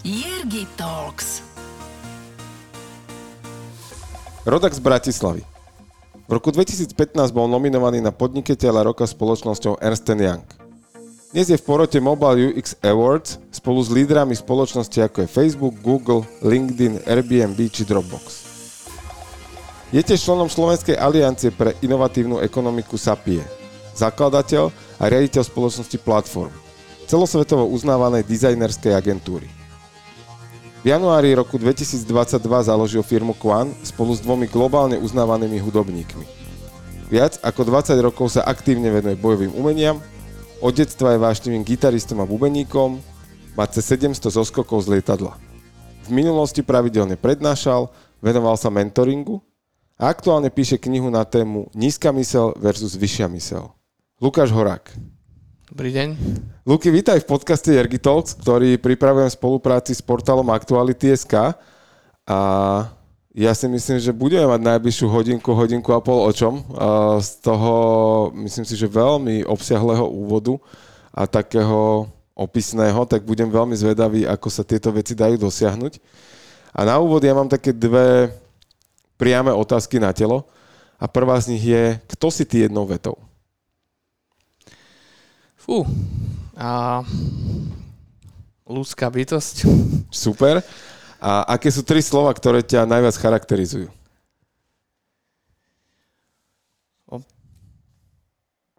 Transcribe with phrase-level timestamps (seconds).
[0.00, 1.44] Jirgi Talks.
[4.48, 5.44] Rodak z Bratislavy.
[6.24, 6.96] V roku 2015
[7.36, 10.40] bol nominovaný na podnikateľa roka spoločnosťou Ernst Young.
[11.36, 16.24] Dnes je v porote Mobile UX Awards spolu s lídrami spoločnosti ako je Facebook, Google,
[16.40, 18.24] LinkedIn, Airbnb či Dropbox.
[19.92, 23.44] Je tiež členom Slovenskej aliancie pre inovatívnu ekonomiku SAPIE,
[24.00, 26.56] zakladateľ a riaditeľ spoločnosti Platform,
[27.04, 29.59] celosvetovo uznávanej dizajnerskej agentúry.
[30.80, 36.24] V januári roku 2022 založil firmu Quan spolu s dvomi globálne uznávanými hudobníkmi.
[37.12, 40.00] Viac ako 20 rokov sa aktívne venuje bojovým umeniam,
[40.64, 42.96] od detstva je vášnivým gitaristom a bubeníkom,
[43.60, 45.36] má cez 700 zoskokov z lietadla.
[46.08, 47.92] V minulosti pravidelne prednášal,
[48.24, 49.44] venoval sa mentoringu
[50.00, 53.68] a aktuálne píše knihu na tému Nízka mysel versus vyššia mysel.
[54.16, 54.96] Lukáš Horák.
[55.70, 56.08] Dobrý deň.
[56.66, 61.54] Luky, vítaj v podcaste Jergy Talks, ktorý pripravujem v spolupráci s portálom Aktuality.sk
[62.26, 62.40] a
[63.30, 66.66] ja si myslím, že budeme mať najbližšiu hodinku, hodinku a pol o čom.
[67.22, 67.74] Z toho
[68.42, 70.58] myslím si, že veľmi obsiahleho úvodu
[71.14, 76.02] a takého opisného, tak budem veľmi zvedavý, ako sa tieto veci dajú dosiahnuť.
[76.74, 78.34] A na úvod ja mám také dve
[79.14, 80.50] priame otázky na telo.
[80.98, 83.29] A prvá z nich je, kto si ty jednou vetou?
[85.60, 85.84] Fú.
[86.56, 87.04] A...
[88.64, 89.66] Ľudská bytosť.
[90.08, 90.64] Super.
[91.20, 93.90] A aké sú tri slova, ktoré ťa najviac charakterizujú?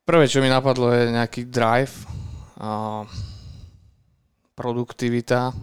[0.01, 1.93] Prvé, čo mi napadlo, je nejaký drive,
[2.57, 3.05] a
[4.57, 5.55] produktivita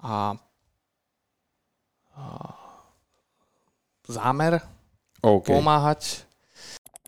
[0.00, 0.34] a,
[2.16, 2.24] a
[4.08, 4.58] zámer
[5.20, 5.52] okay.
[5.52, 6.26] pomáhať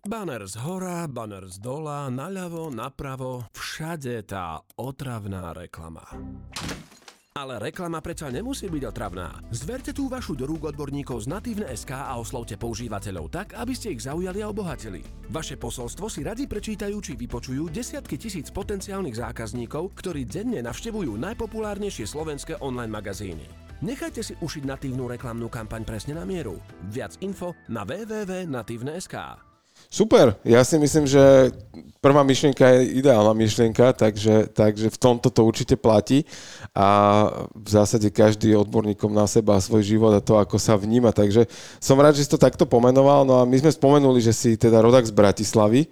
[0.05, 6.05] Banner z hora, banner z dola, naľavo, napravo, všade tá otravná reklama.
[7.33, 9.41] Ale reklama predsa nemusí byť otravná.
[9.49, 13.97] Zverte tú vašu do rúk odborníkov z Natívne SK a oslovte používateľov tak, aby ste
[13.97, 15.01] ich zaujali a obohatili.
[15.33, 22.05] Vaše posolstvo si radi prečítajú či vypočujú desiatky tisíc potenciálnych zákazníkov, ktorí denne navštevujú najpopulárnejšie
[22.05, 23.49] slovenské online magazíny.
[23.81, 26.61] Nechajte si ušiť natívnu reklamnú kampaň presne na mieru.
[26.93, 29.54] Viac info na www.natívne.sk.
[29.95, 31.55] Super, ja si myslím, že
[32.03, 36.27] prvá myšlienka je ideálna myšlienka, takže, takže v tomto to určite platí
[36.75, 36.87] a
[37.55, 41.15] v zásade každý je odborníkom na seba a svoj život a to, ako sa vníma.
[41.15, 41.47] Takže
[41.79, 43.23] som rád, že si to takto pomenoval.
[43.23, 45.87] No a my sme spomenuli, že si teda rodak z Bratislavy.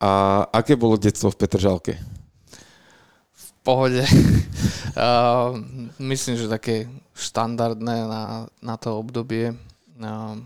[0.00, 2.00] A aké bolo detstvo v Petržalke?
[3.36, 4.08] V pohode.
[4.96, 5.52] uh,
[6.16, 9.52] myslím, že také štandardné na, na to obdobie.
[10.00, 10.40] Uh,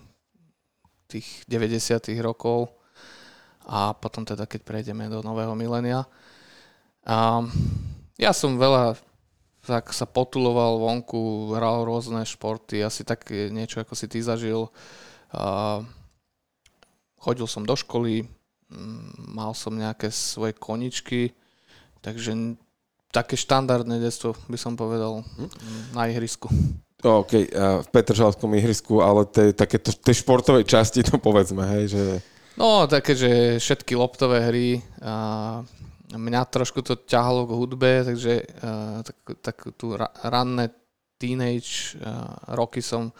[1.18, 2.16] tých 90.
[2.24, 2.72] rokov
[3.68, 6.08] a potom teda, keď prejdeme do nového milénia.
[7.06, 7.44] A
[8.16, 8.96] ja som veľa
[9.62, 14.66] tak sa potuloval vonku, hral rôzne športy, asi tak niečo, ako si ty zažil.
[15.30, 15.78] A
[17.22, 18.26] chodil som do školy,
[19.30, 21.30] mal som nejaké svoje koničky,
[22.02, 22.58] takže
[23.14, 25.50] také štandardné detstvo by som povedal hm?
[25.94, 26.50] na ihrisku.
[27.02, 27.32] OK,
[27.82, 32.02] v Petržalskom ihrisku, ale tej, také tej športovej časti to povedzme, hej, že...
[32.54, 35.60] No, také, že všetky loptové hry a
[36.14, 38.32] mňa trošku to ťahalo k hudbe, takže
[38.62, 40.70] a, tak, tak tu ranné
[41.18, 41.98] teenage
[42.54, 43.10] roky som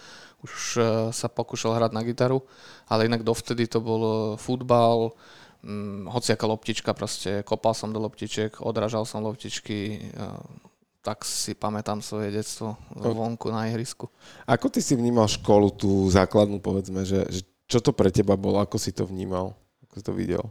[0.43, 0.55] už
[1.15, 2.43] sa pokúšal hrať na gitaru,
[2.91, 5.15] ale inak dovtedy to bol futbal,
[5.63, 10.11] hm, hociaká loptička, proste kopal som do loptiček, odrážal som loptičky,
[11.03, 14.07] tak si pamätám svoje detstvo vonku na ihrisku.
[14.47, 18.63] Ako ty si vnímal školu, tú základnú, povedzme, že, že čo to pre teba bolo,
[18.63, 20.45] ako si to vnímal, ako si to videl?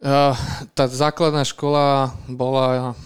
[0.00, 0.32] Uh,
[0.72, 2.96] tá základná škola bola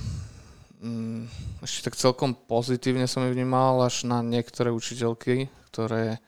[0.78, 1.26] um,
[1.62, 6.18] ešte tak celkom pozitívne som ju vnímal, až na niektoré učiteľky, ktoré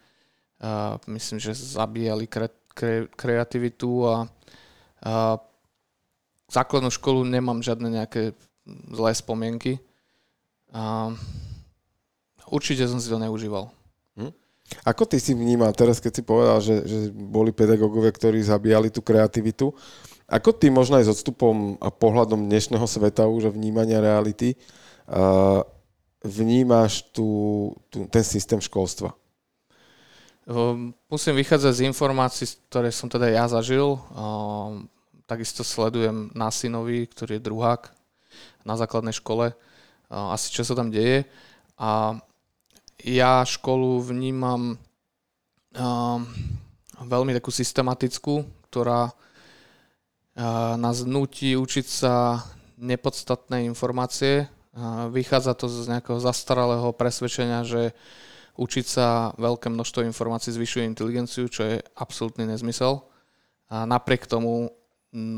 [0.63, 5.37] uh, myslím, že zabíjali kre, kre, kreativitu a uh,
[6.51, 8.35] základnú školu nemám žiadne nejaké
[8.91, 9.83] zlé spomienky.
[10.73, 11.13] A
[12.49, 13.69] určite som si to neužíval.
[14.17, 14.33] Hm?
[14.89, 19.05] Ako ty si vnímal teraz, keď si povedal, že, že boli pedagógovia, ktorí zabíjali tú
[19.05, 19.77] kreativitu,
[20.33, 24.57] ako ty možno aj s odstupom a pohľadom dnešného sveta už vnímania reality
[25.13, 25.61] uh,
[26.25, 27.29] vnímaš tú,
[27.93, 29.13] tú, ten systém školstva?
[31.07, 33.95] Musím vychádzať z informácií, ktoré som teda ja zažil.
[35.23, 37.95] Takisto sledujem na synovi, ktorý je druhák
[38.67, 39.55] na základnej škole
[40.13, 41.25] asi čo sa tam deje.
[41.81, 42.21] A
[43.01, 44.77] ja školu vnímam
[47.01, 49.09] veľmi takú systematickú, ktorá
[50.77, 52.45] nás nutí učiť sa
[52.77, 54.53] nepodstatné informácie
[55.13, 57.93] Vychádza to z nejakého zastaralého presvedčenia, že
[58.57, 63.05] učiť sa veľké množstvo informácií zvyšuje inteligenciu, čo je absolútny nezmysel.
[63.69, 64.73] A napriek tomu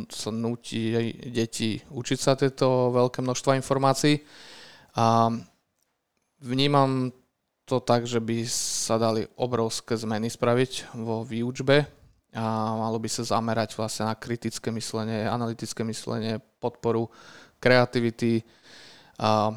[0.06, 0.94] sa nutí
[1.35, 4.23] deti učiť sa tieto veľké množstva informácií.
[4.94, 5.31] A
[6.38, 7.11] vnímam
[7.64, 11.88] to tak, že by sa dali obrovské zmeny spraviť vo výučbe
[12.35, 12.44] a
[12.75, 17.08] malo by sa zamerať vlastne na kritické myslenie, analytické myslenie, podporu
[17.62, 18.43] kreativity.
[19.23, 19.55] A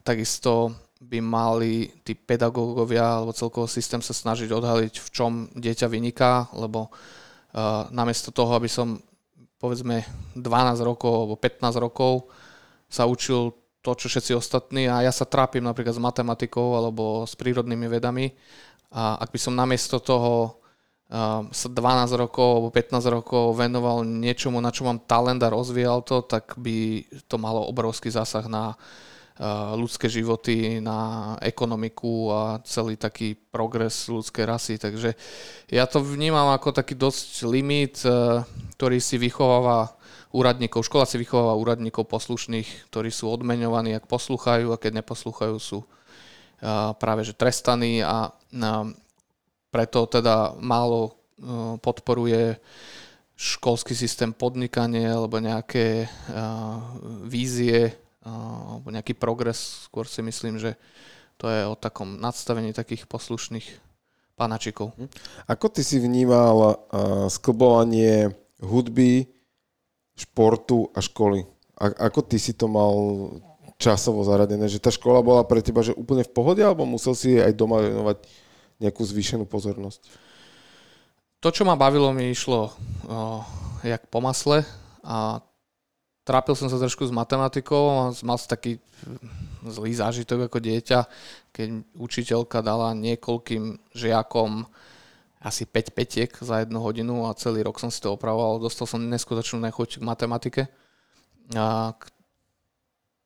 [0.00, 0.72] takisto
[1.04, 6.88] by mali tí pedagógovia alebo celkovo systém sa snažiť odhaliť, v čom dieťa vyniká, lebo
[6.88, 8.96] uh, namiesto toho, aby som
[9.60, 10.00] povedzme
[10.32, 10.40] 12
[10.80, 12.32] rokov alebo 15 rokov
[12.88, 13.52] sa učil
[13.84, 18.32] to, čo všetci ostatní a ja sa trápim napríklad s matematikou alebo s prírodnými vedami
[18.88, 20.56] a ak by som namiesto toho
[21.12, 26.00] uh, sa 12 rokov alebo 15 rokov venoval niečomu, na čo mám talent a rozvíjal
[26.00, 28.72] to, tak by to malo obrovský zásah na
[29.74, 34.74] ľudské životy, na ekonomiku a celý taký progres ľudskej rasy.
[34.78, 35.18] Takže
[35.66, 38.46] ja to vnímam ako taký dosť limit, uh,
[38.78, 39.93] ktorý si vychováva
[40.34, 40.82] úradníkov.
[40.90, 45.86] Škola si vychováva úradníkov poslušných, ktorí sú odmeňovaní, ak poslúchajú a keď neposlúchajú, sú
[46.98, 48.34] práve že trestaní a
[49.70, 51.14] preto teda málo
[51.78, 52.58] podporuje
[53.34, 56.10] školský systém podnikanie alebo nejaké
[57.26, 59.86] vízie alebo nejaký progres.
[59.90, 60.78] Skôr si myslím, že
[61.38, 63.66] to je o takom nadstavení takých poslušných
[64.38, 64.94] panačikov.
[65.50, 66.78] Ako ty si vnímal
[67.26, 68.30] sklbovanie
[68.62, 69.33] hudby,
[70.14, 71.46] športu a školy.
[71.78, 72.94] A, ako ty si to mal
[73.78, 74.70] časovo zaradené?
[74.70, 77.82] Že tá škola bola pre teba že úplne v pohode, alebo musel si aj doma
[77.82, 78.22] venovať
[78.78, 80.06] nejakú zvýšenú pozornosť?
[81.44, 82.72] To, čo ma bavilo, mi išlo o,
[83.84, 84.64] jak po masle
[85.04, 85.44] a
[86.24, 87.94] trápil som sa trošku s matematikou a
[88.24, 88.80] mal som taký
[89.60, 91.00] zlý zážitok ako dieťa,
[91.52, 91.68] keď
[92.00, 94.64] učiteľka dala niekoľkým žiakom
[95.44, 98.64] asi 5 petiek za jednu hodinu a celý rok som si to opravoval.
[98.64, 100.62] Dostal som neskutočnú nechuť k matematike.
[101.52, 101.92] A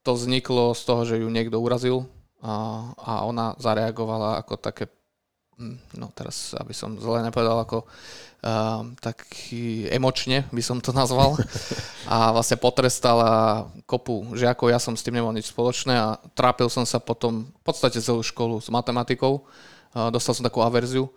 [0.02, 2.10] to vzniklo z toho, že ju niekto urazil
[2.42, 4.90] a, a ona zareagovala ako také,
[5.54, 11.38] hm, no teraz, aby som zle nepovedal, ako uh, taký emočne by som to nazval.
[12.10, 16.88] A vlastne potrestala kopu žiakov, ja som s tým nemal nič spoločné a trápil som
[16.88, 19.44] sa potom v podstate celú školu s matematikou.
[19.92, 21.12] Uh, dostal som takú averziu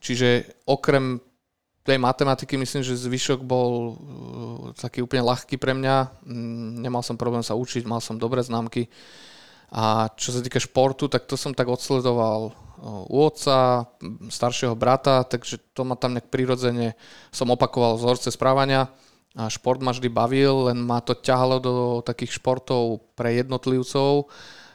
[0.00, 1.20] Čiže okrem
[1.84, 3.94] tej matematiky myslím, že zvyšok bol uh,
[4.76, 6.24] taký úplne ľahký pre mňa.
[6.24, 8.88] Mm, nemal som problém sa učiť, mal som dobré známky.
[9.70, 13.88] A čo sa týka športu, tak to som tak odsledoval uh, u otca,
[14.28, 16.96] staršieho brata, takže to ma tam nejak prirodzene,
[17.32, 18.92] som opakoval vzorce správania
[19.38, 24.26] a šport ma vždy bavil, len ma to ťahalo do takých športov pre jednotlivcov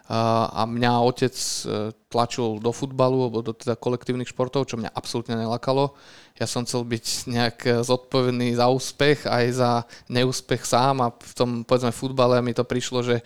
[0.05, 5.33] a mňa otec e, tlačil do futbalu alebo do teda kolektívnych športov, čo mňa absolútne
[5.33, 5.97] nelakalo.
[6.37, 9.71] Ja som chcel byť nejak zodpovedný za úspech aj za
[10.05, 13.25] neúspech sám a v tom povedzme futbale mi to prišlo, že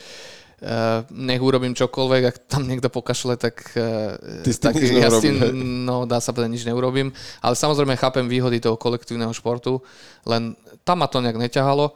[0.60, 3.64] Uh, nech urobím čokoľvek, ak tam niekto pokašle, tak,
[4.44, 5.40] Ty tak ja s tým,
[5.88, 7.16] no dá sa povedať, nič neurobím.
[7.40, 9.80] Ale samozrejme chápem výhody toho kolektívneho športu,
[10.28, 11.96] len tam ma to nejak neťahalo.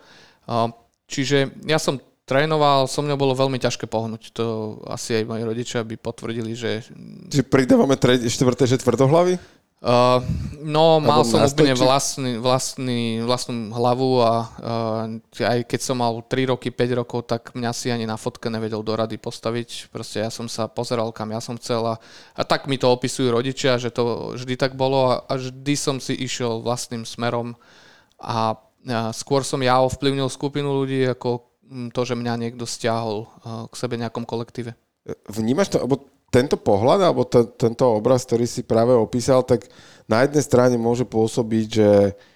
[1.12, 4.32] Čiže ja som trénoval, so mnou bolo veľmi ťažké pohnúť.
[4.40, 6.88] To asi aj moji rodičia by potvrdili, že...
[7.30, 9.36] Čiže pridávame tre- štvrté, že tvrdohlavy?
[9.84, 10.24] Uh,
[10.64, 16.56] no, mal som úplne vlastný, vlastný, vlastnú hlavu a uh, aj keď som mal 3
[16.56, 19.92] roky, 5 rokov, tak mňa si ani na fotke nevedel do rady postaviť.
[19.92, 22.00] Proste ja som sa pozeral, kam ja som chcel a,
[22.32, 26.00] a tak mi to opisujú rodičia, že to vždy tak bolo a, a vždy som
[26.00, 27.52] si išiel vlastným smerom
[28.24, 28.56] a,
[28.88, 31.53] a skôr som ja ovplyvnil skupinu ľudí ako
[31.92, 34.76] to, že mňa niekto stiahol k sebe nejakom kolektíve.
[35.28, 39.70] Vnímaš to, alebo tento pohľad, alebo t- tento obraz, ktorý si práve opísal, tak
[40.10, 41.90] na jednej strane môže pôsobiť, že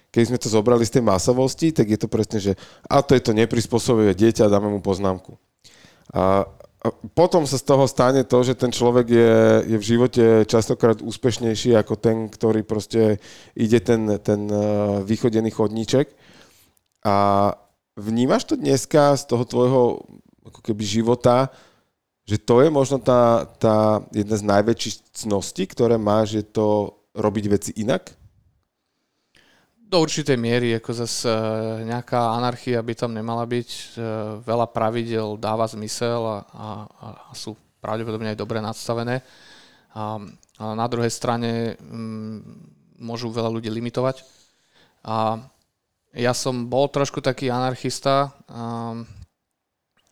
[0.08, 2.52] keď sme to zobrali z tej masovosti, tak je to presne, že
[2.86, 5.36] a to je to neprispôsobivé dieťa, dáme mu poznámku.
[6.14, 6.46] A,
[7.12, 9.34] potom sa z toho stane to, že ten človek je,
[9.66, 13.18] je v živote častokrát úspešnejší ako ten, ktorý proste
[13.58, 14.46] ide ten, ten
[15.02, 16.14] vychodený chodníček.
[17.02, 17.50] A,
[17.98, 19.82] Vnímaš to dneska z toho tvojho
[20.46, 21.50] ako keby života,
[22.22, 27.44] že to je možno tá, tá jedna z najväčších cností, ktoré máš, je to robiť
[27.50, 28.14] veci inak?
[29.88, 31.32] Do určitej miery, ako zase
[31.88, 33.68] nejaká anarchia by tam nemala byť.
[33.72, 33.82] E,
[34.44, 36.66] veľa pravidel dáva zmysel a, a,
[37.02, 39.24] a sú pravdepodobne aj dobre nadstavené.
[39.96, 40.20] A,
[40.60, 42.38] a na druhej strane m, mm,
[43.00, 44.22] môžu veľa ľudí limitovať.
[45.08, 45.40] A
[46.16, 49.04] ja som bol trošku taký anarchista, um,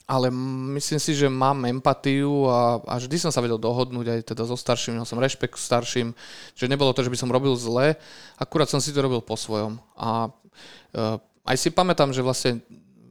[0.07, 0.31] ale
[0.79, 4.55] myslím si, že mám empatiu a, a vždy som sa vedel dohodnúť aj teda so
[4.55, 6.15] starším, mal som rešpekt starším,
[6.55, 7.99] že nebolo to, že by som robil zle,
[8.39, 9.83] akurát som si to robil po svojom.
[9.99, 12.63] A uh, aj si pamätám, že vlastne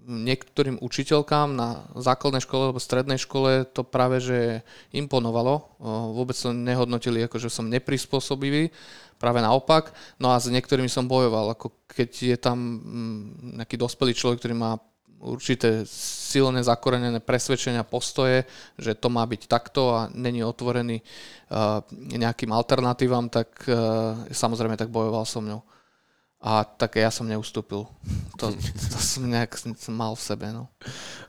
[0.06, 4.62] niektorým učiteľkám na základnej škole alebo strednej škole to práve že
[4.94, 5.78] imponovalo.
[6.14, 8.70] Vôbec to nehodnotili ako, že som neprispôsobivý,
[9.18, 9.92] práve naopak.
[10.22, 13.22] No a s niektorými som bojoval, ako keď je tam mm,
[13.62, 14.78] nejaký dospelý človek, ktorý má
[15.26, 18.46] určité silné zakorenené presvedčenia, postoje,
[18.78, 21.02] že to má byť takto a není otvorený
[21.90, 23.66] nejakým alternatívam, tak
[24.30, 25.66] samozrejme tak bojoval so mňou.
[26.46, 27.90] A tak ja som neustúpil.
[28.38, 28.46] To,
[28.94, 29.58] to som nejak
[29.90, 30.54] mal v sebe.
[30.54, 30.70] No.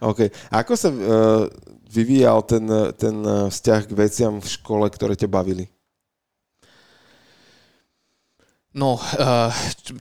[0.04, 0.28] OK.
[0.52, 1.48] Ako sa uh,
[1.88, 2.68] vyvíjal ten,
[3.00, 5.72] ten vzťah k veciam v škole, ktoré ťa bavili?
[8.76, 9.48] No, uh,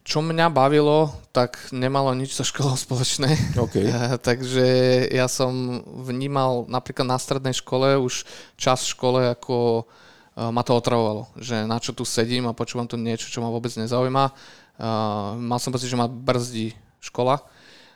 [0.04, 3.56] čo mňa bavilo, tak nemalo nič so školou spoločné.
[3.56, 3.88] Okay.
[3.88, 4.68] Uh, takže
[5.16, 8.28] ja som vnímal napríklad na strednej škole už
[8.60, 9.88] čas v škole ako
[10.36, 13.72] ma to otravovalo, že na čo tu sedím a počúvam tu niečo, čo ma vôbec
[13.72, 14.36] nezaujíma.
[14.76, 17.40] Uh, mal som pocit, že ma brzdí škola.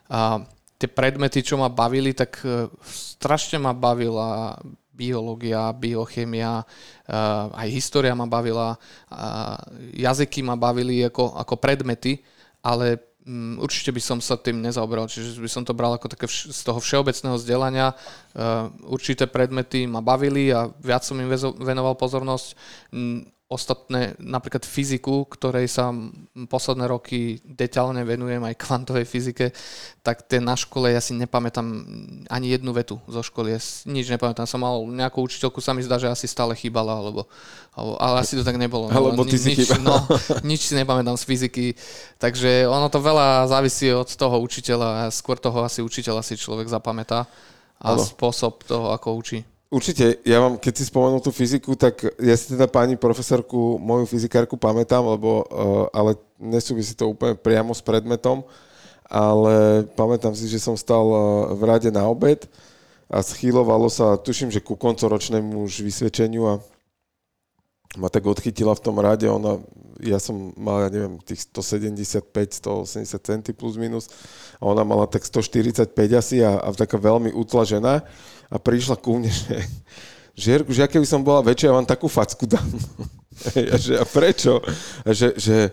[0.08, 0.48] Uh,
[0.80, 4.56] tie predmety, čo ma bavili, tak uh, strašne ma bavila
[5.00, 6.68] biológia, biochemia,
[7.56, 8.76] aj história ma bavila,
[9.96, 12.20] jazyky ma bavili ako, ako predmety,
[12.60, 16.28] ale mm, určite by som sa tým nezaoberal, čiže by som to bral ako také
[16.28, 17.96] vš- z toho všeobecného vzdelania.
[18.92, 21.32] Určité predmety ma bavili a viac som im
[21.64, 22.60] venoval pozornosť
[23.50, 25.90] ostatné, napríklad fyziku, ktorej sa
[26.46, 29.50] posledné roky detailne venujem, aj kvantovej fyzike,
[30.06, 31.66] tak tie na škole ja si nepamätám
[32.30, 33.58] ani jednu vetu zo školy.
[33.58, 34.46] Ja nič nepamätám.
[34.46, 37.26] Som mal nejakú učiteľku, sa mi zdá, že asi stále chýbala, alebo,
[37.74, 38.86] alebo ale asi to tak nebolo.
[38.94, 39.98] No, alebo ty si nič, no,
[40.46, 41.66] nič si nepamätám z fyziky.
[42.22, 47.26] Takže ono to veľa závisí od toho učiteľa skôr toho asi učiteľa si človek zapamätá
[47.82, 48.06] a Halo.
[48.06, 49.42] spôsob toho, ako učí.
[49.70, 54.10] Určite, ja vám, keď si spomenul tú fyziku, tak ja si teda pani profesorku, moju
[54.10, 58.42] fyzikárku pamätám, lebo, uh, ale nesúvisí to úplne priamo s predmetom,
[59.06, 61.22] ale pamätám si, že som stal uh,
[61.54, 62.50] v rade na obed
[63.14, 66.54] a schýlovalo sa, tuším, že ku koncoročnému už vysvedčeniu a
[67.94, 69.62] ma tak odchytila v tom rade, ona,
[70.02, 74.10] ja som mal, ja neviem, tých 175, 180 cm plus minus
[74.58, 78.02] a ona mala tak 145 asi a, a taká veľmi utlažená
[78.50, 79.62] a prišla ku mne, že,
[80.34, 82.66] že Jerku, že aké by som bola väčšia, ja vám takú facku dám.
[83.74, 84.60] a, že, a prečo?
[85.06, 85.70] A že, že,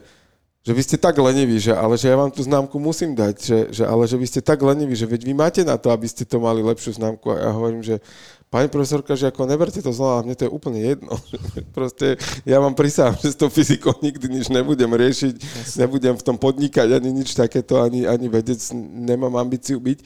[0.66, 3.58] že vy ste tak leniví, že, ale že ja vám tú známku musím dať, že,
[3.70, 6.26] že, ale že vy ste tak leniví, že veď vy máte na to, aby ste
[6.26, 7.30] to mali lepšiu známku.
[7.30, 8.02] A ja hovorím, že
[8.50, 11.14] pani profesorka, že ako neberte to zlo, mne to je úplne jedno.
[11.76, 15.78] Proste ja vám prisahám, že s tou fyzikou nikdy nič nebudem riešiť, yes.
[15.78, 20.02] nebudem v tom podnikať ani nič takéto, ani, ani vedec, nemám ambíciu byť.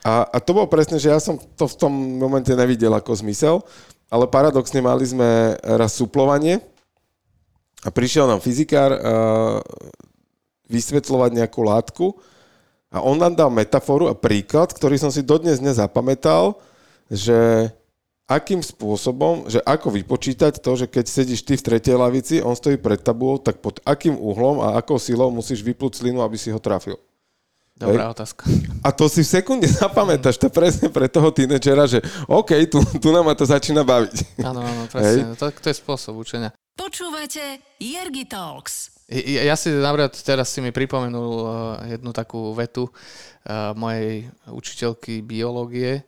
[0.00, 3.60] A, a to bolo presne, že ja som to v tom momente nevidel ako zmysel,
[4.08, 6.64] ale paradoxne mali sme raz suplovanie
[7.84, 9.00] a prišiel nám fyzikár uh,
[10.72, 12.06] vysvetľovať nejakú látku
[12.90, 16.58] a on nám dal metaforu a príklad, ktorý som si dodnes nezapamätal,
[17.06, 17.70] že
[18.30, 22.78] akým spôsobom, že ako vypočítať to, že keď sedíš ty v tretej lavici, on stojí
[22.78, 26.62] pred tabulou, tak pod akým uhlom a akou silou musíš vyplúť slinu, aby si ho
[26.62, 26.94] trafil.
[27.80, 28.20] Dobrá Hej.
[28.20, 28.44] otázka.
[28.84, 33.08] A to si v sekunde zapamätáš, to presne pre toho tínedžera, že OK, tu, tu
[33.08, 34.44] nám ma to začína baviť.
[34.44, 35.32] Áno, áno, presne.
[35.40, 36.52] To, to je spôsob učenia.
[36.76, 39.00] Počúvate Jergi Talks.
[39.08, 41.50] Ja, ja si napríklad teraz si mi pripomenul uh,
[41.88, 46.04] jednu takú vetu uh, mojej učiteľky biológie,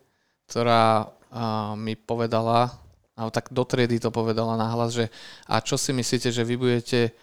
[0.53, 2.69] ktorá uh, mi povedala,
[3.17, 5.09] alebo tak do triedy to povedala nahlas, že
[5.49, 7.17] a čo si myslíte, že vy budete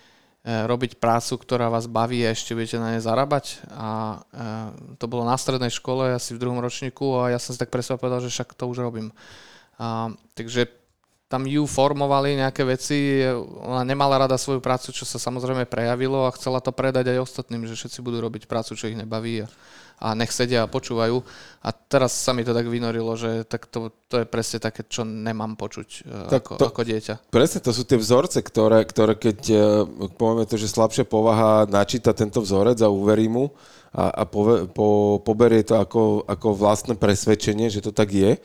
[0.50, 3.60] robiť prácu, ktorá vás baví a ešte budete na nej zarábať.
[3.70, 3.89] A
[4.34, 4.48] e,
[4.96, 8.00] to bolo na strednej škole, asi v druhom ročníku a ja som si tak presne
[8.00, 9.12] povedal, že však to už robím.
[9.77, 10.78] A, takže
[11.29, 13.21] tam ju formovali nejaké veci,
[13.62, 17.69] ona nemala rada svoju prácu, čo sa samozrejme prejavilo a chcela to predať aj ostatným,
[17.69, 19.45] že všetci budú robiť prácu, čo ich nebaví.
[19.45, 19.48] A,
[20.00, 21.21] a nech sedia a počúvajú.
[21.62, 25.03] A teraz sa mi to tak vynorilo, že tak to, to je presne také, čo
[25.03, 27.15] nemám počuť e, tak ako, to, ako dieťa.
[27.29, 29.59] Presne, to sú tie vzorce, ktoré, ktoré keď e,
[30.15, 33.51] povieme to, že slabšia povaha načíta tento vzorec a uverí mu
[33.91, 38.39] a, a pove, po, poberie to ako, ako vlastné presvedčenie, že to tak je,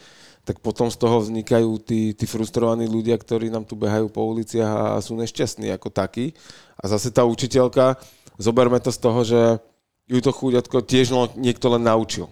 [0.45, 5.01] tak potom z toho vznikajú tí, tí frustrovaní ľudia, ktorí nám tu behajú po uliciach
[5.01, 6.37] a sú nešťastní ako takí.
[6.77, 7.97] A zase tá učiteľka,
[8.37, 9.41] zoberme to z toho, že
[10.05, 12.29] ju to chúďatko tiež niekto len naučil.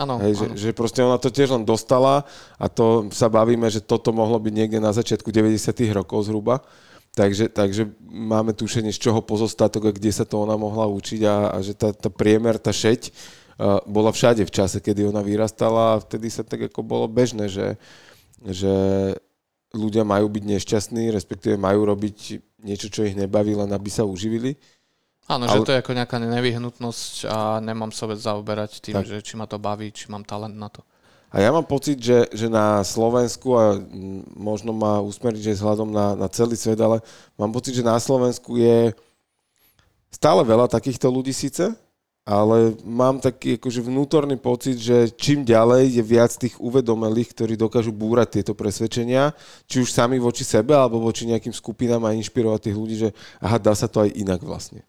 [0.00, 2.24] Áno, Hej, že, že proste ona to tiež len dostala
[2.56, 5.60] a to sa bavíme, že toto mohlo byť niekde na začiatku 90.
[5.92, 6.64] rokov zhruba.
[7.10, 11.36] Takže, takže máme tušenie, z čoho pozostatok a kde sa to ona mohla učiť a,
[11.52, 13.12] a že tá, tá priemer, tá šeť
[13.84, 17.76] bola všade v čase, kedy ona vyrastala a vtedy sa tak ako bolo bežné, že,
[18.40, 18.72] že
[19.76, 24.56] ľudia majú byť nešťastní, respektíve majú robiť niečo, čo ich nebaví, len aby sa uživili.
[25.30, 25.62] Áno, ale...
[25.62, 29.06] že to je ako nejaká nevyhnutnosť a nemám sa vec zaoberať tým, Tak.
[29.06, 30.82] že či ma to baví, či mám talent na to.
[31.30, 33.78] A ja mám pocit, že, že na Slovensku, a
[34.34, 36.98] možno ma usmeriť, že vzhľadom na, na celý svet, ale
[37.38, 38.90] mám pocit, že na Slovensku je
[40.10, 41.70] stále veľa takýchto ľudí síce,
[42.28, 47.90] ale mám taký akože vnútorný pocit, že čím ďalej je viac tých uvedomelých, ktorí dokážu
[47.96, 49.32] búrať tieto presvedčenia,
[49.64, 53.10] či už sami voči sebe, alebo voči nejakým skupinám a inšpirovať tých ľudí, že
[53.40, 54.84] aha, dá sa to aj inak vlastne.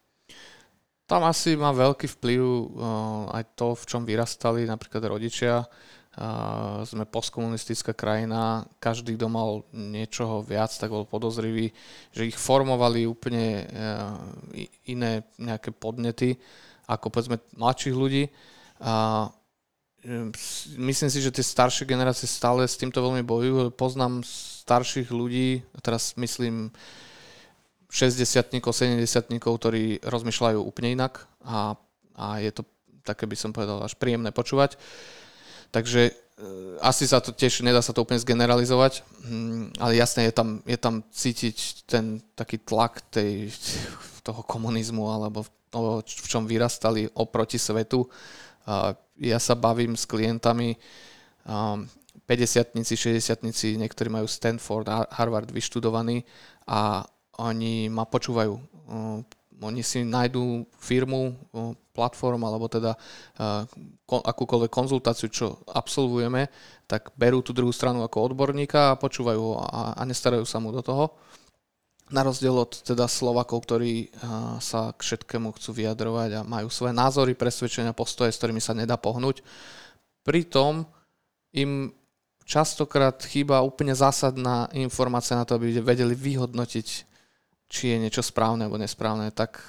[1.07, 5.67] Tam asi má veľký vplyv uh, aj to, v čom vyrastali napríklad rodičia.
[6.11, 11.71] Uh, sme postkomunistická krajina, každý, kto mal niečoho viac, tak bol podozrivý,
[12.11, 14.19] že ich formovali úplne uh,
[14.87, 16.35] iné nejaké podnety
[16.87, 18.29] ako povedzme mladších ľudí.
[18.81, 19.27] A
[20.33, 23.73] s- myslím si, že tie staršie generácie stále s týmto veľmi bojujú.
[23.73, 26.73] Poznám starších ľudí, teraz myslím
[27.91, 29.03] 60 70
[29.37, 31.75] ktorí rozmýšľajú úplne inak a,
[32.15, 32.63] a je to
[33.03, 34.77] také by som povedal až príjemné počúvať.
[35.73, 36.13] Takže e,
[36.79, 40.77] asi sa to tiež nedá sa to úplne zgeneralizovať, hm, ale jasne je tam, je
[40.77, 41.57] tam cítiť
[41.89, 43.51] ten taký tlak tej,
[44.27, 48.05] toho komunizmu alebo v čom vyrastali oproti svetu.
[49.17, 50.75] Ja sa bavím s klientami,
[51.47, 51.87] um,
[52.27, 56.23] 50-tnici, 60 niektorí majú Stanford, Har- Harvard vyštudovaní
[56.67, 57.03] a
[57.39, 58.53] oni ma počúvajú.
[58.87, 59.21] Uh,
[59.61, 63.61] Oni si nájdú firmu, uh, platform alebo teda uh,
[64.09, 66.49] ko- akúkoľvek konzultáciu, čo absolvujeme,
[66.89, 70.81] tak berú tú druhú stranu ako odborníka a počúvajú ho a nestarajú sa mu do
[70.81, 71.13] toho.
[72.11, 76.91] Na rozdiel od teda Slovakov, ktorí uh, sa k všetkému chcú vyjadrovať a majú svoje
[76.91, 79.39] názory, presvedčenia, postoje, s ktorými sa nedá pohnúť.
[80.27, 80.83] Pritom
[81.55, 81.95] im
[82.43, 86.87] častokrát chýba úplne zásadná informácia na to, aby vedeli vyhodnotiť,
[87.71, 89.63] či je niečo správne alebo nesprávne, tak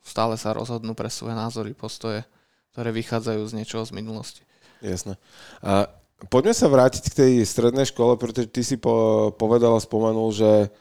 [0.00, 2.24] stále sa rozhodnú pre svoje názory, postoje,
[2.72, 4.42] ktoré vychádzajú z niečoho z minulosti.
[4.80, 5.20] Jasné.
[5.60, 5.92] A
[6.32, 10.72] poďme sa vrátiť k tej strednej škole, pretože ty si po, povedal a spomenul, že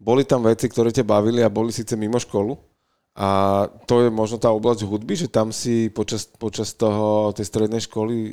[0.00, 2.56] boli tam veci, ktoré ťa bavili a boli síce mimo školu.
[3.20, 7.84] A to je možno tá oblasť hudby, že tam si počas, počas toho, tej strednej
[7.84, 8.32] školy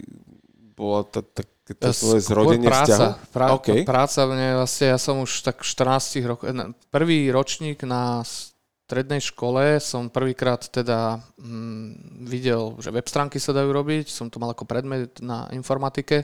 [0.77, 1.43] bola tá, tá,
[1.91, 3.33] svoje Skôr zrodenie práca, vzťahu?
[3.33, 3.67] Prá, OK.
[3.83, 6.47] Práca mne vlastne, ja som už tak 14 rokov,
[6.93, 8.23] prvý ročník na
[8.87, 14.39] strednej škole som prvýkrát teda mm, videl, že web stránky sa dajú robiť, som to
[14.39, 16.23] mal ako predmet na informatike.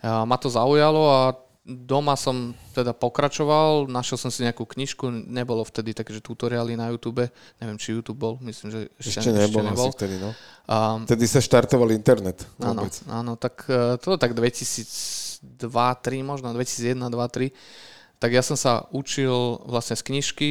[0.00, 5.60] A ma to zaujalo a doma som teda pokračoval, našiel som si nejakú knižku, nebolo
[5.62, 7.28] vtedy také, že tutoriály na YouTube,
[7.60, 10.32] neviem, či YouTube bol, myslím, že ešte, Ešte nebol, asi vtedy, no.
[10.64, 12.48] A, Vtedy sa štartoval internet.
[12.64, 12.96] Áno, vôbec.
[13.06, 18.20] áno, tak e, to tak 2002, 2003 možno, 2001, 2003.
[18.20, 19.32] Tak ja som sa učil
[19.64, 20.50] vlastne z knižky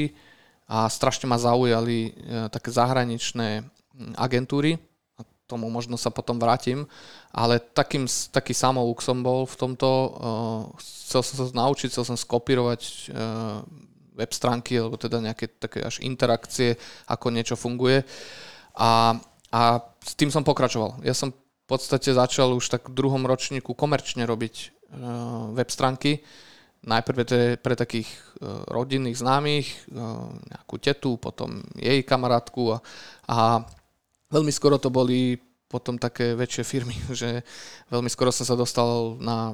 [0.66, 2.12] a strašne ma zaujali e,
[2.50, 3.66] také zahraničné
[4.18, 4.82] agentúry.
[5.50, 6.86] Tomu možno sa potom vrátim.
[7.34, 9.90] Ale takým, taký samouk som bol v tomto.
[9.90, 10.10] e,
[11.10, 12.94] Chcel som sa naučiť, chcel som skopírovať e,
[14.14, 16.78] web stránky, alebo teda nejaké také až interakcie,
[17.10, 18.06] ako niečo funguje.
[18.78, 19.18] A,
[19.50, 19.62] a
[20.04, 21.02] s tým som pokračoval.
[21.02, 24.56] Ja som v podstate začal už tak v druhom ročníku komerčne robiť
[24.90, 26.26] uh, web stránky.
[26.82, 32.78] Najprv je pre takých uh, rodinných známych, uh, nejakú tetu, potom jej kamarátku a,
[33.30, 33.38] a
[34.30, 35.38] veľmi skoro to boli
[35.70, 37.46] potom také väčšie firmy, že
[37.94, 39.54] veľmi skoro som sa dostal na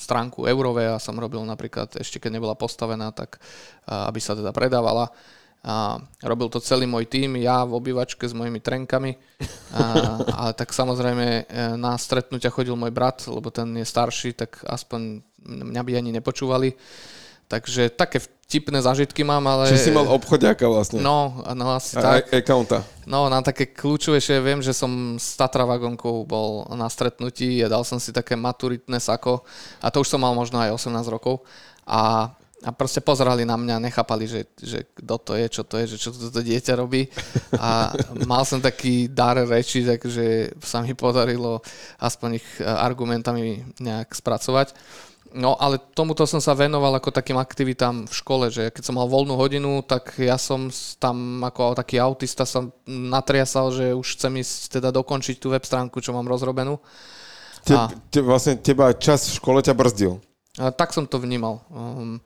[0.00, 3.36] stránku Eurové a som robil napríklad, ešte keď nebola postavená, tak
[3.84, 5.12] aby sa teda predávala.
[5.60, 9.12] A robil to celý môj tým, ja v obývačke s mojimi trenkami.
[9.76, 9.84] A,
[10.40, 11.42] ale tak samozrejme e,
[11.76, 16.72] na stretnutia chodil môj brat, lebo ten je starší, tak aspoň mňa by ani nepočúvali.
[17.50, 19.66] Takže také vtipné zážitky mám, ale...
[19.66, 21.02] Čiže si mal obchodiaka vlastne.
[21.02, 22.30] No, no asi a tak.
[22.30, 22.86] accounta.
[23.10, 27.82] No, na také kľúčovejšie viem, že som s Tatra vagonkou bol na stretnutí a dal
[27.82, 29.42] som si také maturitné sako
[29.82, 31.42] a to už som mal možno aj 18 rokov
[31.82, 32.30] a,
[32.62, 35.96] a proste pozerali na mňa, nechápali, že, že kto to je, čo to je, že
[35.98, 37.10] čo toto dieťa robí
[37.58, 37.90] a
[38.30, 41.62] mal som taký dar reči, takže sa mi podarilo
[41.98, 44.70] aspoň ich argumentami nejak spracovať.
[45.30, 49.06] No ale tomuto som sa venoval ako takým aktivitám v škole, že keď som mal
[49.06, 50.66] voľnú hodinu, tak ja som
[50.98, 56.02] tam ako taký autista som natriasal, že už chcem ísť teda dokončiť tú web stránku,
[56.02, 56.82] čo mám rozrobenú.
[57.62, 60.18] Te, A- te, vlastne teba čas v škole ťa brzdil.
[60.58, 61.62] A tak som to vnímal.
[61.70, 62.18] Um,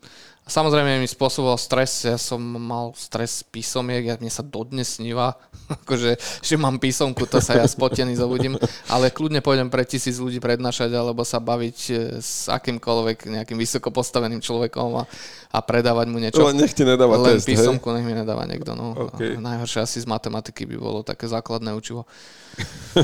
[0.45, 5.01] A samozrejme mi spôsoboval stres, ja som mal stres z písomiek, ja, mne sa dodnes
[5.01, 5.41] sníva,
[5.81, 8.61] akože, že mám písomku, to sa ja spotený zobudím,
[8.93, 13.89] ale kľudne pôjdem pre tisíc ľudí prednášať alebo sa baviť e, s akýmkoľvek nejakým vysoko
[13.89, 15.09] postaveným človekom a,
[15.49, 16.45] a predávať mu niečo.
[16.45, 18.77] Len nech ti nedáva Len test, písomku nech mi nedáva niekto.
[18.77, 18.93] No.
[19.17, 19.41] Okay.
[19.41, 22.05] Najhoršie asi z matematiky by bolo také základné učivo.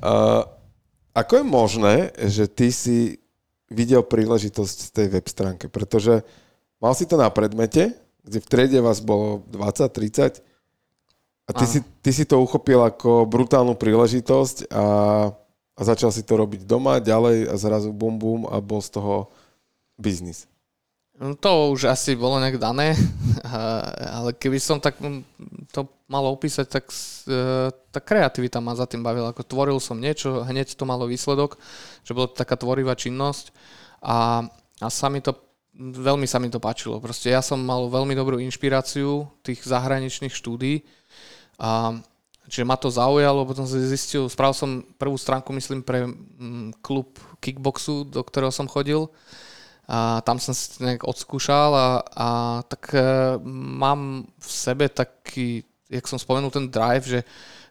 [0.00, 0.40] uh,
[1.12, 1.96] ako je možné,
[2.32, 3.27] že ty si
[3.68, 6.24] videl príležitosť z tej web stránke, pretože
[6.80, 10.44] mal si to na predmete, kde v triede vás bolo 20-30
[11.48, 14.86] a ty si, ty si to uchopil ako brutálnu príležitosť a,
[15.76, 19.32] a začal si to robiť doma, ďalej a zrazu bum bum a bol z toho
[19.96, 20.44] biznis.
[21.18, 22.94] No to už asi bolo nejak dané,
[24.22, 25.02] ale keby som tak
[25.74, 26.94] to mal opísať, tak e,
[27.90, 29.34] tá kreativita ma za tým bavila.
[29.34, 31.58] Ako tvoril som niečo, hneď to malo výsledok,
[32.06, 33.50] že bola to taká tvorivá činnosť
[33.98, 34.46] a,
[34.78, 35.34] a sa mi to,
[35.78, 37.02] veľmi sa mi to páčilo.
[37.02, 40.86] Proste ja som mal veľmi dobrú inšpiráciu tých zahraničných štúdí
[41.58, 41.98] a
[42.48, 47.12] Čiže ma to zaujalo, potom som zistil, spravil som prvú stránku, myslím, pre mm, klub
[47.44, 49.12] kickboxu, do ktorého som chodil
[49.88, 52.28] a tam som si nejak odskúšal a, a
[52.68, 53.00] tak e,
[53.80, 57.20] mám v sebe taký, jak som spomenul ten drive, že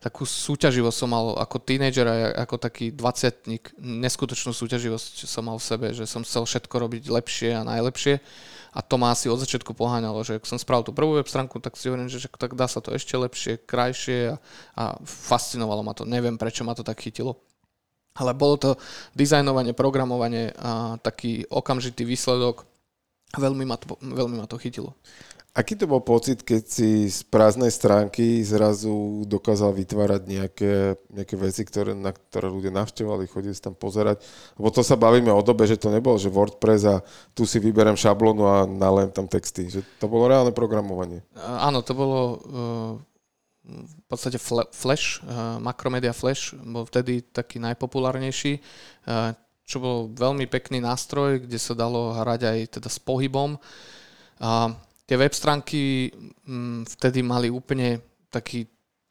[0.01, 5.67] takú súťaživosť som mal ako tínedžer a ako taký dvaciatník, neskutočnú súťaživosť som mal v
[5.69, 8.17] sebe, že som chcel všetko robiť lepšie a najlepšie.
[8.73, 11.61] A to ma asi od začiatku poháňalo, že ak som spravil tú prvú web stránku,
[11.61, 14.35] tak si hovorím, že tak dá sa to ešte lepšie, krajšie a,
[14.73, 16.05] a fascinovalo ma to.
[16.05, 17.37] Neviem, prečo ma to tak chytilo
[18.17, 18.69] ale bolo to
[19.13, 22.65] dizajnovanie, programovanie a taký okamžitý výsledok.
[23.37, 24.97] Veľmi ma to, veľmi ma to chytilo.
[25.57, 31.65] Aký to bol pocit, keď si z prázdnej stránky zrazu dokázal vytvárať nejaké, nejaké veci,
[31.65, 34.21] ktoré, na ktoré ľudia navštevovali, chodili si tam pozerať?
[34.53, 37.01] Lebo to sa bavíme o dobe, že to nebolo, že WordPress a
[37.33, 39.65] tu si vyberiem šablónu a nalém tam texty.
[39.65, 41.25] Že to bolo reálne programovanie.
[41.41, 43.16] Áno, to bolo uh
[43.67, 44.39] v podstate
[44.71, 49.35] Flash, uh, Macromedia Flash bol vtedy taký najpopulárnejší, uh,
[49.67, 53.59] čo bol veľmi pekný nástroj, kde sa dalo hrať aj teda s pohybom.
[54.39, 54.71] A
[55.03, 56.07] tie web stránky
[56.47, 57.99] um, vtedy mali úplne
[58.31, 58.63] taký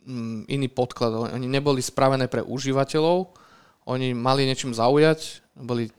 [0.08, 1.36] um, iný podklad.
[1.36, 3.36] Oni neboli spravené pre užívateľov,
[3.86, 5.92] oni mali niečím zaujať, boli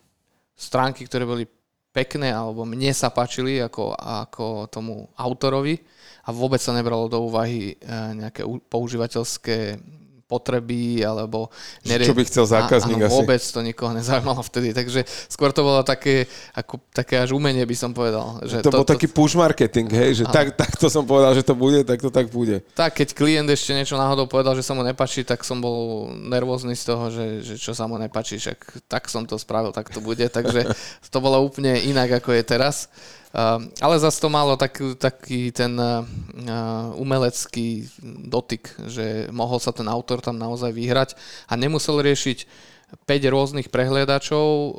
[0.58, 1.46] stránky, ktoré boli
[1.94, 5.82] pekné alebo mne sa páčili ako, ako tomu autorovi
[6.28, 7.88] a vôbec sa nebralo do úvahy e,
[8.20, 9.80] nejaké používateľské
[10.28, 11.48] potreby, alebo...
[11.88, 12.04] Nere...
[12.04, 13.16] Čo by chcel zákazník asi.
[13.16, 17.76] vôbec to nikoho nezaujímalo vtedy, takže skôr to bolo také, ako, také až umenie by
[17.80, 18.44] som povedal.
[18.44, 21.32] Že to, to bol to, taký push marketing, hej, že tak, tak to som povedal,
[21.32, 22.60] že to bude, tak to tak bude.
[22.76, 26.76] Tak, keď klient ešte niečo náhodou povedal, že sa mu nepačí, tak som bol nervózny
[26.76, 30.04] z toho, že, že čo sa mu nepačí, však tak som to spravil, tak to
[30.04, 30.68] bude, takže
[31.08, 32.92] to bolo úplne inak, ako je teraz.
[33.38, 36.02] Ehm, ale zase to malo tak, taký ten uh,
[36.98, 37.86] umelecký
[38.26, 41.14] dotyk, že mohol sa ten autor tam naozaj vyhrať
[41.46, 42.66] a nemusel riešiť
[43.06, 44.72] 5 rôznych prehliadačov, uh,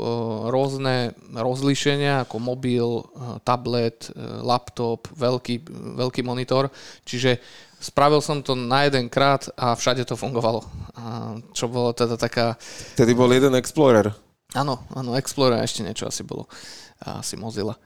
[0.50, 3.06] rôzne rozlíšenia ako mobil,
[3.46, 4.10] tablet,
[4.42, 5.62] laptop, veľký,
[5.94, 6.74] veľký monitor.
[7.06, 7.38] Čiže
[7.78, 10.66] spravil som to na jeden krát a všade to fungovalo.
[10.98, 12.58] A čo bolo teda taká...
[12.98, 14.10] Tedy bol jeden Explorer.
[14.58, 16.50] Áno, áno, Explorer a ešte niečo asi bolo.
[16.98, 17.78] Asi Mozilla.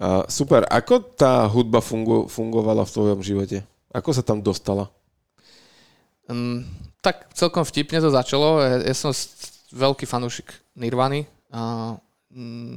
[0.00, 0.64] Uh, super.
[0.72, 3.60] Ako tá hudba fungu- fungovala v tvojom živote?
[3.92, 4.88] Ako sa tam dostala?
[6.24, 6.64] Um,
[7.04, 8.64] tak celkom vtipne to začalo.
[8.64, 9.12] Ja, ja som
[9.76, 11.28] veľký fanúšik Nirvany.
[11.52, 11.94] A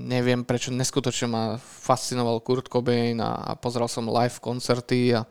[0.10, 5.24] neviem prečo neskutočne ma fascinoval Kurt Cobain a, a pozeral som live koncerty a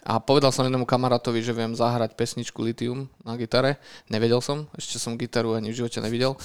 [0.00, 3.76] a povedal som jednému kamarátovi, že viem zahrať pesničku Lithium na gitare.
[4.08, 6.40] Nevedel som, ešte som gitaru ani v živote nevidel.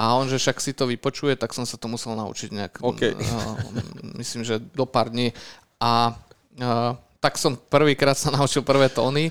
[0.00, 2.74] A on, že však si to vypočuje, tak som sa to musel naučiť nejak.
[2.80, 3.12] Okay.
[3.12, 3.56] Uh,
[4.20, 5.36] myslím, že do pár dní.
[5.76, 6.16] A
[6.56, 9.28] uh, tak som prvýkrát sa naučil prvé tóny.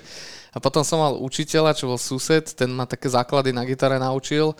[0.53, 4.53] A potom som mal učiteľa, čo bol sused, ten ma také základy na gitare naučil.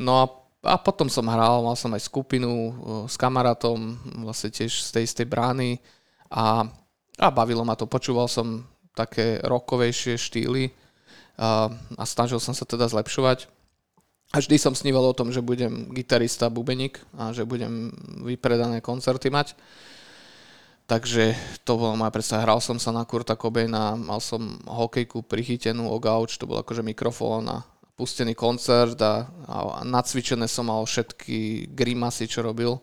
[0.00, 0.26] No a
[0.66, 2.72] a potom som hral, mal som aj skupinu uh,
[3.06, 5.78] s kamarátom, vlastne tiež z tej istej brány.
[6.26, 6.66] A
[7.16, 7.88] a bavilo ma to.
[7.88, 10.72] Počúval som také rokovejšie štýly
[11.36, 13.48] a, a snažil som sa teda zlepšovať.
[14.34, 17.94] A vždy som sníval o tom, že budem gitarista, bubeník a že budem
[18.26, 19.54] vypredané koncerty mať.
[20.86, 21.34] Takže
[21.66, 22.46] to bola moja predstava.
[22.46, 26.86] Hral som sa na Kurta Cobaina, mal som hokejku prichytenú o gauč, to bol akože
[26.86, 27.66] mikrofón a
[27.98, 32.78] pustený koncert a, a nacvičené som mal všetky grimasy, čo robil.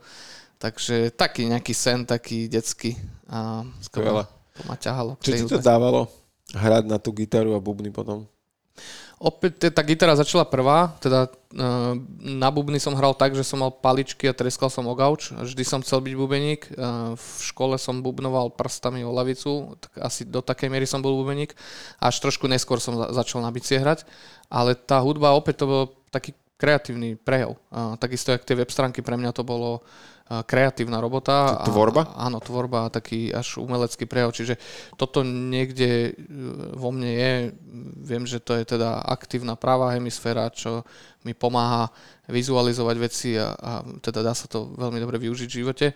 [0.63, 2.95] Takže taký nejaký sen, taký detský.
[3.27, 4.23] A Skvelé.
[4.55, 5.19] To ma ťahalo.
[5.19, 6.07] Čo ti to dávalo?
[6.55, 8.23] Hrať na tú gitaru a bubny potom?
[9.19, 11.31] Opäť tá gitara začala prvá, teda
[12.19, 15.31] na bubny som hral tak, že som mal paličky a treskal som o gauč.
[15.31, 16.61] Vždy som chcel byť bubeník.
[17.15, 21.55] V škole som bubnoval prstami o lavicu, tak asi do takej miery som bol bubeník.
[22.03, 24.03] Až trošku neskôr som začal na bicie hrať.
[24.51, 27.55] Ale tá hudba opäť to bol taký kreatívny prejav.
[28.03, 29.87] Takisto, jak tie web stránky, pre mňa to bolo
[30.23, 31.61] kreatívna robota.
[31.67, 32.15] Tvorba?
[32.15, 34.31] A, áno, tvorba a taký až umelecký prejav.
[34.31, 34.55] Čiže
[34.95, 36.11] toto niekde e,
[36.73, 37.31] vo mne je.
[38.07, 40.87] Viem, že to je teda aktívna práva hemisféra, čo
[41.27, 41.91] mi pomáha
[42.31, 45.87] vizualizovať veci a, a teda dá sa to veľmi dobre využiť v živote.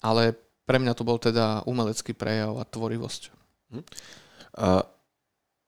[0.00, 0.34] Ale
[0.66, 3.22] pre mňa to bol teda umelecký prejav a tvorivosť.
[3.76, 3.84] Hm.
[4.56, 4.82] A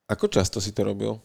[0.08, 1.20] ako často si to robil?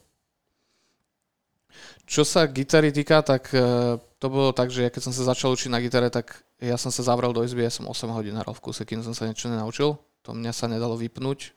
[2.03, 5.71] Čo sa gitary týka, tak e, to bolo tak, že keď som sa začal učiť
[5.71, 8.63] na gitare, tak ja som sa zavrel do izby, ja som 8 hodín hral v
[8.63, 9.99] kuse, kým som sa niečo nenaučil.
[10.23, 11.51] To mňa sa nedalo vypnúť.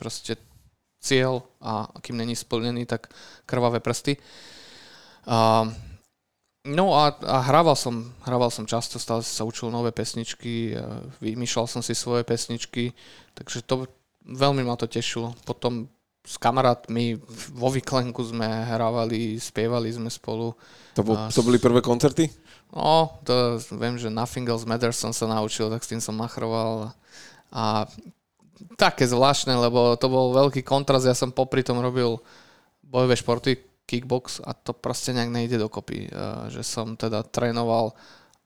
[0.00, 0.40] Proste
[1.04, 3.12] cieľ a kým není splnený, tak
[3.44, 4.16] krvavé prsty.
[6.66, 10.74] No a, a hrával, som, hrával som často, stále sa učil nové pesničky,
[11.22, 12.90] vymýšľal som si svoje pesničky,
[13.38, 13.86] takže to
[14.26, 15.36] veľmi ma to tešilo.
[15.46, 15.86] Potom
[16.26, 17.14] s kamarátmi
[17.54, 20.50] vo Vyklenku sme hrávali, spievali sme spolu.
[20.98, 22.26] To, bol, to boli prvé koncerty?
[22.74, 26.90] No, to viem, že Nothing Else Matters som sa naučil, tak s tým som machroval.
[27.54, 27.86] A
[28.74, 31.06] také zvláštne, lebo to bol veľký kontrast.
[31.06, 32.18] Ja som popri tom robil
[32.82, 36.10] bojové športy, kickbox a to proste nejak nejde dokopy.
[36.50, 37.94] Že som teda trénoval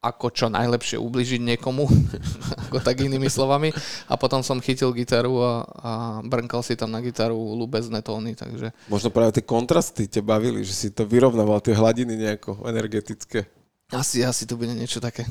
[0.00, 1.84] ako čo najlepšie ubližiť niekomu,
[2.68, 3.68] ako tak inými slovami.
[4.08, 5.90] A potom som chytil gitaru a, a
[6.24, 8.72] brnkal si tam na gitaru ľubezné tóny, takže...
[8.88, 13.44] Možno práve tie kontrasty te bavili, že si to vyrovnával, tie hladiny nejako energetické.
[13.92, 15.28] Asi, asi to bude niečo také.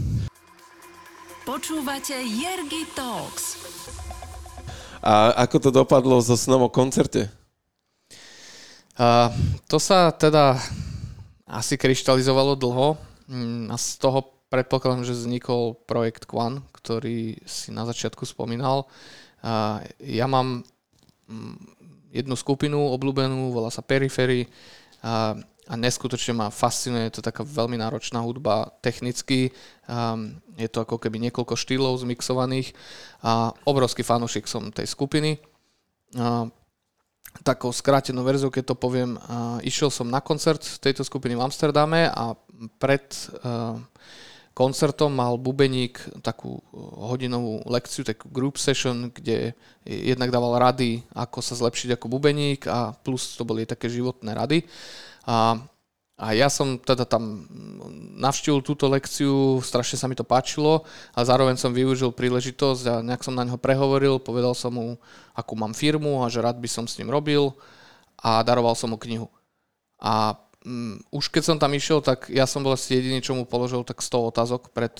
[1.49, 3.57] Počúvate Jergy Talks.
[5.01, 7.25] A ako to dopadlo so snom o koncerte?
[9.01, 9.33] A,
[9.65, 10.61] to sa teda
[11.49, 12.93] asi kryštalizovalo dlho
[13.25, 18.89] mm, a z toho predpokladám, že vznikol projekt Quan, ktorý si na začiatku spomínal.
[19.45, 20.65] A ja mám
[21.29, 21.55] mm,
[22.11, 24.49] jednu skupinu obľúbenú, volá sa Periphery.
[25.05, 25.37] A
[25.69, 29.53] a neskutočne ma fascinuje, je to taká veľmi náročná hudba technicky,
[30.57, 32.73] je to ako keby niekoľko štýlov zmixovaných
[33.21, 35.37] a obrovský fanúšik som tej skupiny.
[36.17, 36.49] Uh,
[37.45, 39.13] takou skrátenou verziou, keď to poviem,
[39.61, 42.33] išiel som na koncert tejto skupiny v Amsterdame a
[42.81, 43.05] pred
[43.45, 43.77] uh,
[44.59, 49.55] koncertom mal bubeník takú hodinovú lekciu, takú group session, kde
[49.87, 54.67] jednak dával rady, ako sa zlepšiť ako bubeník a plus to boli také životné rady.
[55.23, 55.55] A,
[56.19, 57.47] a ja som teda tam
[58.19, 60.83] navštívil túto lekciu, strašne sa mi to páčilo
[61.15, 64.99] a zároveň som využil príležitosť a nejak som na neho prehovoril, povedal som mu,
[65.31, 67.55] akú mám firmu a že rád by som s ním robil
[68.19, 69.31] a daroval som mu knihu.
[70.03, 73.43] A um, už keď som tam išiel, tak ja som bol asi jediný, čo mu
[73.47, 74.91] položil tak 100 otázok pred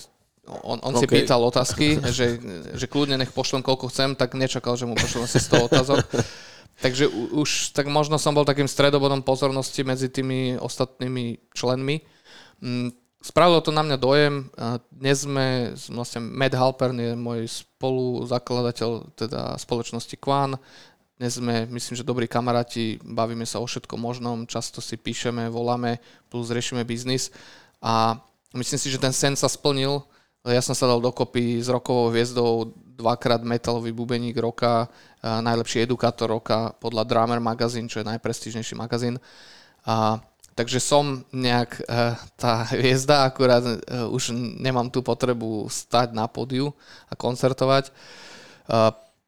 [0.49, 1.05] on, on okay.
[1.05, 2.41] si pýtal otázky, že,
[2.73, 5.99] že kľudne nech pošlem koľko chcem, tak nečakal, že mu pošlem asi 100 otázok.
[6.83, 11.99] Takže už tak možno som bol takým stredobodom pozornosti medzi tými ostatnými členmi.
[12.63, 14.47] Mm, spravilo to na mňa dojem.
[14.87, 20.55] Dnes sme, vlastne Matt Halpern je môj spoluzakladateľ teda spoločnosti Quan.
[21.19, 25.99] Dnes sme, myslím, že dobrí kamaráti, bavíme sa o všetkom možnom, často si píšeme, voláme,
[26.31, 27.27] plus riešime biznis.
[27.83, 28.15] A
[28.55, 29.99] myslím si, že ten sen sa splnil.
[30.47, 34.87] Ja som sa dal dokopy s rokovou hviezdou dvakrát metalový bubeník roka,
[35.19, 39.19] najlepší edukátor roka podľa Drummer Magazine, čo je najprestížnejší magazín.
[39.83, 40.23] A,
[40.55, 44.31] takže som nejak uh, tá hviezda, akurát uh, už
[44.63, 46.71] nemám tú potrebu stať na pódiu
[47.11, 47.91] a koncertovať.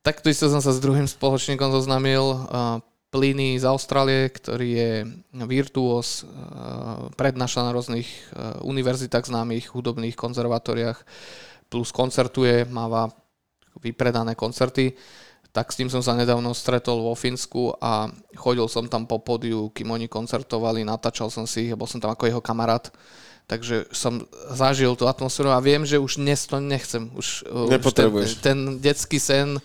[0.01, 2.49] Takto isto som sa s druhým spoločníkom zoznámil,
[3.11, 4.93] Pliny z Austrálie, ktorý je
[5.45, 6.23] virtuós,
[7.19, 8.07] prednáša na rôznych
[8.63, 10.95] univerzitách známych, hudobných konzervatóriách,
[11.67, 13.11] plus koncertuje, máva
[13.83, 14.95] vypredané koncerty,
[15.51, 18.07] tak s tým som sa nedávno stretol vo Fínsku a
[18.39, 22.15] chodil som tam po pódiu, kým oni koncertovali, natáčal som si ich bol som tam
[22.15, 22.87] ako jeho kamarát.
[23.51, 24.23] Takže som
[24.55, 27.11] zažil tú atmosféru a viem, že už dnes to nechcem.
[27.11, 28.07] Už, už ten,
[28.39, 29.59] ten detský sen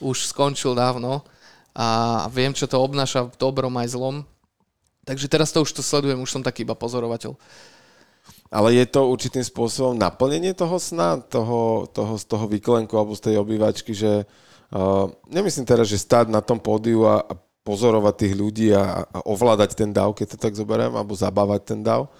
[0.00, 1.22] už skončil dávno
[1.76, 4.16] a viem, čo to obnáša dobrom aj zlom.
[5.06, 7.36] Takže teraz to už to sledujem, už som taký iba pozorovateľ.
[8.50, 13.30] Ale je to určitým spôsobom naplnenie toho sna, toho, toho, z toho vyklenku alebo z
[13.30, 17.32] tej obývačky, že uh, nemyslím teraz, že stáť na tom pódiu a, a
[17.62, 21.80] pozorovať tých ľudí a, a ovládať ten dav, keď to tak zoberiem, alebo zabávať ten
[21.86, 22.10] dav,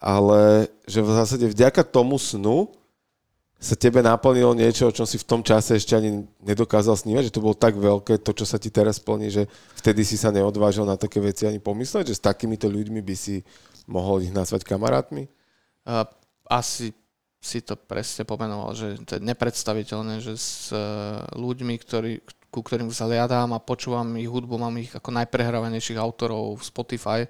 [0.00, 2.72] ale že v zásade vďaka tomu snu
[3.56, 7.34] sa tebe naplnilo niečo, o čom si v tom čase ešte ani nedokázal snívať, že
[7.34, 9.42] to bolo tak veľké, to, čo sa ti teraz plní, že
[9.80, 13.40] vtedy si sa neodvážil na také veci ani pomysleť, že s takýmito ľuďmi by si
[13.88, 15.24] mohol ich nazvať kamarátmi?
[16.46, 16.92] Asi
[17.40, 22.12] si to presne pomenoval, že to je nepredstaviteľné, že s uh, ľuďmi, ktorí,
[22.50, 27.20] ku ktorým sa liadám a počúvam ich hudbu, mám ich ako najprehrávanejších autorov v Spotify,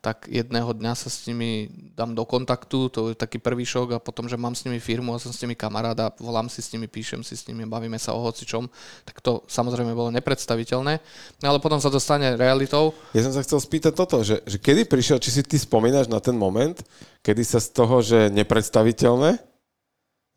[0.00, 4.02] tak jedného dňa sa s nimi dám do kontaktu, to je taký prvý šok a
[4.02, 6.88] potom, že mám s nimi firmu a som s nimi kamaráda, volám si s nimi,
[6.88, 8.64] píšem si s nimi, bavíme sa o hocičom,
[9.04, 11.04] tak to samozrejme bolo nepredstaviteľné,
[11.44, 12.96] ale potom sa to stane realitou.
[13.12, 16.18] Ja som sa chcel spýtať toto, že, že kedy prišiel, či si ty spomínaš na
[16.24, 16.80] ten moment,
[17.20, 19.36] kedy sa z toho, že nepredstaviteľné,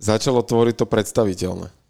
[0.03, 1.82] začalo tvoriť to predstaviteľné?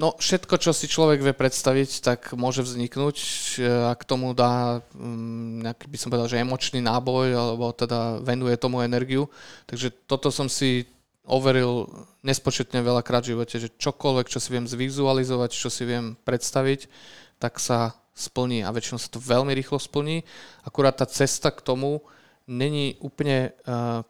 [0.00, 3.16] No všetko, čo si človek vie predstaviť, tak môže vzniknúť
[3.60, 8.56] a k tomu dá mm, nejaký by som povedal, že emočný náboj alebo teda venuje
[8.56, 9.28] tomu energiu.
[9.68, 10.88] Takže toto som si
[11.28, 11.84] overil
[12.24, 16.88] nespočetne veľakrát v živote, že čokoľvek, čo si viem zvizualizovať, čo si viem predstaviť,
[17.36, 20.24] tak sa splní a väčšinou sa to veľmi rýchlo splní.
[20.64, 22.00] Akurát tá cesta k tomu
[22.48, 24.00] není úplne uh,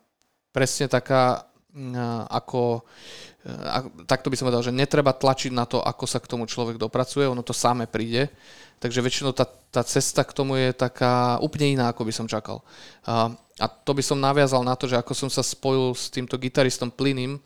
[0.54, 1.49] presne taká,
[2.28, 2.82] ako
[3.40, 6.76] a takto by som povedal, že netreba tlačiť na to, ako sa k tomu človek
[6.76, 8.28] dopracuje, ono to samé príde.
[8.80, 12.60] Takže väčšinou tá, tá cesta k tomu je taká úplne iná, ako by som čakal.
[13.08, 13.32] A,
[13.84, 17.40] to by som naviazal na to, že ako som sa spojil s týmto gitaristom Plynim,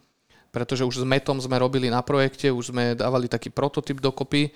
[0.51, 4.51] pretože už s Metom sme robili na projekte, už sme dávali taký prototyp dokopy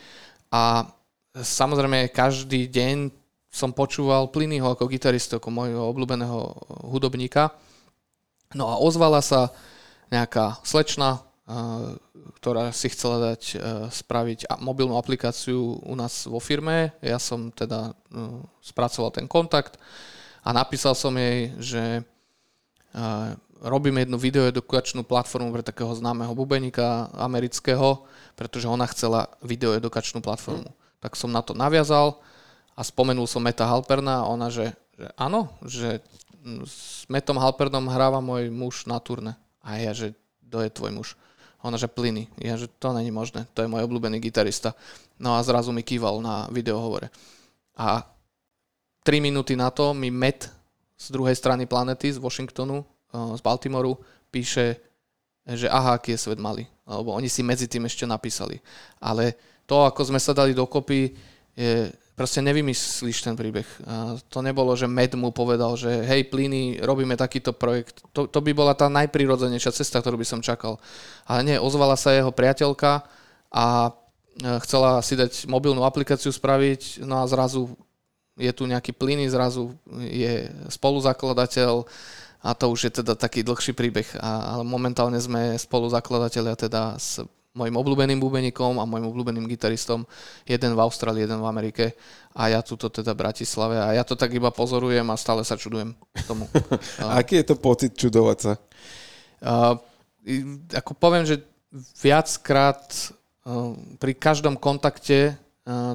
[0.54, 0.86] a
[1.34, 3.10] samozrejme každý deň
[3.50, 6.38] som počúval Plynyho ako gitaristu, ako môjho obľúbeného
[6.86, 7.50] hudobníka.
[8.56, 9.52] No a ozvala sa
[10.08, 11.20] nejaká slečna,
[12.38, 13.56] ktorá si chcela dať e,
[13.88, 16.92] spraviť mobilnú aplikáciu u nás vo firme.
[17.00, 17.92] Ja som teda e,
[18.60, 19.80] spracoval ten kontakt
[20.44, 21.82] a napísal som jej, že
[23.62, 28.06] robíme jednu videoedukačnú platformu pre takého známeho bubeníka amerického,
[28.38, 30.70] pretože ona chcela videoedukačnú platformu.
[30.70, 30.76] Mm.
[31.02, 32.22] Tak som na to naviazal
[32.78, 36.02] a spomenul som Meta Halperna a ona, že, že áno, že
[36.64, 39.34] s Metom Halpernom hráva môj muž na turne.
[39.62, 40.14] A ja, že
[40.46, 41.08] kto je tvoj muž?
[41.66, 42.30] Ona, že plyny.
[42.38, 43.50] Ja, že to není možné.
[43.52, 44.78] To je môj obľúbený gitarista.
[45.18, 47.10] No a zrazu mi kýval na videohovore.
[47.74, 48.06] A
[49.02, 50.46] 3 minúty na to mi Matt
[50.98, 53.98] z druhej strany planety, z Washingtonu, eh, z Baltimoru,
[54.30, 54.78] píše,
[55.48, 56.68] že aha, aký je svet malý.
[56.86, 58.60] Lebo oni si medzi tým ešte napísali.
[59.02, 59.34] Ale
[59.68, 61.12] to, ako sme sa dali dokopy,
[61.58, 63.64] je proste nevymyslíš ten príbeh.
[63.86, 68.02] A to nebolo, že Med mu povedal, že hej, Pliny, robíme takýto projekt.
[68.10, 70.82] To, to by bola tá najprirodzenejšia cesta, ktorú by som čakal.
[71.30, 73.06] Ale nie, ozvala sa jeho priateľka
[73.54, 73.90] a e,
[74.66, 77.78] chcela si dať mobilnú aplikáciu spraviť, no a zrazu
[78.34, 81.86] je tu nejaký Pliny, zrazu je spoluzakladateľ
[82.42, 84.10] a to už je teda taký dlhší príbeh.
[84.18, 87.22] A, ale momentálne sme spoluzakladatelia teda s
[87.56, 90.04] mojim obľúbeným bubeníkom a mojim obľúbeným gitaristom,
[90.44, 91.84] jeden v Austrálii, jeden v Amerike
[92.36, 95.56] a ja tuto teda v Bratislave a ja to tak iba pozorujem a stále sa
[95.56, 95.96] čudujem
[96.28, 96.46] tomu.
[97.18, 98.52] Aký je to pocit čudovať sa?
[99.42, 99.74] Uh,
[100.76, 101.42] ako poviem, že
[101.98, 102.84] viackrát
[103.48, 105.40] uh, pri každom kontakte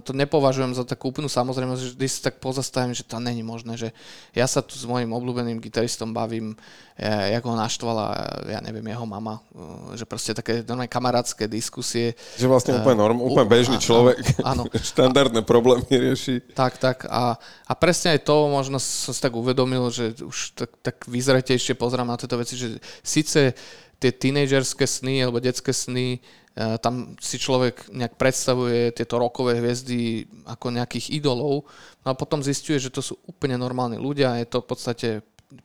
[0.06, 3.74] to nepovažujem za takú úplnú samozrejmosť, že vždy si tak pozastavím, že to není možné,
[3.74, 3.90] že
[4.38, 6.54] ja sa tu s mojim obľúbeným gitaristom bavím,
[6.94, 8.06] ja, jak ho naštvala,
[8.54, 12.14] ja neviem, jeho mama, e, že proste také normálne kamarátske diskusie.
[12.38, 16.54] Že vlastne úplne, norm, úplne bežný človek, áno, štandardné problémy rieši.
[16.54, 20.70] Tak, tak a, a presne aj to možno som si tak uvedomil, že už tak,
[20.86, 23.58] tak vyzretejšie pozerám na tieto veci, že síce
[23.98, 26.20] tie tínejdžerské sny alebo detské sny
[26.54, 31.66] tam si človek nejak predstavuje tieto rokové hviezdy ako nejakých idolov
[32.06, 35.10] no a potom zistuje, že to sú úplne normálni ľudia, je to v podstate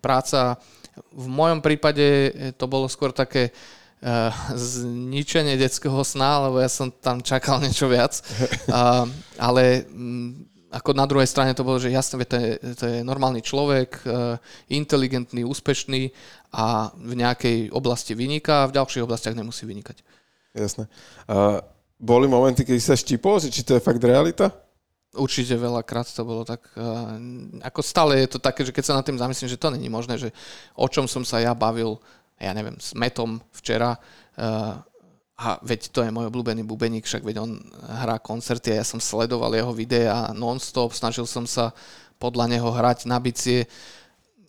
[0.01, 0.57] práca.
[1.13, 7.21] V mojom prípade to bolo skôr také uh, zničenie detského sna, lebo ja som tam
[7.21, 8.21] čakal niečo viac.
[8.69, 9.05] Uh,
[9.37, 13.41] ale um, ako na druhej strane to bolo, že jasne, to je, to je normálny
[13.41, 14.05] človek,
[14.69, 16.13] inteligentný, úspešný
[16.53, 20.05] a v nejakej oblasti vyniká a v ďalších oblastiach nemusí vynikať.
[20.59, 20.91] Jasné.
[21.31, 21.63] A
[21.99, 24.51] boli momenty, keď sa štipol, že či to je fakt realita?
[25.15, 26.69] Určite veľakrát to bolo tak,
[27.65, 30.21] ako stále je to také, že keď sa nad tým zamyslím, že to není možné,
[30.21, 30.31] že
[30.77, 31.97] o čom som sa ja bavil,
[32.37, 33.97] ja neviem, s Metom včera,
[35.39, 37.57] a veď to je môj obľúbený bubeník, však veď on
[37.89, 41.71] hrá koncerty a ja som sledoval jeho videá non-stop, snažil som sa
[42.19, 43.65] podľa neho hrať na bicie.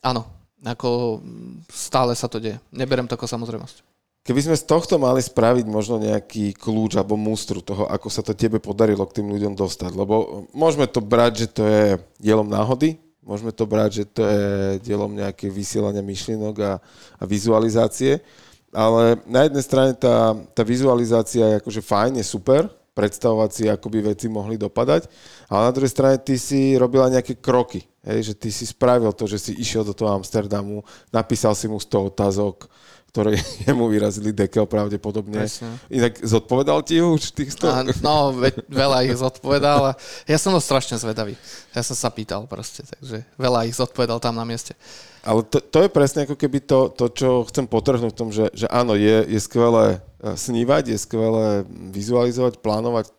[0.01, 0.25] Áno,
[0.65, 1.21] ako
[1.69, 2.57] stále sa to deje.
[2.73, 3.88] Neberem to ako samozrejmosť.
[4.29, 8.37] Keby sme z tohto mali spraviť možno nejaký kľúč alebo mústru toho, ako sa to
[8.37, 13.01] tebe podarilo k tým ľuďom dostať, lebo môžeme to brať, že to je dielom náhody,
[13.25, 14.45] môžeme to brať, že to je
[14.85, 16.77] dielom nejaké vysielania myšlienok a,
[17.17, 18.21] a vizualizácie,
[18.69, 23.87] ale na jednej strane tá, tá vizualizácia je akože fajn, je super, predstavovať si, ako
[23.89, 25.09] by veci mohli dopadať,
[25.49, 29.25] ale na druhej strane ty si robila nejaké kroky, hej, že ty si spravil to,
[29.25, 32.69] že si išiel do toho Amsterdamu, napísal si mu 100 otázok,
[33.09, 35.41] ktoré jemu vyrazili dekel pravdepodobne.
[35.41, 35.81] Presne.
[35.89, 37.65] Inak zodpovedal ti už tých 100?
[37.65, 39.91] A, no, ve, veľa ich zodpovedal a
[40.29, 41.33] ja som bol strašne zvedavý.
[41.73, 44.77] Ja som sa pýtal proste, takže veľa ich zodpovedal tam na mieste.
[45.25, 48.47] Ale to, to je presne ako keby to, to čo chcem potrhnúť v tom, že,
[48.55, 53.11] že áno, je, je skvelé e, snívať, je skvelé vizualizovať, plánovať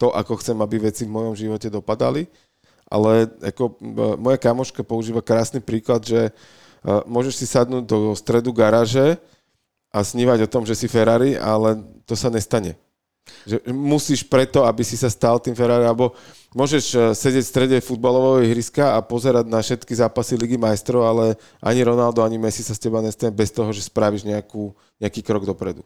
[0.00, 2.26] to, ako chcem, aby veci v mojom živote dopadali,
[2.90, 3.72] ale ako e,
[4.18, 6.32] moja kamoška používa krásny príklad, že e,
[6.84, 9.20] môžeš si sadnúť do stredu garáže
[9.90, 12.78] a snívať o tom, že si Ferrari, ale to sa nestane.
[13.46, 16.16] Že musíš preto, aby si sa stal tým Ferrari, alebo
[16.56, 21.24] môžeš eh, sedieť v strede futbalového ihriska a pozerať na všetky zápasy Ligy majstrov, ale
[21.60, 25.44] ani Ronaldo, ani Messi sa z teba nestane bez toho, že spravíš nejakú, nejaký krok
[25.44, 25.84] dopredu.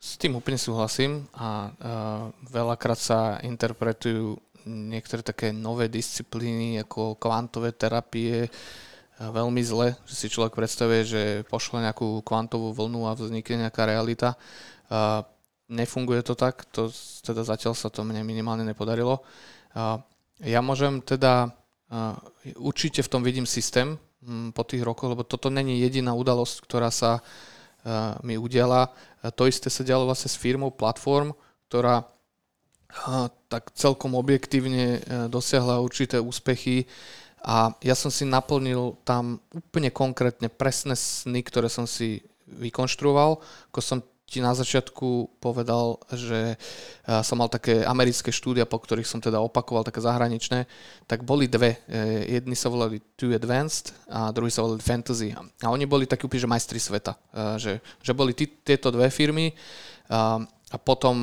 [0.00, 4.32] S tým úplne súhlasím a uh, veľakrát sa interpretujú
[4.64, 8.89] niektoré také nové disciplíny ako kvantové terapie uh,
[9.20, 14.40] veľmi zle, že si človek predstavuje, že pošle nejakú kvantovú vlnu a vznikne nejaká realita.
[15.68, 16.88] Nefunguje to tak, to,
[17.20, 19.20] teda zatiaľ sa to mne minimálne nepodarilo.
[20.40, 21.52] Ja môžem teda,
[22.56, 26.88] určite v tom vidím systém hm, po tých rokoch, lebo toto není jediná udalosť, ktorá
[26.88, 27.20] sa
[28.24, 28.92] mi udiala.
[29.36, 31.36] To isté sa dialo vlastne s firmou Platform,
[31.68, 32.08] ktorá
[33.50, 35.00] tak celkom objektívne e,
[35.30, 36.90] dosiahla určité úspechy
[37.40, 43.40] a ja som si naplnil tam úplne konkrétne presné sny, ktoré som si vykonštruoval,
[43.72, 43.98] ako som
[44.30, 46.54] ti na začiatku povedal, že
[47.26, 50.70] som mal také americké štúdia, po ktorých som teda opakoval, také zahraničné,
[51.10, 51.82] tak boli dve.
[51.90, 55.34] E, jedni sa volali Too Advanced a druhý sa volali Fantasy.
[55.34, 57.18] A oni boli takí úplne, že majstri sveta.
[57.18, 59.50] E, že, že boli tí, tieto dve firmy
[60.70, 61.14] a potom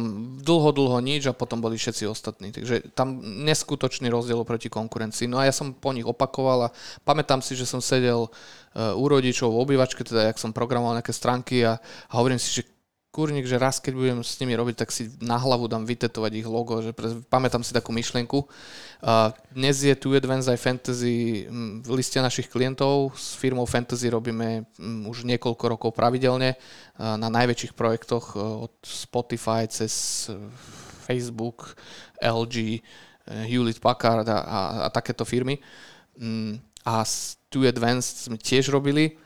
[0.43, 2.51] dlho, dlho nič a potom boli všetci ostatní.
[2.51, 5.31] Takže tam neskutočný rozdiel proti konkurencii.
[5.31, 6.73] No a ja som po nich opakoval a
[7.07, 8.27] pamätám si, že som sedel
[8.75, 12.76] u rodičov v obývačke, teda jak som programoval nejaké stránky a, a hovorím si, že
[13.17, 16.45] kurník, že raz, keď budem s nimi robiť, tak si na hlavu dám vytetovať ich
[16.45, 18.45] logo, že pre, pamätám si takú myšlienku.
[18.45, 21.49] Uh, dnes je tu Advanced aj Fantasy
[21.81, 23.17] v liste našich klientov.
[23.17, 24.69] S firmou Fantasy robíme
[25.09, 30.29] už niekoľko rokov pravidelne uh, na najväčších projektoch uh, od Spotify cez
[31.09, 31.73] Facebook,
[32.21, 32.85] LG,
[33.49, 35.57] Hewlett Packard a, a, a takéto firmy.
[36.21, 37.01] Um, a
[37.49, 39.17] tu Advanced sme tiež robili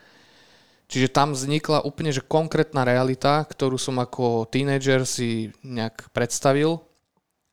[0.92, 6.84] Čiže tam vznikla úplne že konkrétna realita, ktorú som ako tínedžer si nejak predstavil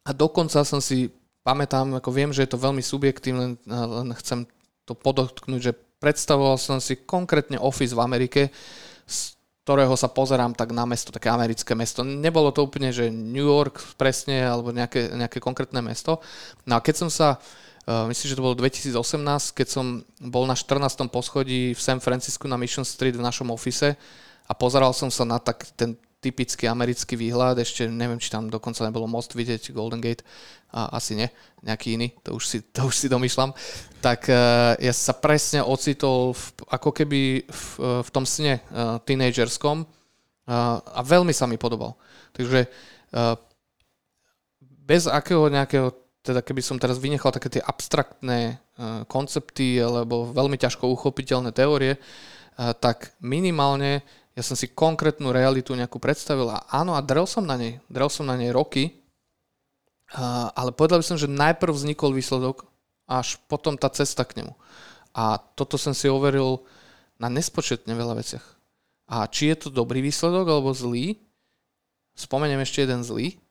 [0.03, 1.07] a dokonca som si,
[1.47, 4.43] pamätám, ako viem, že je to veľmi subjektívne, len chcem
[4.83, 5.73] to podotknúť, že
[6.03, 8.41] predstavoval som si konkrétne office v Amerike,
[9.07, 12.03] z ktorého sa pozerám tak na mesto, také americké mesto.
[12.03, 16.19] Nebolo to úplne, že New York presne, alebo nejaké, nejaké konkrétne mesto.
[16.67, 18.95] No a keď som sa Eh, myslím, že to bolo 2018,
[19.55, 19.85] keď som
[20.19, 21.07] bol na 14.
[21.07, 23.95] poschodí v San Francisco na Mission Street v našom ofise
[24.49, 28.83] a pozeral som sa na tak ten typický americký výhľad, ešte neviem, či tam dokonca
[28.83, 30.27] nebolo most vidieť, Golden Gate,
[30.69, 31.31] a asi nie,
[31.63, 33.55] nejaký iný, to už si, to už si domýšľam,
[34.03, 38.99] tak uh, ja sa presne ocitol v, ako keby v, uh, v tom sne uh,
[39.01, 39.87] tínejdžerskom uh,
[40.83, 41.95] a veľmi sa mi podobal.
[42.35, 43.39] Takže uh,
[44.83, 45.95] bez akého nejakého
[46.29, 51.97] teda keby som teraz vynechal také tie abstraktné uh, koncepty alebo veľmi ťažko uchopiteľné teórie,
[51.97, 54.05] uh, tak minimálne
[54.37, 58.07] ja som si konkrétnu realitu nejakú predstavil a áno, a drel som na nej, drel
[58.13, 59.01] som na nej roky,
[60.13, 62.69] uh, ale povedal by som, že najprv vznikol výsledok,
[63.09, 64.53] až potom tá cesta k nemu.
[65.17, 66.61] A toto som si overil
[67.17, 68.45] na nespočetne veľa veciach.
[69.09, 71.17] A či je to dobrý výsledok alebo zlý,
[72.13, 73.41] spomeniem ešte jeden zlý.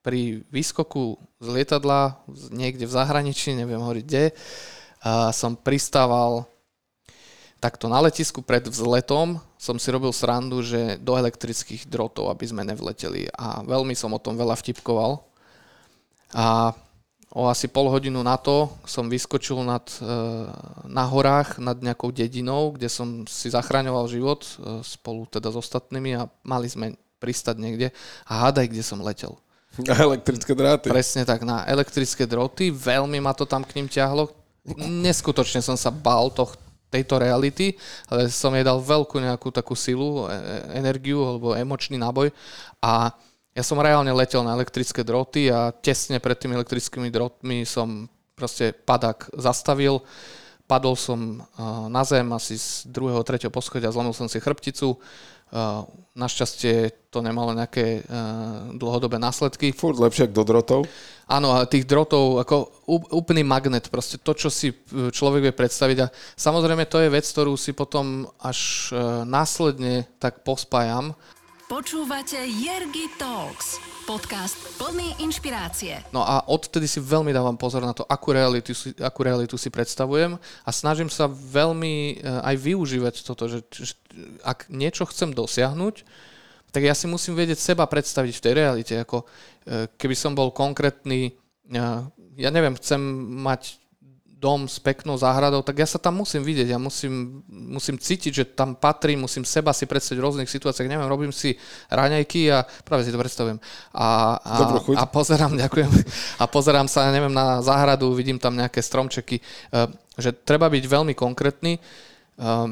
[0.00, 4.24] Pri výskoku z lietadla niekde v zahraničí, neviem hovoriť kde,
[5.00, 6.44] a som pristával
[7.60, 12.64] takto na letisku pred vzletom som si robil srandu, že do elektrických drotov, aby sme
[12.64, 13.28] nevleteli.
[13.36, 15.20] A veľmi som o tom veľa vtipkoval.
[16.32, 16.72] A
[17.28, 20.08] o asi pol hodinu na to som vyskočil nad, e,
[20.88, 26.16] na horách nad nejakou dedinou, kde som si zachraňoval život e, spolu teda s ostatnými
[26.16, 27.92] a mali sme pristať niekde
[28.24, 29.36] a hádaj, kde som letel.
[29.78, 30.90] Na elektrické dráty.
[30.90, 32.74] Presne tak, na elektrické droty.
[32.74, 34.34] Veľmi ma to tam k ním ťahlo.
[34.82, 36.50] Neskutočne som sa bál toh,
[36.90, 37.78] tejto reality,
[38.10, 42.34] ale som jej dal veľkú nejakú takú silu, e, e, energiu alebo emočný náboj
[42.82, 43.14] a
[43.50, 48.06] ja som reálne letel na elektrické droty a tesne pred tými elektrickými drotmi som
[48.38, 50.02] proste padak zastavil.
[50.70, 51.42] padol som
[51.90, 55.02] na zem asi z druhého, tretieho poschodia, zlomil som si chrbticu,
[56.10, 58.06] Našťastie to nemalo nejaké
[58.74, 59.74] dlhodobé následky.
[59.74, 60.86] Furt lepšie do drotov.
[61.30, 65.98] Áno, a tých drotov, ako úplný magnet, proste to, čo si e, človek vie predstaviť.
[66.02, 68.90] A samozrejme to je vec, ktorú si potom až
[69.22, 71.14] následne tak pospájam.
[71.70, 76.02] Počúvate Jergy Talks, podcast plný inšpirácie.
[76.10, 79.70] No a odtedy si veľmi dávam pozor na to, akú realitu, si, akú realitu si
[79.70, 80.34] predstavujem
[80.66, 83.94] a snažím sa veľmi eh, aj využívať toto, že, že
[84.42, 86.02] ak niečo chcem dosiahnuť,
[86.74, 88.94] tak ja si musím vedieť seba predstaviť v tej realite.
[88.98, 91.38] Ako eh, keby som bol konkrétny,
[91.70, 92.02] eh,
[92.34, 92.98] ja neviem, chcem
[93.46, 93.78] mať
[94.40, 98.44] dom s peknou záhradou, tak ja sa tam musím vidieť, ja musím, musím cítiť, že
[98.48, 101.60] tam patrí, musím seba si predstaviť v rôznych situáciách, neviem, robím si
[101.92, 103.60] raňajky a práve si to predstavujem.
[103.92, 105.92] A, a, a pozerám, ďakujem,
[106.40, 111.12] a pozerám sa, neviem, na záhradu, vidím tam nejaké stromčeky, eh, že treba byť veľmi
[111.12, 111.76] konkrétny.
[111.76, 112.68] Eh,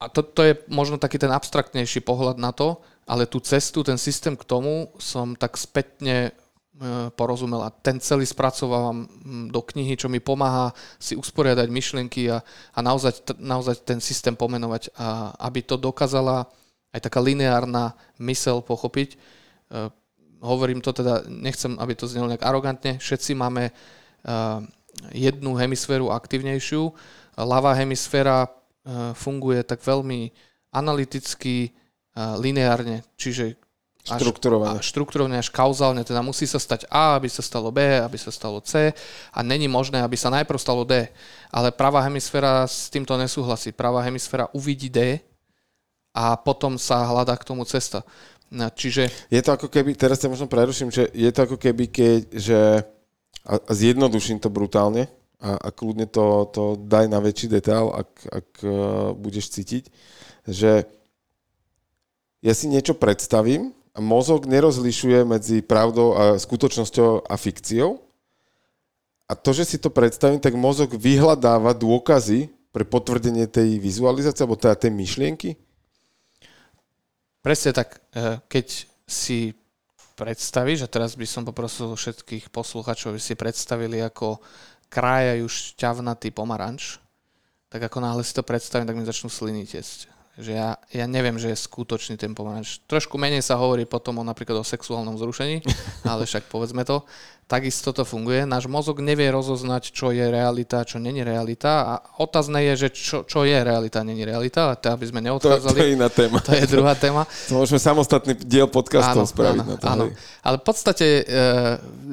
[0.00, 4.00] a to, to je možno taký ten abstraktnejší pohľad na to, ale tú cestu, ten
[4.00, 6.39] systém k tomu som tak spätne E,
[7.12, 9.04] porozumel a ten celý spracovávam
[9.52, 12.40] do knihy, čo mi pomáha si usporiadať myšlienky a,
[12.72, 16.48] a naozaj, naozaj ten systém pomenovať, a aby to dokázala
[16.96, 17.92] aj taká lineárna
[18.24, 19.12] mysel pochopiť.
[19.12, 19.18] E,
[20.40, 23.72] hovorím to teda, nechcem, aby to znelo nejak arogantne, všetci máme e,
[25.12, 26.92] jednu hemisféru aktivnejšiu,
[27.36, 28.48] ľavá hemisféra
[29.12, 30.32] funguje tak veľmi
[30.72, 31.72] analyticky,
[32.16, 33.54] lineárne, čiže
[34.00, 34.80] Štrukturované.
[34.80, 38.60] Štrukturované až kauzálne, teda musí sa stať A, aby sa stalo B, aby sa stalo
[38.64, 38.96] C
[39.30, 41.08] a není možné, aby sa najprv stalo D.
[41.52, 43.76] Ale pravá hemisféra s týmto nesúhlasí.
[43.76, 45.20] Pravá hemisféra uvidí D
[46.16, 48.02] a potom sa hľadá k tomu cesta.
[48.50, 49.06] No, čiže...
[49.30, 52.58] Je to ako keby, teraz sa možno preruším, že je to ako keby, keď, že
[53.46, 55.08] a zjednoduším to brutálne
[55.40, 58.72] a, a kľudne to, to daj na väčší detail, ak, ak uh,
[59.16, 59.88] budeš cítiť,
[60.44, 60.84] že
[62.44, 68.00] ja si niečo predstavím a mozog nerozlišuje medzi pravdou a skutočnosťou a fikciou.
[69.30, 74.58] A to, že si to predstavím, tak mozog vyhľadáva dôkazy pre potvrdenie tej vizualizácie alebo
[74.58, 75.54] teda tej myšlienky?
[77.38, 78.02] Presne tak.
[78.10, 79.54] E, keď si
[80.18, 84.42] predstavíš, a teraz by som poprosil všetkých posluchačov, aby si predstavili, ako
[84.90, 86.98] krájajú šťavnatý pomaranč,
[87.70, 91.36] tak ako náhle si to predstavím, tak mi začnú sliny tiesť že ja, ja neviem,
[91.36, 92.80] že je skutočný ten pomaranč.
[92.88, 95.60] Trošku menej sa hovorí potom o napríklad o sexuálnom zrušení,
[96.10, 97.04] ale však povedzme to.
[97.50, 98.46] Takisto to funguje.
[98.46, 103.26] Náš mozog nevie rozoznať, čo je realita, čo není realita a otázne je, že čo,
[103.26, 105.74] čo je realita, není realita, a to aby sme neodchádzali.
[105.74, 106.38] To, to je iná téma.
[106.46, 107.26] To je druhá téma.
[107.50, 109.86] To môžeme samostatný diel podcastov áno, spraviť áno, na to.
[109.90, 110.04] Áno.
[110.46, 111.22] Ale v podstate e,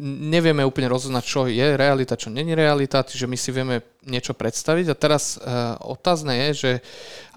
[0.01, 4.89] nevieme úplne rozoznať, čo je realita, čo není realita, čiže my si vieme niečo predstaviť
[4.89, 5.45] a teraz e,
[5.86, 6.71] otázne je, že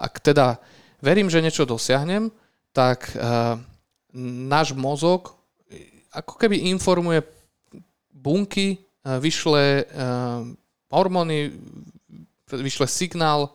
[0.00, 0.56] ak teda
[1.00, 2.30] verím, že niečo dosiahnem,
[2.70, 3.58] tak uh,
[4.48, 5.34] náš mozog
[6.10, 7.22] ako keby informuje
[8.10, 10.46] bunky, uh, vyšle uh,
[10.90, 11.54] hormóny,
[12.50, 13.54] vyšle signál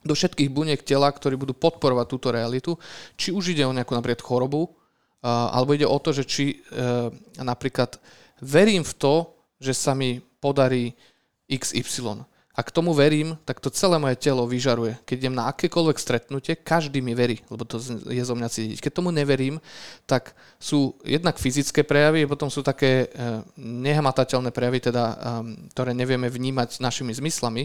[0.00, 2.78] do všetkých buniek tela, ktorí budú podporovať túto realitu.
[3.20, 7.10] Či už ide o nejakú napríklad chorobu, uh, alebo ide o to, že či uh,
[7.42, 8.00] napríklad
[8.40, 9.14] verím v to,
[9.60, 10.96] že sa mi podarí
[11.50, 12.24] XY
[12.60, 15.00] a k tomu verím, tak to celé moje telo vyžaruje.
[15.08, 18.84] Keď idem na akékoľvek stretnutie, každý mi verí, lebo to je zo mňa cítiť.
[18.84, 19.56] Keď tomu neverím,
[20.04, 26.28] tak sú jednak fyzické prejavy, potom sú také eh, nehmatateľné prejavy, teda, ehm, ktoré nevieme
[26.28, 27.64] vnímať našimi zmyslami.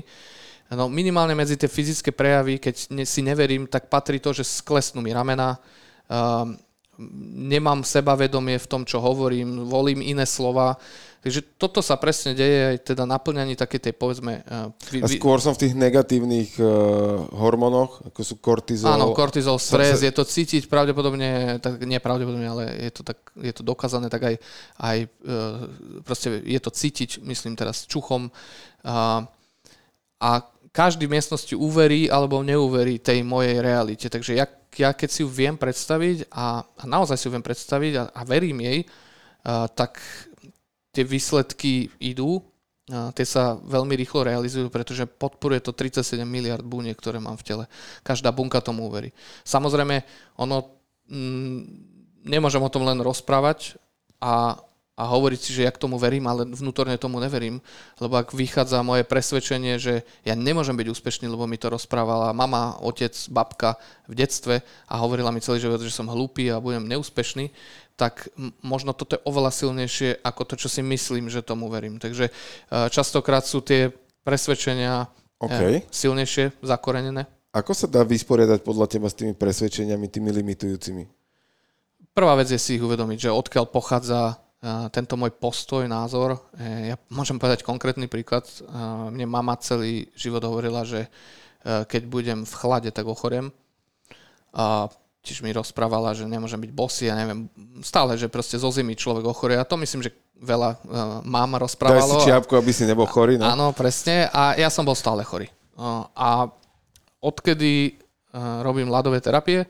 [0.72, 5.12] No minimálne medzi tie fyzické prejavy, keď si neverím, tak patrí to, že sklesnú mi
[5.12, 5.60] ramena,
[6.08, 6.56] ehm,
[7.36, 10.80] nemám sebavedomie v tom, čo hovorím, volím iné slova,
[11.26, 14.46] Takže toto sa presne deje aj teda naplňaní takej tej, povedzme...
[14.46, 18.94] Uh, vy, a skôr som v tých negatívnych uh, hormónoch, ako sú kortizol.
[18.94, 20.06] Áno, kortizol, stres, sa...
[20.06, 24.22] je to cítiť pravdepodobne, tak nie pravdepodobne, ale je to, tak, je to dokázané, tak
[24.22, 24.36] aj,
[24.78, 25.66] aj uh,
[26.06, 28.30] proste je to cítiť, myslím teraz čuchom.
[28.86, 29.26] Uh,
[30.22, 34.12] a každý v miestnosti uverí alebo neuverí tej mojej realite.
[34.12, 34.44] Takže ja,
[34.76, 38.22] ja keď si ju viem predstaviť a, a naozaj si ju viem predstaviť a, a
[38.28, 40.04] verím jej, uh, tak
[40.92, 42.44] tie výsledky idú,
[42.86, 47.46] a tie sa veľmi rýchlo realizujú, pretože podporuje to 37 miliard buniek, ktoré mám v
[47.48, 47.66] tele.
[48.06, 49.10] Každá bunka tomu uverí.
[49.42, 50.06] Samozrejme,
[50.38, 51.60] ono mm,
[52.30, 53.82] nemôžem o tom len rozprávať
[54.22, 54.62] a
[54.96, 57.60] a hovoriť si, že ja k tomu verím, ale vnútorne tomu neverím,
[58.00, 62.80] lebo ak vychádza moje presvedčenie, že ja nemôžem byť úspešný, lebo mi to rozprávala mama,
[62.80, 63.76] otec, babka
[64.08, 67.52] v detstve a hovorila mi celý život, že som hlúpy a budem neúspešný,
[68.00, 68.32] tak
[68.64, 72.00] možno toto je oveľa silnejšie ako to, čo si myslím, že tomu verím.
[72.00, 72.32] Takže e,
[72.88, 73.92] častokrát sú tie
[74.24, 75.92] presvedčenia OK.
[75.92, 77.28] silnejšie zakorenené.
[77.56, 81.04] Ako sa dá vysporiadať podľa teba s tými presvedčeniami, tými limitujúcimi?
[82.12, 84.40] Prvá vec je si ich uvedomiť, že odkiaľ pochádza
[84.90, 86.42] tento môj postoj, názor.
[86.58, 88.50] E, ja môžem povedať konkrétny príklad.
[88.66, 93.54] Uh, mne mama celý život hovorila, že uh, keď budem v chlade, tak ochoriem.
[94.56, 94.90] A
[95.22, 97.50] tiež mi rozprávala, že nemôžem byť bosý, ja neviem,
[97.82, 99.58] stále, že proste zo zimy človek ochorie.
[99.58, 100.78] A to myslím, že veľa
[101.26, 102.22] mám rozprávalo.
[102.22, 103.50] Daj si čiapku, aby si nebol chorý, no?
[103.50, 104.30] Áno, presne.
[104.30, 105.50] A ja som bol stále chorý.
[106.14, 106.46] A
[107.26, 107.98] odkedy
[108.62, 109.66] robím ľadové terapie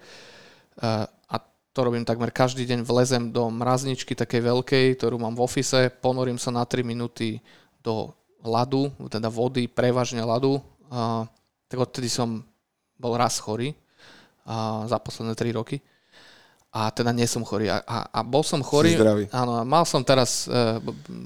[1.76, 6.40] to robím takmer každý deň, vlezem do mrazničky takej veľkej, ktorú mám v ofise, ponorím
[6.40, 7.44] sa na 3 minúty
[7.84, 11.28] do ľadu, teda vody, prevažne ľadu, uh,
[11.68, 12.48] tak odtedy som
[12.96, 13.76] bol raz chorý
[14.48, 15.84] uh, za posledné 3 roky
[16.76, 17.72] a teda nie som chorý.
[17.72, 18.92] A, a, a bol som chorý.
[18.92, 19.32] Si zdravý.
[19.32, 20.76] Áno, mal som teraz, e,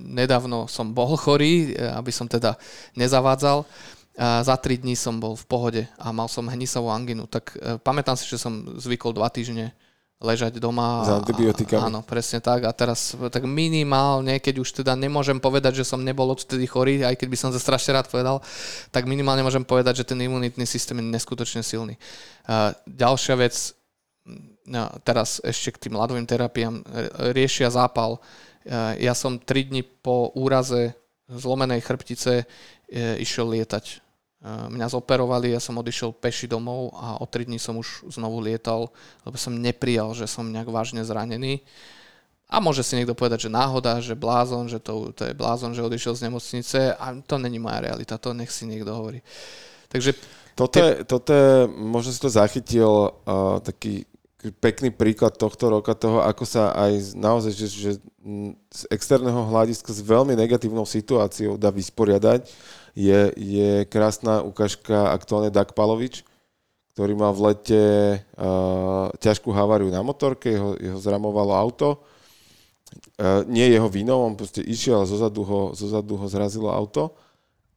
[0.05, 2.53] nedávno som bol chorý, e, aby som teda
[2.93, 3.65] nezavádzal.
[4.13, 7.25] A za 3 dní som bol v pohode a mal som hnisavú anginu.
[7.25, 9.73] Tak e, pamätám si, že som zvykol 2 týždne
[10.19, 11.07] ležať doma.
[11.07, 11.87] S antibiotikami.
[11.87, 12.67] Áno, presne tak.
[12.67, 17.15] A teraz tak minimálne, keď už teda nemôžem povedať, že som nebol odtedy chorý, aj
[17.15, 18.43] keď by som to strašne rád povedal,
[18.91, 21.95] tak minimálne môžem povedať, že ten imunitný systém je neskutočne silný.
[22.43, 23.55] Uh, ďalšia vec,
[24.67, 26.83] no, teraz ešte k tým ľadovým terapiám,
[27.31, 28.19] riešia zápal.
[28.67, 30.99] Uh, ja som 3 dní po úraze
[31.31, 34.08] zlomenej chrbtice uh, išiel lietať
[34.45, 38.87] mňa zoperovali, ja som odišiel peši domov a o 3 dní som už znovu lietal,
[39.27, 41.59] lebo som neprijal, že som nejak vážne zranený.
[42.49, 45.85] A môže si niekto povedať, že náhoda, že blázon, že to, to je blázon, že
[45.85, 49.21] odišiel z nemocnice a to není moja realita, to nech si niekto hovorí.
[49.91, 50.15] Takže...
[50.57, 54.03] Toto je, toto je možno si to zachytil uh, taký
[54.59, 57.91] pekný príklad tohto roka toho, ako sa aj naozaj, že, že
[58.71, 62.47] z externého hľadiska s veľmi negatívnou situáciou dá vysporiadať
[62.93, 66.25] je, je krásna ukážka aktuálne Dak Palovič,
[66.93, 67.83] ktorý mal v lete
[68.35, 72.03] uh, ťažkú haváriu na motorke, jeho, jeho zramovalo auto.
[73.15, 77.13] Uh, nie jeho vinou, on proste išiel a zozadu ho, zozadu ho zrazilo auto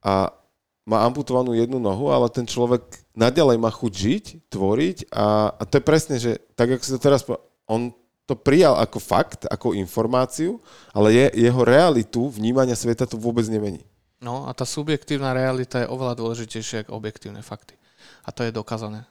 [0.03, 0.35] a
[0.83, 2.83] má amputovanú jednu nohu, ale ten človek
[3.15, 7.23] naďalej má chuť žiť, tvoriť a, a to je presne, že tak ako to teraz
[7.23, 7.95] povedal, on
[8.27, 10.59] to prijal ako fakt, ako informáciu,
[10.91, 13.87] ale je, jeho realitu vnímania sveta to vôbec nemení.
[14.23, 17.75] No a tá subjektívna realita je oveľa dôležitejšia ako objektívne fakty.
[18.23, 19.03] A to je dokázané.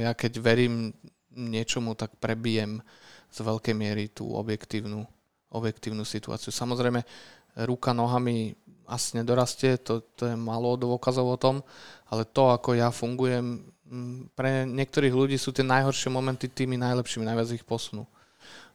[0.00, 0.96] Ja keď verím
[1.36, 2.80] niečomu, tak prebijem
[3.28, 5.04] z veľkej miery tú objektívnu,
[5.52, 6.48] objektívnu situáciu.
[6.48, 7.04] Samozrejme,
[7.68, 8.56] ruka nohami
[8.88, 11.60] asi nedorastie, to, to je malo dôkazov o tom,
[12.08, 13.68] ale to, ako ja fungujem,
[14.32, 18.08] pre niektorých ľudí sú tie najhoršie momenty tými najlepšími, najviac ich posunú.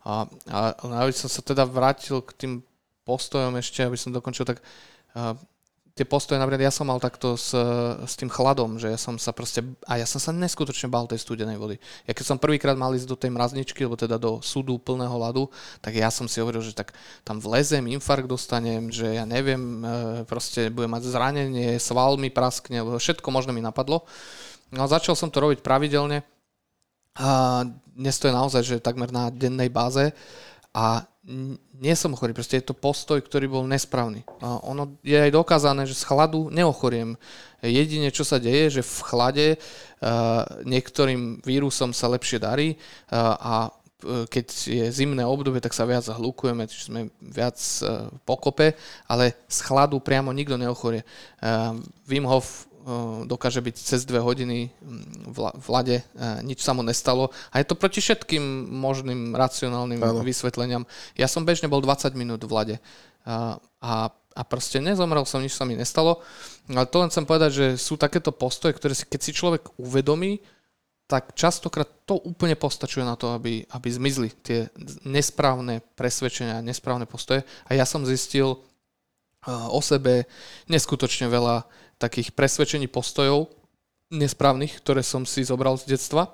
[0.06, 0.58] A, a
[1.02, 2.54] aby som sa teda vrátil k tým
[3.04, 4.62] postojom ešte, aby som dokončil, tak
[6.00, 7.52] tie postoje, napríklad ja som mal takto s,
[8.08, 11.20] s tým chladom, že ja som sa proste, a ja som sa neskutočne bal tej
[11.20, 11.76] studenej vody.
[12.08, 15.52] Ja keď som prvýkrát mal ísť do tej mrazničky, alebo teda do súdu plného ľadu,
[15.84, 16.95] tak ja som si hovoril, že tak
[17.28, 22.80] tam vlezem, infarkt dostanem, že ja neviem, e, proste budem mať zranenie, sval mi praskne,
[22.80, 24.08] všetko možno mi napadlo.
[24.72, 26.24] No a začal som to robiť pravidelne
[27.20, 30.16] a dnes to je naozaj, že takmer na dennej báze
[30.80, 31.03] a
[31.80, 34.23] nie som chorý, proste je to postoj, ktorý bol nesprávny.
[34.41, 37.19] A ono je aj dokázané, že z chladu neochoriem.
[37.59, 42.80] Jedine, čo sa deje, že v chlade uh, niektorým vírusom sa lepšie darí
[43.11, 48.07] uh, a e, keď je zimné obdobie, tak sa viac zahlukujeme, čiže sme viac uh,
[48.23, 48.73] pokope,
[49.11, 51.03] ale z chladu priamo nikto neochorie.
[51.43, 51.75] Uh,
[52.07, 52.68] Wim Hof
[53.27, 55.97] dokáže byť cez dve hodiny mm, v lade,
[56.41, 57.30] nič sa mu nestalo.
[57.51, 60.23] A je to proti všetkým možným racionálnym ano.
[60.23, 60.84] vysvetleniam.
[61.19, 62.75] Ja som bežne bol 20 minút v lade
[63.27, 66.23] a, a, a proste nezomrel som, nič sa mi nestalo.
[66.69, 70.39] Ale to len chcem povedať, že sú takéto postoje, ktoré si, keď si človek uvedomí,
[71.09, 74.69] tak častokrát to úplne postačuje na to, aby, aby zmizli tie
[75.09, 77.41] nesprávne presvedčenia, nesprávne postoje.
[77.65, 78.61] A ja som zistil
[79.47, 80.30] o sebe
[80.69, 81.65] neskutočne veľa
[82.00, 83.52] takých presvedčení postojov
[84.10, 86.34] nesprávnych, ktoré som si zobral z detstva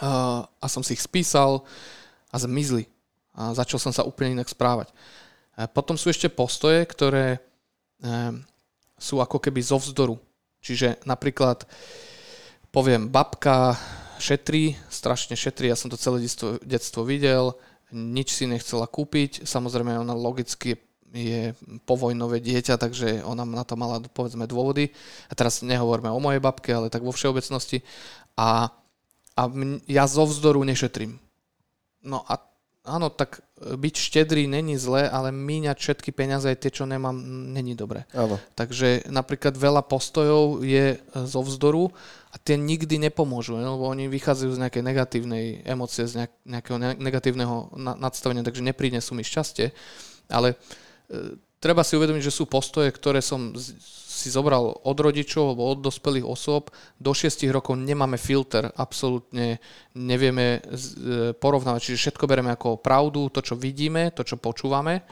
[0.00, 1.62] a, som si ich spísal
[2.32, 2.88] a zmizli.
[3.36, 4.90] A začal som sa úplne inak správať.
[5.76, 7.40] Potom sú ešte postoje, ktoré e,
[8.96, 10.16] sú ako keby zo vzdoru.
[10.64, 11.68] Čiže napríklad
[12.72, 13.76] poviem, babka
[14.18, 17.54] šetrí, strašne šetrí, ja som to celé detstvo, detstvo videl,
[17.90, 20.78] nič si nechcela kúpiť, samozrejme ona logicky je
[21.84, 24.94] povojnové dieťa, takže ona na to mala povedzme dôvody.
[25.26, 27.82] A teraz nehovoríme o mojej babke, ale tak vo všeobecnosti.
[28.38, 28.70] A,
[29.34, 29.42] a
[29.90, 31.18] ja zo vzdoru nešetrím.
[32.00, 32.38] No a
[32.86, 37.12] áno, tak byť štedrý není zle, ale míňať všetky peniaze, aj tie, čo nemám,
[37.52, 38.08] není dobre.
[38.16, 38.40] Áno.
[38.56, 40.98] Takže napríklad veľa postojov je e,
[41.28, 41.92] zo vzdoru
[42.32, 43.68] a tie nikdy nepomôžu, ne?
[43.68, 49.76] lebo oni vychádzajú z nejakej negatívnej emócie, z nejakého negatívneho nadstavenia, takže neprinesú mi šťastie.
[50.32, 50.56] Ale
[51.60, 53.52] treba si uvedomiť, že sú postoje, ktoré som
[54.20, 56.72] si zobral od rodičov alebo od dospelých osôb.
[57.00, 59.60] Do 6 rokov nemáme filter, absolútne
[59.96, 60.60] nevieme e,
[61.36, 65.04] porovnávať, čiže všetko bereme ako pravdu, to, čo vidíme, to, čo počúvame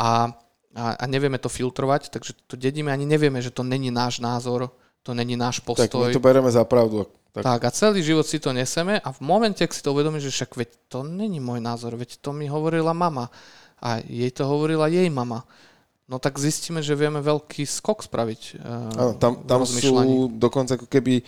[0.00, 0.32] a,
[0.72, 4.72] a, a nevieme to filtrovať, takže to dedíme, ani nevieme, že to není náš názor,
[5.04, 5.88] to není náš postoj.
[5.88, 7.04] Tak my to bereme za pravdu.
[7.30, 7.46] Tak.
[7.46, 10.34] tak a celý život si to neseme a v momente, ak si to uvedomí, že
[10.34, 13.30] však veď to není môj názor, veď to mi hovorila mama
[13.80, 15.44] a jej to hovorila jej mama
[16.10, 18.42] no tak zistíme, že vieme veľký skok spraviť.
[18.58, 21.22] Uh, tam, tam sú dokonca ako keby,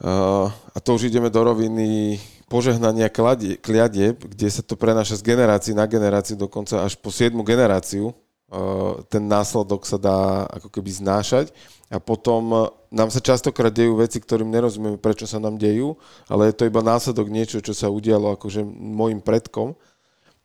[0.00, 2.16] uh, a to už ideme do roviny
[2.48, 3.12] požehnania
[3.60, 8.16] kliadieb, kde sa to prenáša z generácií na generáciu, dokonca až po 7 generáciu.
[8.48, 11.52] Uh, ten následok sa dá ako keby znášať
[11.92, 16.00] a potom nám sa častokrát dejú veci, ktorým nerozumieme, prečo sa nám dejú,
[16.32, 19.76] ale je to iba následok niečo, čo sa udialo akože môjim predkom.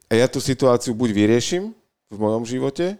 [0.07, 1.73] A ja tú situáciu buď vyriešim
[2.11, 2.99] v mojom živote,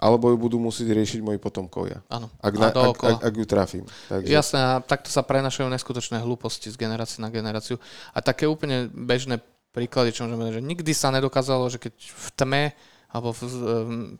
[0.00, 2.00] alebo ju budú musieť riešiť moji potomkovia.
[2.08, 2.32] Áno.
[2.40, 3.84] Ak, na, ak, ak, ak ju trafím.
[4.08, 4.32] Takže...
[4.32, 7.76] Jasné, a takto sa prenašajú neskutočné hlúposti z generácie na generáciu.
[8.16, 9.44] A také úplne bežné
[9.76, 12.64] príklady, čo môžeme že nikdy sa nedokázalo, že keď v tme
[13.10, 13.42] alebo v,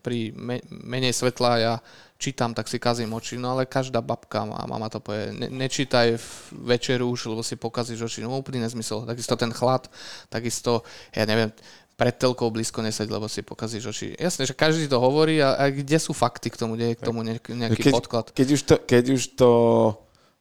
[0.03, 1.75] pri me, menej svetla ja
[2.19, 6.19] čítam, tak si kazím oči, no ale každá babka a mama to povie, ne, nečítaj
[6.19, 6.29] v
[6.75, 9.07] večeru už, lebo si pokazíš oči, no úplný nezmysel.
[9.07, 9.87] Takisto ten chlad,
[10.27, 10.83] takisto,
[11.15, 11.55] ja neviem,
[12.01, 14.17] pred telkou blízko neseď, lebo si pokazíš oči.
[14.17, 17.05] Jasne, že každý to hovorí a, a kde sú fakty k tomu, kde je k
[17.05, 18.27] tomu nejaký keď, podklad.
[18.33, 19.51] Keď už to, keď už to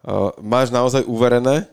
[0.07, 1.67] uh, máš naozaj uverené,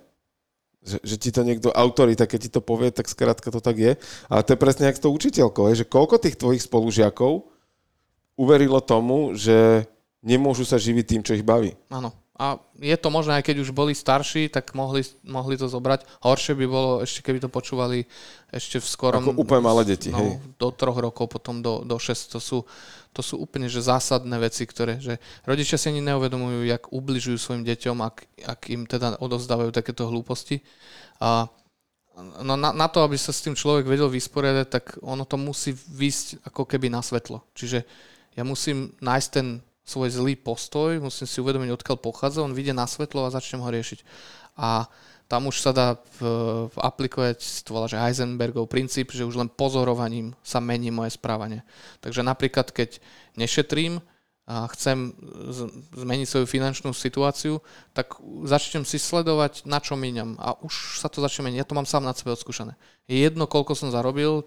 [0.83, 3.93] že, že ti to niekto, autorita, keď ti to povie, tak skrátka to tak je.
[4.27, 7.47] Ale to je presne jak s tou učiteľkou, že koľko tých tvojich spolužiakov
[8.35, 9.87] uverilo tomu, že
[10.19, 11.79] nemôžu sa živiť tým, čo ich baví.
[11.95, 12.11] Áno.
[12.37, 16.05] A je to možné, aj keď už boli starší, tak mohli, mohli to zobrať.
[16.21, 18.05] Horšie by bolo ešte, keby to počúvali
[18.53, 19.25] ešte v skorom...
[19.25, 20.37] Ako úplne malé deti, no, hej.
[20.61, 22.37] Do troch rokov, potom do, do šest.
[22.37, 22.69] To sú,
[23.17, 25.01] to sú úplne že zásadné veci, ktoré...
[25.01, 25.17] Že
[25.49, 30.61] rodičia si ani neuvedomujú, jak ubližujú svojim deťom, ak, ak im teda odovzdávajú takéto hlúposti.
[31.25, 31.49] A
[32.45, 35.73] no na, na to, aby sa s tým človek vedel vysporiadať, tak ono to musí
[35.73, 37.49] výsť ako keby na svetlo.
[37.57, 37.89] Čiže
[38.37, 42.91] ja musím nájsť ten svoj zlý postoj, musím si uvedomiť, odkiaľ pochádza, on vyjde na
[42.91, 44.03] svetlo a začnem ho riešiť.
[44.59, 44.91] A
[45.31, 46.21] tam už sa dá v,
[46.71, 51.63] v aplikovať, to volá, že Heisenbergov princíp, že už len pozorovaním sa mení moje správanie.
[52.03, 52.99] Takže napríklad, keď
[53.39, 54.03] nešetrím
[54.47, 55.11] a chcem
[55.99, 57.59] zmeniť svoju finančnú situáciu,
[57.91, 58.15] tak
[58.47, 60.39] začnem si sledovať, na čo míňam.
[60.39, 61.59] A už sa to začne meniť.
[61.59, 62.79] Ja to mám sám na sebe odskúšané.
[63.11, 64.47] Je jedno, koľko som zarobil,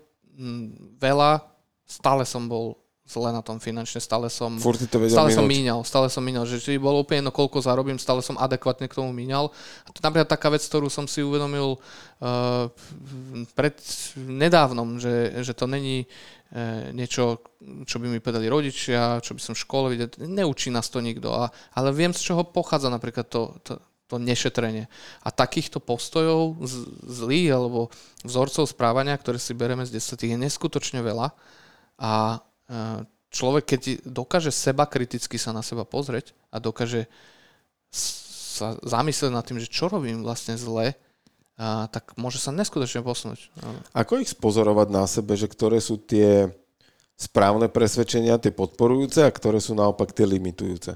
[1.04, 1.44] veľa,
[1.84, 2.80] stále som bol
[3.10, 4.54] zle na tom finančne, stále som,
[4.86, 5.38] to stále minúť.
[5.42, 8.86] som míňal, stále som míňal, že či bolo úplne jedno, koľko zarobím, stále som adekvátne
[8.86, 9.50] k tomu míňal.
[9.50, 12.70] A to napríklad taká vec, ktorú som si uvedomil uh,
[13.58, 13.74] pred
[14.14, 17.42] nedávnom, že, že to není uh, niečo,
[17.90, 21.34] čo by mi povedali rodičia, čo by som v škole videl, neučí nás to nikto,
[21.34, 24.86] a, ale viem, z čoho pochádza napríklad to, to, to nešetrenie.
[25.26, 27.90] A takýchto postojov z, zlých alebo
[28.22, 31.34] vzorcov správania, ktoré si bereme z 10, je neskutočne veľa.
[32.00, 32.42] A
[33.34, 37.10] človek, keď dokáže seba kriticky sa na seba pozrieť a dokáže
[37.90, 40.94] sa zamyslieť nad tým, že čo robím vlastne zle,
[41.60, 43.52] a, tak môže sa neskutočne posunúť.
[43.92, 46.54] Ako ich spozorovať na sebe, že ktoré sú tie
[47.20, 50.96] správne presvedčenia, tie podporujúce a ktoré sú naopak tie limitujúce?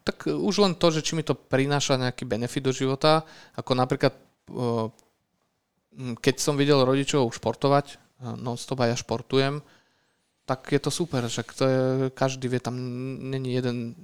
[0.00, 4.16] Tak už len to, že či mi to prináša nejaký benefit do života, ako napríklad
[6.24, 8.00] keď som videl rodičov športovať,
[8.40, 9.60] non-stop a ja športujem,
[10.50, 11.80] tak je to super, však to je,
[12.10, 12.74] každý vie, tam
[13.30, 13.94] není jeden,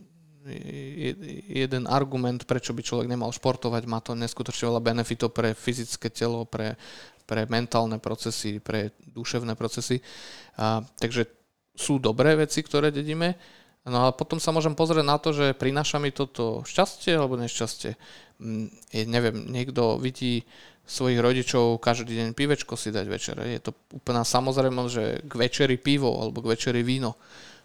[1.50, 6.46] jeden argument, prečo by človek nemal športovať, má to neskutočne veľa benefitov pre fyzické telo,
[6.46, 6.78] pre,
[7.26, 9.98] pre mentálne procesy, pre duševné procesy.
[10.54, 11.26] A, takže
[11.74, 13.34] sú dobré veci, ktoré dedíme,
[13.82, 17.98] no a potom sa môžem pozrieť na to, že prináša mi toto šťastie alebo nešťastie.
[18.38, 20.46] Mm, je, neviem, niekto vidí
[20.86, 23.36] svojich rodičov každý deň pivečko si dať večer.
[23.42, 27.18] Je to úplná samozrejmosť, že k večeri pivo alebo k večeri víno.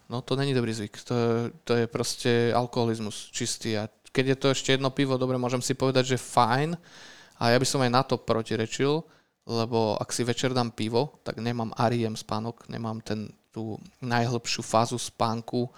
[0.09, 1.05] No to není dobrý zvyk.
[1.05, 1.15] To,
[1.63, 3.77] to je proste alkoholizmus čistý.
[3.77, 6.75] A keď je to ešte jedno pivo, dobre, môžem si povedať, že fajn.
[7.39, 9.05] A ja by som aj na to protirečil,
[9.47, 14.97] lebo ak si večer dám pivo, tak nemám ariem spánok, nemám ten, tú najhlbšiu fázu
[14.99, 15.69] spánku,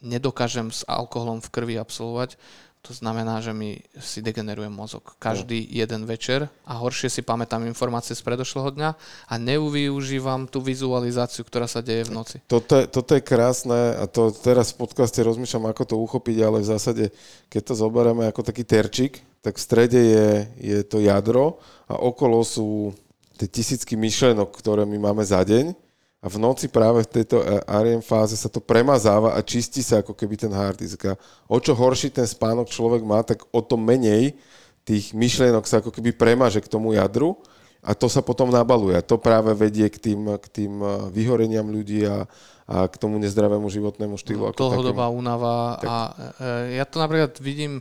[0.00, 2.40] nedokážem s alkoholom v krvi absolvovať
[2.88, 5.84] To znamená, že mi si degeneruje mozog každý no.
[5.84, 8.90] jeden večer a horšie si pamätám informácie z predošlého dňa
[9.28, 12.36] a nevyužívam tú vizualizáciu, ktorá sa deje v noci.
[12.48, 16.64] Toto je, toto je krásne a to teraz v podcaste rozmýšľam, ako to uchopiť, ale
[16.64, 17.04] v zásade,
[17.52, 22.40] keď to zoberieme ako taký terčik, tak v strede je, je to jadro a okolo
[22.40, 22.96] sú
[23.36, 25.89] tie tisícky myšlenok, ktoré my máme za deň
[26.20, 30.04] a v noci práve v tejto e, REM fáze sa to premazáva a čistí sa
[30.04, 31.00] ako keby ten hard disk.
[31.08, 31.16] A
[31.48, 34.36] o čo horší ten spánok človek má, tak o to menej
[34.84, 37.40] tých myšlienok sa ako keby premáže k tomu jadru
[37.80, 39.00] a to sa potom nabaluje.
[39.00, 42.28] A to práve vedie k tým, k tým e, vyhoreniam ľudí a,
[42.68, 44.52] a k tomu nezdravému životnému štýlu.
[44.52, 45.88] Ako Dlhodobá únava tak.
[45.88, 45.96] a
[46.36, 47.80] e, ja to napríklad vidím,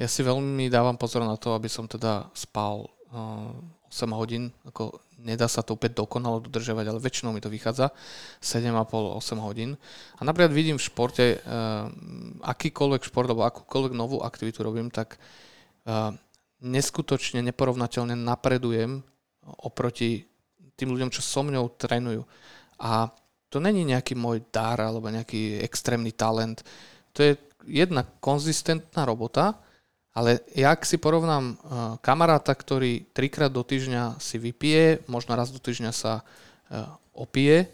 [0.00, 5.48] ja si veľmi dávam pozor na to, aby som teda spal 8 hodín, ako nedá
[5.48, 7.90] sa to úplne dokonalo dodržovať, ale väčšinou mi to vychádza
[8.44, 9.80] 7,5-8 hodín.
[10.20, 11.88] A napríklad vidím v športe, uh,
[12.44, 16.12] akýkoľvek šport alebo akúkoľvek novú aktivitu robím, tak uh,
[16.60, 19.00] neskutočne neporovnateľne napredujem
[19.64, 20.24] oproti
[20.76, 22.22] tým ľuďom, čo so mňou trénujú.
[22.84, 23.08] A
[23.48, 26.66] to není nejaký môj dar alebo nejaký extrémny talent.
[27.14, 29.54] To je jedna konzistentná robota,
[30.14, 31.56] ale jak si porovnám uh,
[31.98, 36.86] kamaráta, ktorý trikrát do týždňa si vypije, možno raz do týždňa sa uh,
[37.18, 37.66] opije,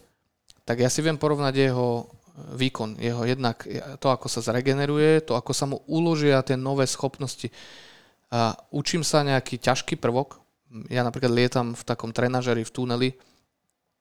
[0.65, 3.65] tak ja si viem porovnať jeho eh, výkon, jeho jednak
[3.99, 7.51] to, ako sa zregeneruje, to, ako sa mu uložia tie nové schopnosti.
[8.71, 10.39] Učím sa nejaký ťažký prvok.
[10.87, 13.11] Ja napríklad lietam v takom trenažeri v tuneli,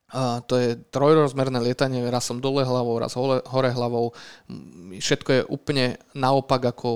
[0.09, 4.09] Uh, to je trojrozmerné lietanie, raz som dole hlavou, raz hore, hore hlavou.
[4.97, 6.89] Všetko je úplne naopak ako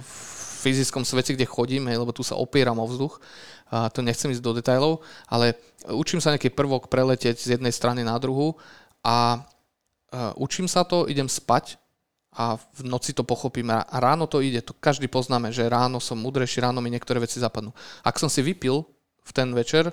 [0.00, 0.33] v
[0.64, 3.20] fyzickom svete, kde chodím, hej, lebo tu sa opieram o vzduch.
[3.68, 5.60] A to nechcem ísť do detajlov, ale
[5.92, 8.56] učím sa nejaký prvok preletieť z jednej strany na druhú
[9.04, 9.44] a
[10.38, 11.76] učím sa to, idem spať
[12.34, 16.18] a v noci to pochopím a ráno to ide, to každý poznáme, že ráno som
[16.18, 17.70] múdrejší, ráno mi niektoré veci zapadnú.
[18.02, 18.82] Ak som si vypil
[19.22, 19.90] v ten večer,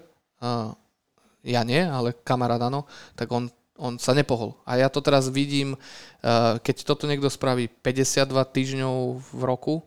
[1.42, 2.86] ja nie, ale kamarát áno,
[3.18, 4.58] tak on, on sa nepohol.
[4.66, 5.74] A ja to teraz vidím,
[6.62, 9.82] keď toto niekto spraví 52 týždňov v roku,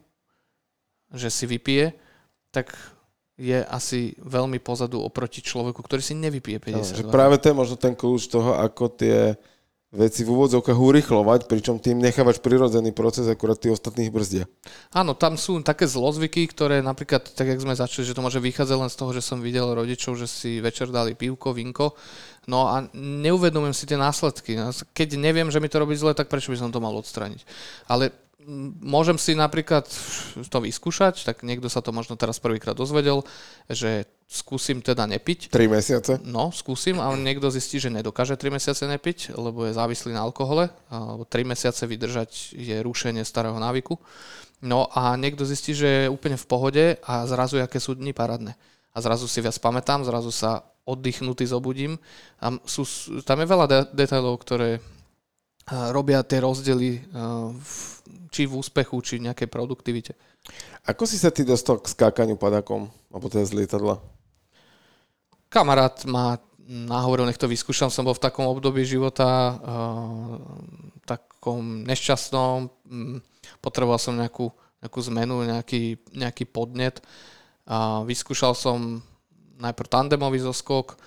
[1.15, 1.95] že si vypije,
[2.51, 2.75] tak
[3.35, 7.07] je asi veľmi pozadu oproti človeku, ktorý si nevypije 50.
[7.07, 9.35] No, práve to je možno ten kľúč toho, ako tie
[9.95, 14.43] veci v úvodzovkách urychlovať, pričom tým nechávaš prirodzený proces, akurát tí ostatných brzdia.
[14.91, 18.75] Áno, tam sú také zlozvyky, ktoré napríklad, tak jak sme začali, že to môže vychádzať
[18.75, 21.95] len z toho, že som videl rodičov, že si večer dali pivko, vinko,
[22.51, 24.59] no a neuvedomujem si tie následky.
[24.91, 27.47] Keď neviem, že mi to robí zle, tak prečo by som to mal odstraniť?
[27.87, 28.11] Ale
[28.81, 29.89] môžem si napríklad
[30.49, 33.25] to vyskúšať, tak niekto sa to možno teraz prvýkrát dozvedel,
[33.69, 35.53] že skúsim teda nepiť.
[35.53, 36.13] 3 mesiace?
[36.25, 40.69] No, skúsim, ale niekto zistí, že nedokáže 3 mesiace nepiť, lebo je závislý na alkohole,
[40.89, 43.97] alebo 3 mesiace vydržať je rušenie starého návyku.
[44.65, 48.57] No a niekto zistí, že je úplne v pohode a zrazu, aké sú dni parádne.
[48.95, 52.01] A zrazu si viac pamätám, zrazu sa oddychnutý zobudím.
[52.41, 52.87] A sú,
[53.25, 54.81] tam je veľa de- detailov, ktoré
[55.69, 57.01] robia tie rozdiely
[58.29, 60.12] či v úspechu, či v nejakej produktivite.
[60.85, 63.97] Ako si sa ty dostal k skákaniu padakom, alebo teda z lietadla?
[65.49, 66.37] Kamarát ma
[66.69, 69.57] nahovoril, nech to vyskúšam, som bol v takom období života,
[71.09, 72.69] takom nešťastnom,
[73.61, 74.53] potreboval som nejakú,
[74.85, 77.01] nejakú zmenu, nejaký, nejaký podnet.
[77.65, 79.01] A vyskúšal som
[79.57, 81.01] najprv tandemový zoskok,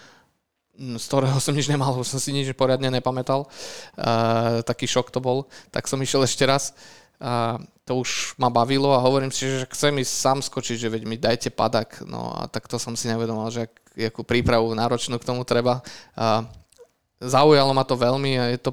[0.78, 3.50] z ktorého som nič nemal, už som si nič poriadne nepamätal.
[3.98, 5.50] Uh, taký šok to bol.
[5.74, 6.78] Tak som išiel ešte raz.
[7.18, 11.04] A to už ma bavilo a hovorím si, že chcem ísť sám skočiť, že veď
[11.10, 12.06] mi dajte padak.
[12.06, 15.82] No a tak to som si nevedomal, že akú prípravu náročnú k tomu treba.
[16.14, 16.46] A
[17.18, 18.72] zaujalo ma to veľmi a je to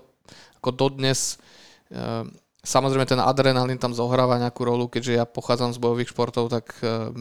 [0.60, 1.40] ako dodnes
[1.88, 2.28] uh,
[2.64, 7.12] Samozrejme ten adrenalín tam zohráva nejakú rolu, keďže ja pochádzam z bojových športov, tak uh,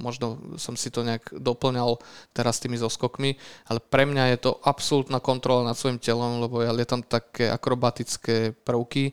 [0.00, 2.00] možno som si to nejak doplňal
[2.32, 3.36] teraz tými zoskokmi,
[3.68, 8.56] ale pre mňa je to absolútna kontrola nad svojim telom, lebo ja lietam také akrobatické
[8.64, 9.12] prvky,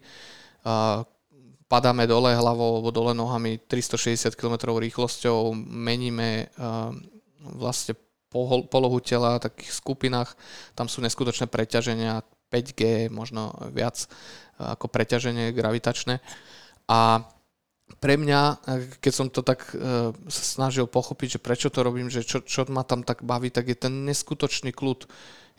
[1.68, 6.96] padáme dole hlavou alebo dole nohami 360 km rýchlosťou, meníme uh,
[7.44, 8.00] vlastne
[8.72, 10.36] polohu tela v takých skupinách,
[10.76, 14.06] tam sú neskutočné preťaženia, 5G, možno viac
[14.60, 16.20] ako preťaženie gravitačné.
[16.88, 17.26] A
[18.02, 18.66] pre mňa,
[18.98, 19.70] keď som to tak
[20.30, 23.70] sa snažil pochopiť, že prečo to robím, že čo, čo ma tam tak baví, tak
[23.70, 25.06] je ten neskutočný kľud.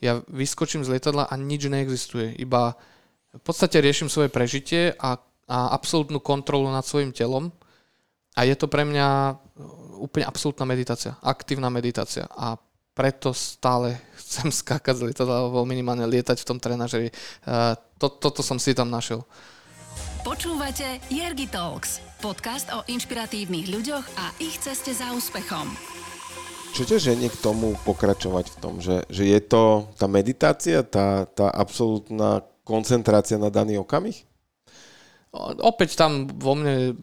[0.02, 2.34] Ja vyskočím z lietadla a nič neexistuje.
[2.36, 2.74] Iba
[3.32, 5.16] v podstate riešim svoje prežitie a,
[5.46, 7.54] a absolútnu kontrolu nad svojim telom.
[8.36, 9.38] A je to pre mňa
[9.96, 12.28] úplne absolútna meditácia, aktívna meditácia.
[12.36, 12.60] A
[12.96, 17.12] preto stále chcem skákať z lietadla alebo minimálne lietať v tom trenažeri.
[18.00, 19.20] To, toto som si tam našiel.
[20.24, 22.02] Počúvate Jergi Talks.
[22.18, 25.70] Podcast o inšpiratívnych ľuďoch a ich ceste za úspechom.
[26.74, 31.24] Čo ťa ženie k tomu pokračovať v tom, že, že je to tá meditácia, tá,
[31.30, 34.26] tá absolútna koncentrácia na daný okamih?
[35.62, 36.96] Opäť tam vo mne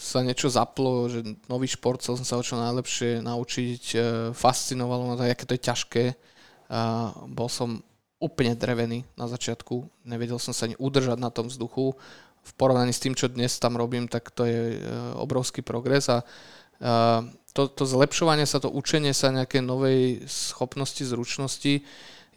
[0.00, 3.98] sa niečo zaplo, že nový šport chcel som sa o čo najlepšie naučiť, e,
[4.32, 6.04] fascinovalo ma to, aké to je ťažké.
[7.34, 7.82] Bol som
[8.22, 11.98] úplne drevený na začiatku, nevedel som sa ani udržať na tom vzduchu.
[12.46, 14.88] V porovnaní s tým, čo dnes tam robím, tak to je e,
[15.18, 16.24] obrovský progres a
[17.52, 21.84] to, to zlepšovanie sa, to učenie sa nejakej novej schopnosti, zručnosti,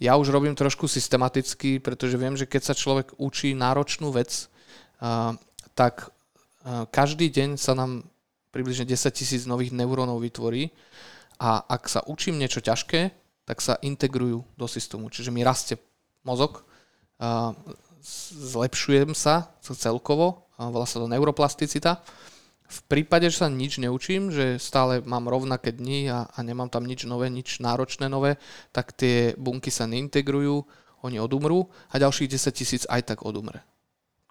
[0.04, 4.50] ja už robím trošku systematicky, pretože viem, že keď sa človek učí náročnú vec,
[5.78, 6.13] tak
[6.92, 8.08] každý deň sa nám
[8.54, 10.72] približne 10 tisíc nových neurónov vytvorí
[11.42, 13.12] a ak sa učím niečo ťažké,
[13.44, 15.12] tak sa integrujú do systému.
[15.12, 15.76] Čiže mi rastie
[16.24, 16.64] mozog,
[18.32, 22.00] zlepšujem sa celkovo, volá sa to neuroplasticita.
[22.64, 26.88] V prípade, že sa nič neučím, že stále mám rovnaké dni a, a nemám tam
[26.88, 28.40] nič nové, nič náročné nové,
[28.72, 30.64] tak tie bunky sa neintegrujú,
[31.04, 33.73] oni odumrú a ďalších 10 tisíc aj tak odumre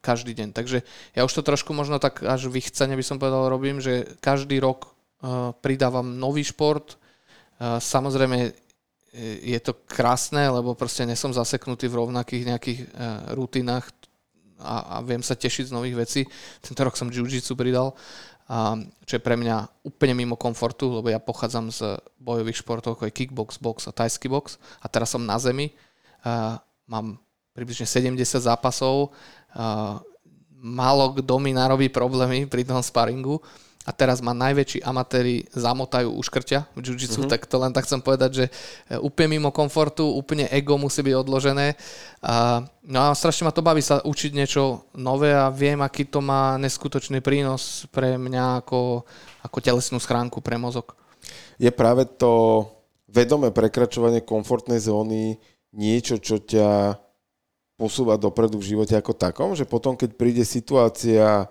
[0.02, 0.50] každý deň.
[0.50, 0.82] Takže
[1.14, 4.90] ja už to trošku možno tak až vychcene by som povedal robím, že každý rok
[4.90, 6.98] uh, pridávam nový šport.
[7.56, 8.52] Uh, samozrejme
[9.44, 12.80] je to krásne, lebo proste nesom zaseknutý v rovnakých nejakých
[13.36, 13.84] rutinách
[14.56, 16.20] a, a viem sa tešiť z nových vecí.
[16.64, 17.92] Tento rok som jiu-jitsu pridal,
[19.04, 23.12] čo je pre mňa úplne mimo komfortu, lebo ja pochádzam z bojových športov ako je
[23.12, 25.76] kickbox, box a tajský box a teraz som na zemi.
[26.88, 27.20] Mám
[27.52, 29.12] približne 70 zápasov
[30.62, 33.42] málo kto mi narobí problémy pri tom sparingu
[33.82, 37.32] a teraz ma najväčší amatéri zamotajú uškrťa v jiu-jitsu, mm-hmm.
[37.34, 38.52] tak to len tak chcem povedať, že e,
[39.02, 41.74] úplne mimo komfortu, úplne ego musí byť odložené.
[42.22, 46.22] A, no a strašne ma to baví sa učiť niečo nové a viem, aký to
[46.22, 49.02] má neskutočný prínos pre mňa ako,
[49.42, 50.94] ako telesnú schránku pre mozog.
[51.58, 52.62] Je práve to
[53.10, 55.42] vedomé prekračovanie komfortnej zóny
[55.74, 57.02] niečo, čo ťa
[57.82, 61.50] posúvať dopredu v živote ako takom, že potom, keď príde situácia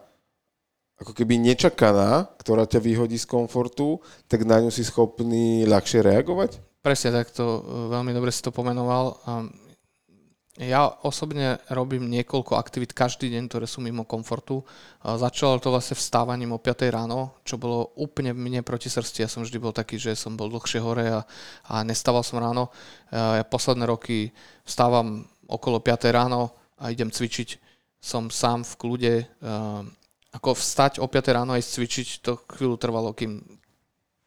[0.95, 3.99] ako keby nečakaná, ktorá ťa vyhodí z komfortu,
[4.31, 6.61] tak na ňu si schopný ľahšie reagovať?
[6.79, 9.17] Presne tak, to e, veľmi dobre si to pomenoval.
[10.61, 14.61] Ja osobne robím niekoľko aktivít každý deň, ktoré sú mimo komfortu.
[15.01, 19.25] Začalo to vlastne vstávaním o 5 ráno, čo bolo úplne mne proti srsti.
[19.25, 21.19] Ja som vždy bol taký, že som bol dlhšie hore a,
[21.71, 22.67] a nestával som ráno.
[23.09, 24.35] Ja posledné roky
[24.67, 27.59] vstávam okolo 5 ráno a idem cvičiť.
[28.01, 29.13] Som sám v kľude.
[29.43, 29.85] Uh,
[30.31, 33.43] ako vstať o 5 ráno aj cvičiť, to chvíľu trvalo, kým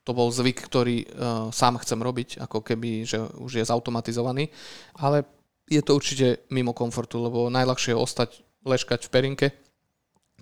[0.04, 4.52] to bol zvyk, ktorý uh, sám chcem robiť, ako keby, že už je zautomatizovaný.
[5.00, 5.24] Ale
[5.64, 8.30] je to určite mimo komfortu, lebo najľahšie je ostať,
[8.68, 9.46] leškať v perinke.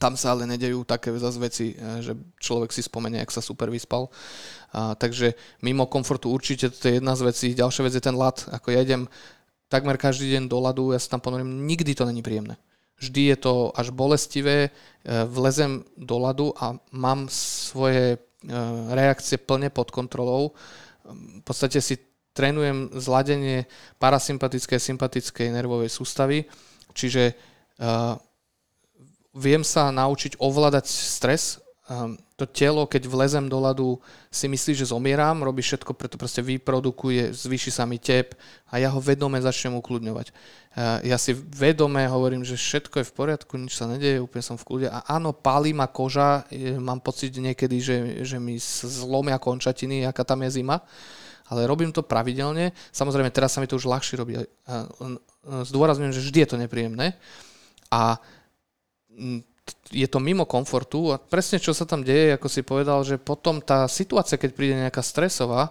[0.03, 3.71] Tam sa ale nedejú také zase veci, e, že človek si spomenie, ak sa super
[3.71, 4.11] vyspal.
[4.75, 7.49] A, takže mimo komfortu určite to je jedna z vecí.
[7.55, 8.43] Ďalšia vec je ten lat.
[8.51, 9.07] Ako ja idem
[9.73, 12.61] takmer každý deň do ľadu, ja sa tam ponorím, nikdy to není príjemné.
[13.01, 14.71] Vždy je to až bolestivé, e,
[15.25, 18.19] vlezem do ľadu a mám svoje e,
[18.93, 20.53] reakcie plne pod kontrolou.
[21.09, 21.97] V podstate si
[22.33, 23.65] trénujem zladenie
[23.97, 26.49] parasympatickej a sympatickej nervovej sústavy,
[26.97, 27.37] čiže
[27.77, 28.17] uh,
[29.37, 31.61] viem sa naučiť ovládať stres
[32.43, 37.31] to telo, keď vlezem do ľadu, si myslí, že zomieram, robí všetko, preto proste vyprodukuje,
[37.31, 38.35] zvýši sa mi tep
[38.67, 40.35] a ja ho vedome začnem ukludňovať.
[40.75, 44.59] Uh, ja si vedome hovorím, že všetko je v poriadku, nič sa nedeje, úplne som
[44.59, 46.43] v kľude a áno, pálí ma koža,
[46.83, 50.83] mám pocit niekedy, že, že mi zlomia končatiny, aká tam je zima,
[51.53, 52.73] ale robím to pravidelne.
[52.89, 54.41] Samozrejme, teraz sa mi to už ľahšie robí.
[55.45, 57.13] Zdôrazňujem, že vždy je to nepríjemné
[57.93, 58.17] a
[59.93, 63.61] je to mimo komfortu a presne čo sa tam deje, ako si povedal, že potom
[63.61, 65.71] tá situácia, keď príde nejaká stresová,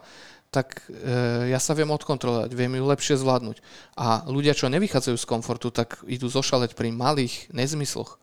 [0.52, 3.64] tak e, ja sa viem odkontrolovať, viem ju lepšie zvládnuť.
[3.96, 8.20] A ľudia, čo nevychádzajú z komfortu, tak idú zošaleť pri malých nezmysloch.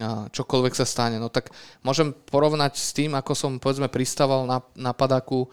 [0.00, 1.20] A čokoľvek sa stane.
[1.20, 1.52] No tak
[1.84, 5.52] môžem porovnať s tým, ako som povedzme pristával na, na padaku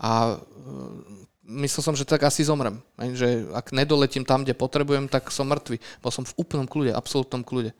[0.00, 2.80] a e, myslel som, že tak asi zomrem.
[2.96, 5.76] Že ak nedoletím tam, kde potrebujem, tak som mŕtvy.
[6.00, 7.76] Bol som v úplnom kľude, absolútnom kľude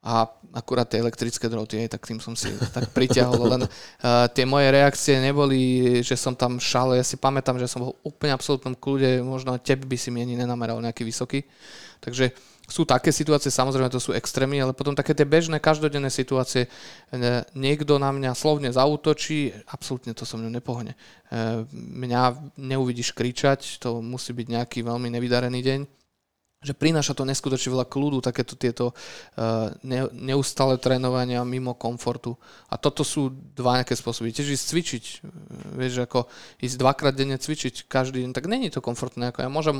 [0.00, 0.24] a
[0.56, 5.20] akurát tie elektrické droty, tak tým som si tak priťahol, len uh, tie moje reakcie
[5.20, 9.60] neboli, že som tam šal, ja si pamätám, že som bol úplne absolútnom kľude, možno
[9.60, 11.44] teb by si mi ani nenameral nejaký vysoký,
[12.00, 12.32] takže
[12.70, 16.70] sú také situácie, samozrejme to sú extrémy, ale potom také tie bežné, každodenné situácie,
[17.50, 20.94] niekto na mňa slovne zautočí, absolútne to so mnou nepohne.
[21.74, 25.99] Mňa neuvidíš kričať, to musí byť nejaký veľmi nevydarený deň
[26.60, 28.92] že prináša to neskutočne veľa kľudu, takéto tieto
[29.80, 32.36] ne, neustále trénovania mimo komfortu.
[32.68, 34.28] A toto sú dva nejaké spôsoby.
[34.28, 35.04] Tiež ísť cvičiť,
[35.72, 36.28] vieš, ako
[36.60, 39.32] ísť dvakrát denne cvičiť každý deň, tak není to komfortné.
[39.32, 39.76] Ako ja môžem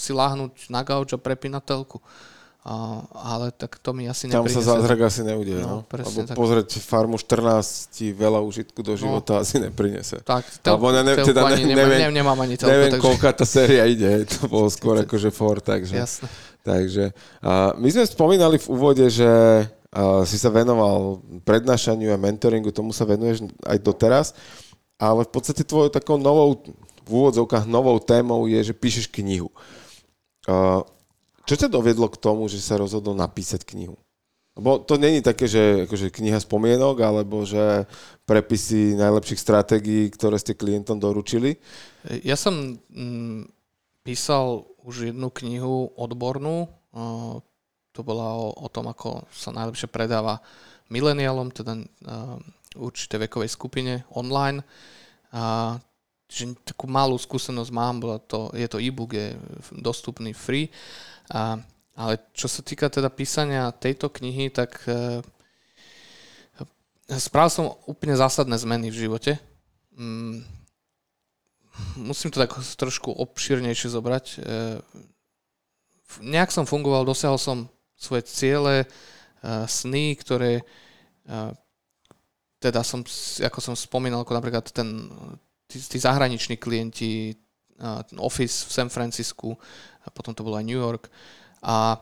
[0.00, 2.00] si láhnuť na gauč a prepínať telku.
[2.64, 5.60] A, ale tak to mi asi Tam sa zázrak asi neudeje.
[5.60, 6.00] No, no.
[6.00, 6.32] Lebo tak.
[6.32, 9.00] pozrieť farmu 14 ti veľa užitku do no.
[9.04, 9.44] života no.
[9.44, 10.24] asi neprinese.
[10.24, 12.72] Tak, tel, Alebo ne, teda ne, neviem, neviem, nemám ani telku.
[12.72, 13.04] Neviem, takže...
[13.04, 14.24] koľká tá séria ide.
[14.40, 15.92] To bolo skôr akože for, takže.
[15.92, 16.32] Jasne.
[16.64, 17.12] Takže
[17.44, 22.96] a my sme spomínali v úvode, že a, si sa venoval prednášaniu a mentoringu, tomu
[22.96, 24.32] sa venuješ aj doteraz,
[24.96, 26.64] ale v podstate tvojou takou novou,
[27.04, 29.52] v úvodzovkách novou témou je, že píšeš knihu.
[31.44, 33.96] Čo ťa dovedlo k tomu, že sa rozhodol napísať knihu?
[34.54, 37.90] Lebo to není také, že akože kniha spomienok, alebo že
[38.22, 41.58] prepisy najlepších stratégií, ktoré ste klientom doručili?
[42.22, 43.50] Ja som mm,
[44.06, 46.70] písal už jednu knihu odbornú.
[47.94, 50.38] To bola o, o tom, ako sa najlepšie predáva
[50.86, 51.82] mileniálom, teda
[52.78, 54.62] určitej vekovej skupine online.
[55.34, 55.78] A,
[56.28, 59.36] že takú malú skúsenosť mám, bola to, je to e-book, je
[59.70, 60.72] dostupný free.
[61.30, 61.60] A,
[61.94, 65.22] ale čo sa týka teda písania tejto knihy, tak e,
[67.06, 69.32] spravil som úplne zásadné zmeny v živote.
[69.94, 70.42] Mm,
[72.00, 74.24] musím to tak trošku obširnejšie zobrať.
[74.34, 74.36] E,
[76.24, 78.86] nejak som fungoval, dosiahol som svoje ciele, e,
[79.68, 80.64] sny, ktoré e,
[82.58, 83.04] teda som,
[83.44, 85.12] ako som spomínal, ako napríklad ten,
[85.74, 87.34] tí, tí zahraniční klienti,
[88.18, 89.58] Office v San Francisku,
[90.04, 91.10] a potom to bolo aj New York.
[91.66, 91.98] A,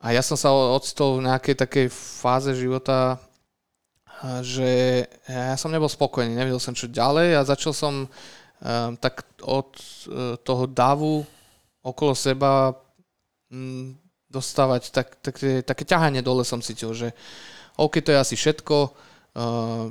[0.00, 3.20] a ja som sa ocitol v nejakej takej fáze života,
[4.42, 9.70] že ja som nebol spokojný, nevedel som čo ďalej a začal som um, tak od
[10.10, 11.22] uh, toho davu
[11.86, 12.74] okolo seba
[13.50, 13.94] um,
[14.26, 17.14] dostávať tak, také, také ťahanie dole som cítil, že
[17.78, 18.76] OK, to je asi všetko,
[19.38, 19.86] uh,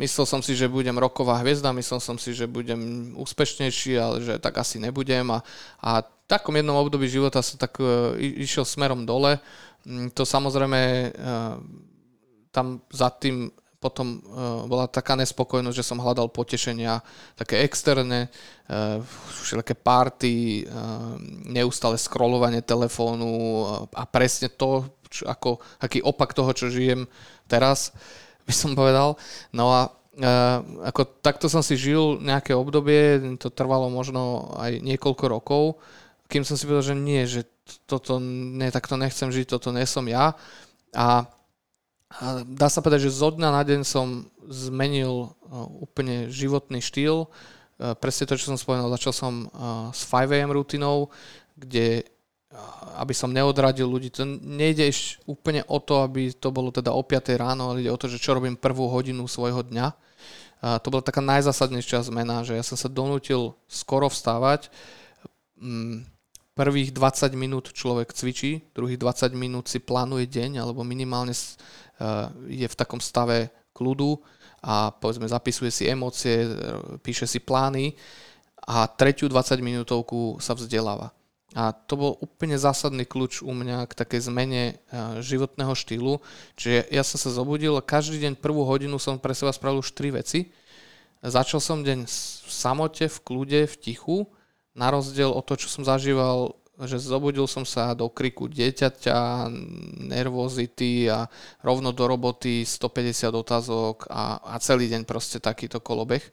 [0.00, 4.34] myslel som si, že budem roková hviezda, myslel som si, že budem úspešnejší, ale že
[4.40, 5.44] tak asi nebudem a,
[5.84, 9.36] a v takom jednom období života som tak uh, išiel smerom dole.
[9.84, 10.80] Mm, to samozrejme
[11.12, 11.60] uh,
[12.48, 17.00] tam za tým potom uh, bola taká nespokojnosť, že som hľadal potešenia
[17.36, 19.00] také externé, uh,
[19.44, 20.64] všelijaké party,
[21.48, 23.28] neustále scrollovanie telefónu
[23.90, 27.10] a presne to, čo, ako, aký opak toho, čo žijem
[27.50, 27.90] teraz.
[28.50, 29.14] By som povedal.
[29.54, 35.24] No a Uh, ako takto som si žil nejaké obdobie, to trvalo možno aj niekoľko
[35.30, 35.78] rokov,
[36.26, 37.46] kým som si povedal, že nie, že
[37.88, 40.34] toto, ne, takto nechcem žiť, toto nie som ja.
[40.92, 41.24] A,
[42.10, 47.30] a dá sa povedať, že zo dňa na deň som zmenil uh, úplne životný štýl.
[47.78, 49.46] Uh, presne to, čo som spomenul, začal som
[49.94, 51.08] s 5am rutinou,
[51.54, 52.02] kde
[52.98, 54.10] aby som neodradil ľudí.
[54.18, 54.90] To nejde
[55.30, 58.18] úplne o to, aby to bolo teda o 5 ráno, ale ide o to, že
[58.18, 59.86] čo robím prvú hodinu svojho dňa.
[60.60, 64.68] A to bola taká najzásadnejšia zmena, že ja som sa donútil skoro vstávať.
[65.56, 66.04] Mm,
[66.58, 71.32] prvých 20 minút človek cvičí, druhých 20 minút si plánuje deň, alebo minimálne
[72.50, 74.20] je v takom stave kľudu
[74.60, 76.44] a povedzme zapisuje si emócie,
[77.00, 77.96] píše si plány
[78.68, 81.12] a tretiu 20 minútovku sa vzdeláva.
[81.50, 84.74] A to bol úplne zásadný kľúč u mňa k takej zmene e,
[85.18, 86.22] životného štýlu.
[86.54, 89.90] Čiže ja som sa zobudil a každý deň prvú hodinu som pre seba spravil už
[89.90, 90.54] tri veci.
[91.20, 94.30] Začal som deň v samote, v kľude, v tichu,
[94.78, 99.52] na rozdiel od toho, čo som zažíval, že zobudil som sa do kriku dieťaťa,
[100.08, 101.28] nervozity a
[101.60, 106.24] rovno do roboty 150 otázok a, a celý deň proste takýto kolobeh.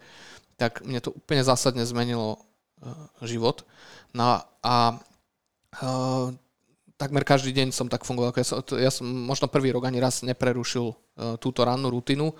[0.55, 2.46] Tak mne to úplne zásadne zmenilo
[3.25, 3.65] život.
[4.13, 4.75] No a
[5.81, 6.27] uh,
[6.97, 8.33] takmer každý deň som tak fungoval.
[8.33, 10.95] Ja som, ja som možno prvý rok ani raz neprerušil uh,
[11.37, 12.33] túto rannú rutinu.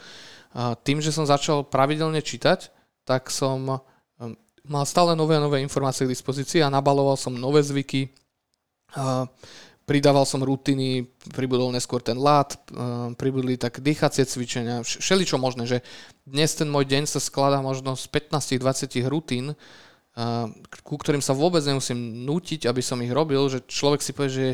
[0.54, 2.74] Uh, tým, že som začal pravidelne čítať,
[3.06, 3.80] tak som um,
[4.66, 8.10] mal stále nové a nové informácie k dispozícii a nabaloval som nové zvyky.
[8.98, 9.30] Uh,
[9.88, 12.60] pridával som rutiny, pribudol neskôr ten lát,
[13.16, 15.80] pribudli tak dýchacie cvičenia, všeličo možné, že
[16.28, 19.56] dnes ten môj deň sa skladá možno z 15-20 rutín,
[20.82, 24.48] ku ktorým sa vôbec nemusím nútiť, aby som ich robil, že človek si povie, že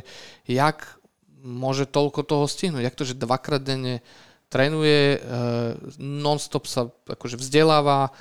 [0.43, 0.99] jak
[1.39, 4.03] môže toľko toho stihnúť, jak to, že dvakrát denne
[4.51, 8.13] trénuje, uh, non-stop sa akože vzdeláva,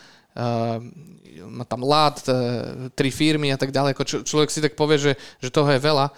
[1.44, 3.93] má tam lát, uh, tri firmy a tak ďalej.
[4.01, 5.12] Č- človek si tak povie, že,
[5.44, 6.09] že toho je veľa.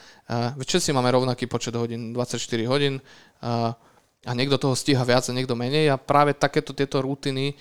[0.55, 2.39] Všetci máme rovnaký počet hodín, 24
[2.71, 3.03] hodín
[4.25, 7.53] a niekto toho stíha viac a niekto menej a práve takéto tieto rutiny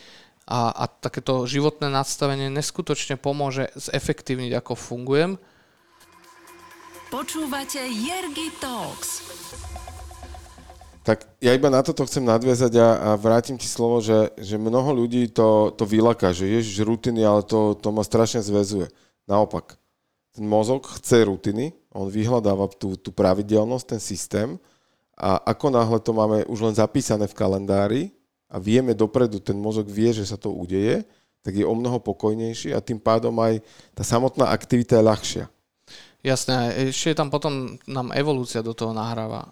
[0.44, 5.40] a, a takéto životné nastavenie neskutočne pomôže zefektívniť, ako fungujem.
[7.14, 9.24] Počúvate Jergy Talks.
[11.04, 15.04] Tak ja iba na toto chcem nadviazať a, a vrátim ti slovo, že, že mnoho
[15.04, 18.88] ľudí to, to vylaká, že ježiš rutiny, ale to, to ma strašne zväzuje.
[19.28, 19.76] Naopak,
[20.32, 24.56] ten mozog chce rutiny, on vyhľadáva tú, tú pravidelnosť, ten systém
[25.14, 28.02] a ako náhle to máme už len zapísané v kalendári
[28.54, 31.02] a vieme dopredu, ten mozog vie, že sa to udeje,
[31.42, 33.60] tak je o mnoho pokojnejší a tým pádom aj
[33.98, 35.46] tá samotná aktivita je ľahšia.
[36.24, 39.44] Jasné, ešte tam potom nám evolúcia do toho nahráva.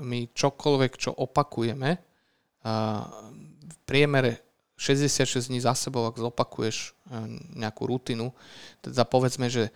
[0.00, 2.00] My čokoľvek, čo opakujeme,
[3.68, 4.40] v priemere
[4.80, 6.96] 66 dní za sebou, ak zopakuješ
[7.52, 8.32] nejakú rutinu,
[8.80, 9.72] teda povedzme, že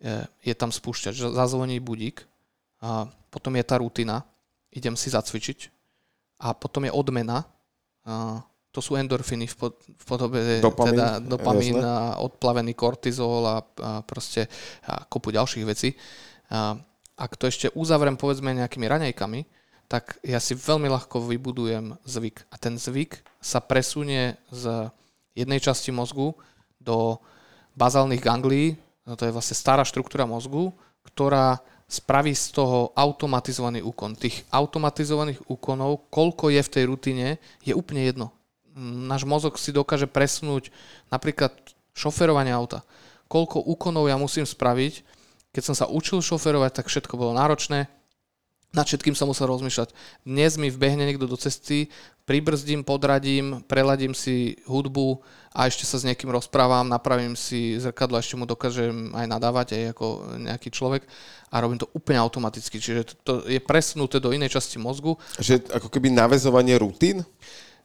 [0.00, 2.24] e, je tam spúšťač, zazvoní budík,
[2.80, 4.24] a potom je tá rutina,
[4.70, 5.68] idem si zacvičiť
[6.38, 7.44] a potom je odmena,
[8.68, 13.90] to sú endorfiny v, pod, v podobe dopamín, teda dopamín a odplavený kortizol a, a
[14.04, 14.46] proste
[14.86, 15.96] a kopu ďalších vecí.
[16.52, 16.76] A,
[17.18, 19.40] ak to ešte uzavriem povedzme nejakými raňajkami,
[19.88, 22.44] tak ja si veľmi ľahko vybudujem zvyk.
[22.52, 24.92] A ten zvyk sa presunie z
[25.32, 26.36] jednej časti mozgu
[26.78, 27.18] do
[27.74, 28.76] bazálnych ganglií,
[29.08, 30.70] no to je vlastne stará štruktúra mozgu,
[31.08, 31.58] ktorá
[31.88, 34.12] spraví z toho automatizovaný úkon.
[34.14, 37.26] Tých automatizovaných úkonov, koľko je v tej rutine,
[37.64, 38.36] je úplne jedno
[38.78, 40.70] náš mozog si dokáže presunúť
[41.10, 41.50] napríklad
[41.98, 42.86] šoferovanie auta.
[43.26, 45.02] Koľko úkonov ja musím spraviť,
[45.52, 47.90] keď som sa učil šoferovať, tak všetko bolo náročné,
[48.72, 49.96] nad všetkým som musel rozmýšľať.
[50.28, 51.88] Dnes mi vbehne niekto do cesty,
[52.28, 55.24] pribrzdím, podradím, preladím si hudbu
[55.56, 59.84] a ešte sa s niekým rozprávam, napravím si zrkadlo, ešte mu dokážem aj nadávať, aj
[59.96, 61.08] ako nejaký človek
[61.48, 62.76] a robím to úplne automaticky.
[62.76, 65.16] Čiže to, je presunuté do inej časti mozgu.
[65.40, 67.24] Že ako keby navezovanie rutín?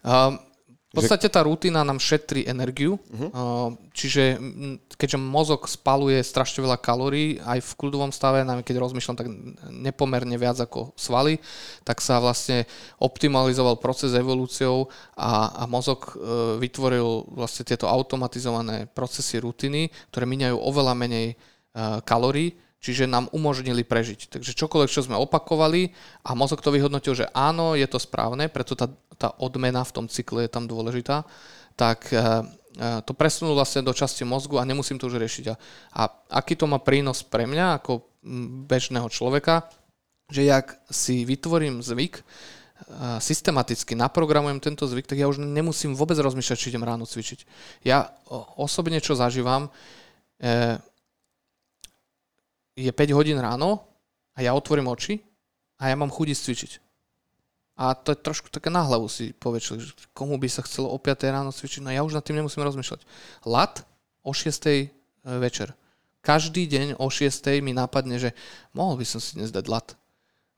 [0.04, 0.36] Um,
[0.94, 3.74] v podstate tá rutina nám šetrí energiu, uh-huh.
[3.98, 4.38] čiže
[4.94, 9.26] keďže mozog spaluje strašne veľa kalórií, aj v kľudovom stave, najmä keď rozmýšľam tak
[9.74, 11.42] nepomerne viac ako svaly,
[11.82, 12.70] tak sa vlastne
[13.02, 14.86] optimalizoval proces evolúciou
[15.18, 22.06] a, a mozog uh, vytvoril vlastne tieto automatizované procesy rutiny, ktoré miňajú oveľa menej uh,
[22.06, 22.54] kalórií,
[22.84, 24.36] čiže nám umožnili prežiť.
[24.36, 25.96] Takže čokoľvek, čo sme opakovali
[26.28, 30.06] a mozog to vyhodnotil, že áno, je to správne, preto tá tá odmena v tom
[30.10, 31.24] cykle je tam dôležitá,
[31.80, 35.46] tak eh, eh, to presunul vlastne do časti mozgu a nemusím to už riešiť.
[35.48, 35.56] A,
[35.96, 36.04] a
[36.44, 39.70] aký to má prínos pre mňa ako mm, bežného človeka,
[40.28, 42.24] že jak si vytvorím zvyk, eh,
[43.24, 47.40] systematicky naprogramujem tento zvyk, tak ja už nemusím vôbec rozmýšľať, či idem ráno cvičiť.
[47.88, 48.12] Ja
[48.58, 49.72] osobne, čo zažívam,
[52.74, 53.86] je 5 hodín ráno
[54.34, 55.22] a ja otvorím oči
[55.78, 56.72] a ja mám chuť cvičiť.
[57.74, 60.98] A to je trošku také na hlavu si povie že komu by sa chcelo o
[61.02, 61.82] 5 ráno cvičiť.
[61.82, 63.02] No ja už nad tým nemusím rozmýšľať.
[63.50, 63.82] Lat
[64.22, 64.94] o 6 e,
[65.42, 65.74] večer.
[66.22, 68.38] Každý deň o 6 mi napadne, že
[68.78, 69.88] mohol by som si dnes dať lat.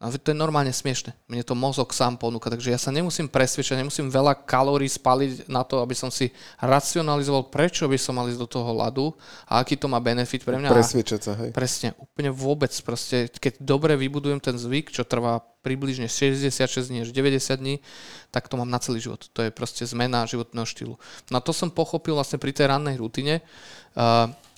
[0.06, 1.18] A to je normálne smiešne.
[1.26, 5.65] Mne to mozog sám ponúka, takže ja sa nemusím presvedčať, nemusím veľa kalórií spaliť na
[5.65, 6.30] to, aby som si
[6.61, 9.18] racionalizoval, prečo by som mal ísť do toho ľadu
[9.49, 10.69] a aký to má benefit pre mňa.
[10.69, 11.49] Presvedčať sa, hej.
[11.49, 12.69] Presne, úplne vôbec.
[12.86, 17.82] Proste, keď dobre vybudujem ten zvyk, čo trvá približne 66 dní až 90 dní,
[18.30, 19.26] tak to mám na celý život.
[19.34, 21.02] To je proste zmena životného štýlu.
[21.34, 23.41] No a to som pochopil vlastne pri tej rannej rutine.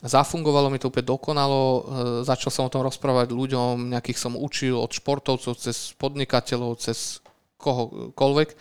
[0.05, 1.81] Zafungovalo mi to úplne dokonalo, e,
[2.21, 7.17] začal som o tom rozprávať ľuďom, nejakých som učil od športovcov cez podnikateľov, cez
[7.57, 8.55] kohokoľvek, e,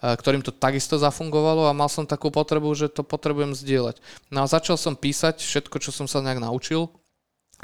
[0.00, 4.00] ktorým to takisto zafungovalo a mal som takú potrebu, že to potrebujem zdieľať.
[4.32, 6.88] No a začal som písať všetko, čo som sa nejak naučil.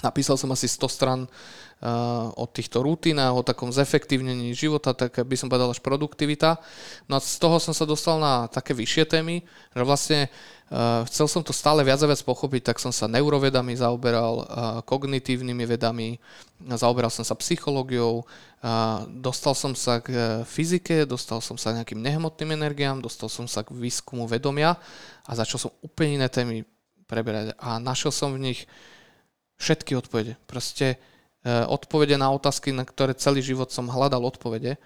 [0.03, 5.37] Napísal som asi 100 stran uh, o týchto rutinách, o takom zefektívnení života, tak by
[5.39, 6.59] som povedal až produktivita.
[7.07, 10.21] No a z toho som sa dostal na také vyššie témy, že vlastne
[10.75, 14.81] Uh, chcel som to stále viac a viac pochopiť, tak som sa neurovedami zaoberal, uh,
[14.89, 16.16] kognitívnymi vedami,
[16.73, 18.25] zaoberal som sa psychológiou,
[19.21, 23.61] dostal som sa k fyzike, dostal som sa k nejakým nehmotným energiám, dostal som sa
[23.61, 24.81] k výskumu vedomia
[25.29, 26.65] a začal som úplne iné témy
[27.05, 28.65] preberať a našiel som v nich
[29.59, 30.37] všetky odpovede.
[30.49, 30.99] Proste
[31.45, 34.81] odpovede na otázky, na ktoré celý život som hľadal odpovede,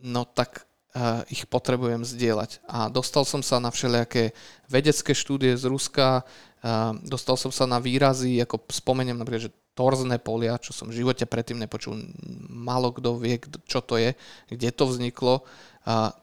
[0.00, 2.60] no tak uh, ich potrebujem zdieľať.
[2.68, 4.36] A dostal som sa na všelijaké
[4.68, 10.20] vedecké štúdie z Ruska, uh, dostal som sa na výrazy, ako spomeniem napríklad, že torzné
[10.20, 11.96] polia, čo som v živote predtým nepočul,
[12.52, 14.12] málo kto vie, čo to je,
[14.52, 15.46] kde to vzniklo,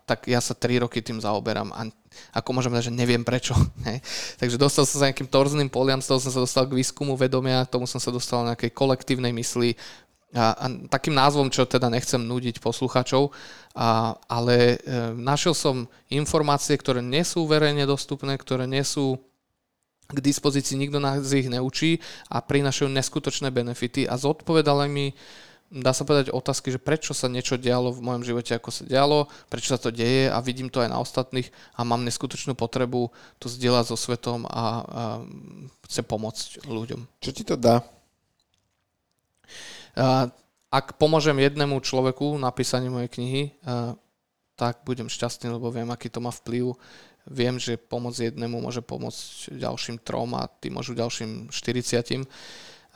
[0.05, 1.89] tak ja sa 3 roky tým zaoberám a
[2.33, 3.53] ako môžem povedať, že neviem prečo.
[3.87, 4.03] Ne?
[4.41, 7.63] Takže dostal som sa nejakým torzným poliam, z toho som sa dostal k výskumu vedomia,
[7.63, 9.79] tomu som sa dostal nejakej kolektívnej mysli,
[10.35, 13.31] a, a takým názvom, čo teda nechcem nudiť posluchačov,
[13.79, 14.77] a, ale e,
[15.15, 19.15] našiel som informácie, ktoré nie sú verejne dostupné, ktoré nie sú
[20.07, 21.99] k dispozícii, nikto nás ich neučí
[22.31, 25.11] a prinášajú neskutočné benefity a zodpovedali mi
[25.67, 29.27] dá sa povedať otázky, že prečo sa niečo dialo v mojom živote, ako sa dialo,
[29.51, 33.51] prečo sa to deje a vidím to aj na ostatných a mám neskutočnú potrebu to
[33.51, 34.63] zdieľať so svetom a, a
[35.87, 37.01] chce pomôcť ľuďom.
[37.19, 37.83] Čo ti to dá?
[40.67, 43.43] Ak pomôžem jednému človeku napísaním mojej knihy,
[44.57, 46.75] tak budem šťastný, lebo viem, aký to má vplyv
[47.27, 52.23] viem, že pomoc jednému môže pomôcť ďalším trom a tým môžu ďalším 40.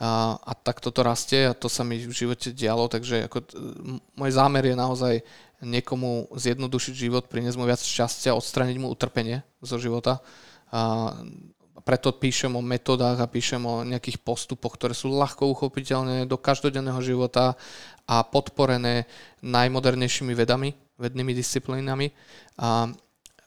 [0.00, 3.38] A, a tak toto rastie a to sa mi v živote dialo, takže ako,
[4.16, 5.14] môj zámer je naozaj
[5.62, 10.18] niekomu zjednodušiť život, priniesť mu viac šťastia, odstraniť mu utrpenie zo života.
[10.74, 11.14] A
[11.82, 16.98] preto píšem o metodách a píšem o nejakých postupoch, ktoré sú ľahko uchopiteľné do každodenného
[17.02, 17.58] života
[18.06, 19.06] a podporené
[19.42, 22.10] najmodernejšími vedami, vednými disciplínami.
[22.58, 22.90] A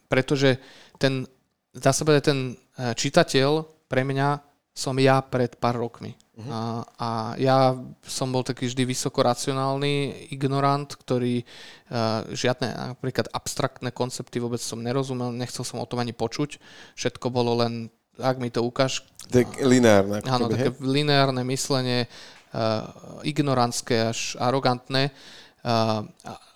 [0.08, 0.60] pretože
[1.00, 1.28] ten,
[1.72, 2.54] dá sa povedať, ten e,
[2.96, 4.40] čitateľ pre mňa
[4.76, 6.16] som ja pred pár rokmi.
[6.36, 6.52] Uh-huh.
[6.52, 7.10] A, a
[7.40, 14.60] ja som bol taký vždy vysoko racionálny ignorant, ktorý uh, žiadne napríklad abstraktné koncepty vôbec
[14.60, 16.60] som nerozumel, nechcel som o tom ani počuť.
[17.00, 17.88] Všetko bolo len,
[18.20, 19.08] ak mi to ukáž.
[19.32, 20.28] Tak lineárne.
[20.28, 22.12] Áno, také lineárne myslenie,
[22.52, 22.84] uh,
[23.24, 25.16] ignorantské až arogantné.
[25.64, 26.04] Uh,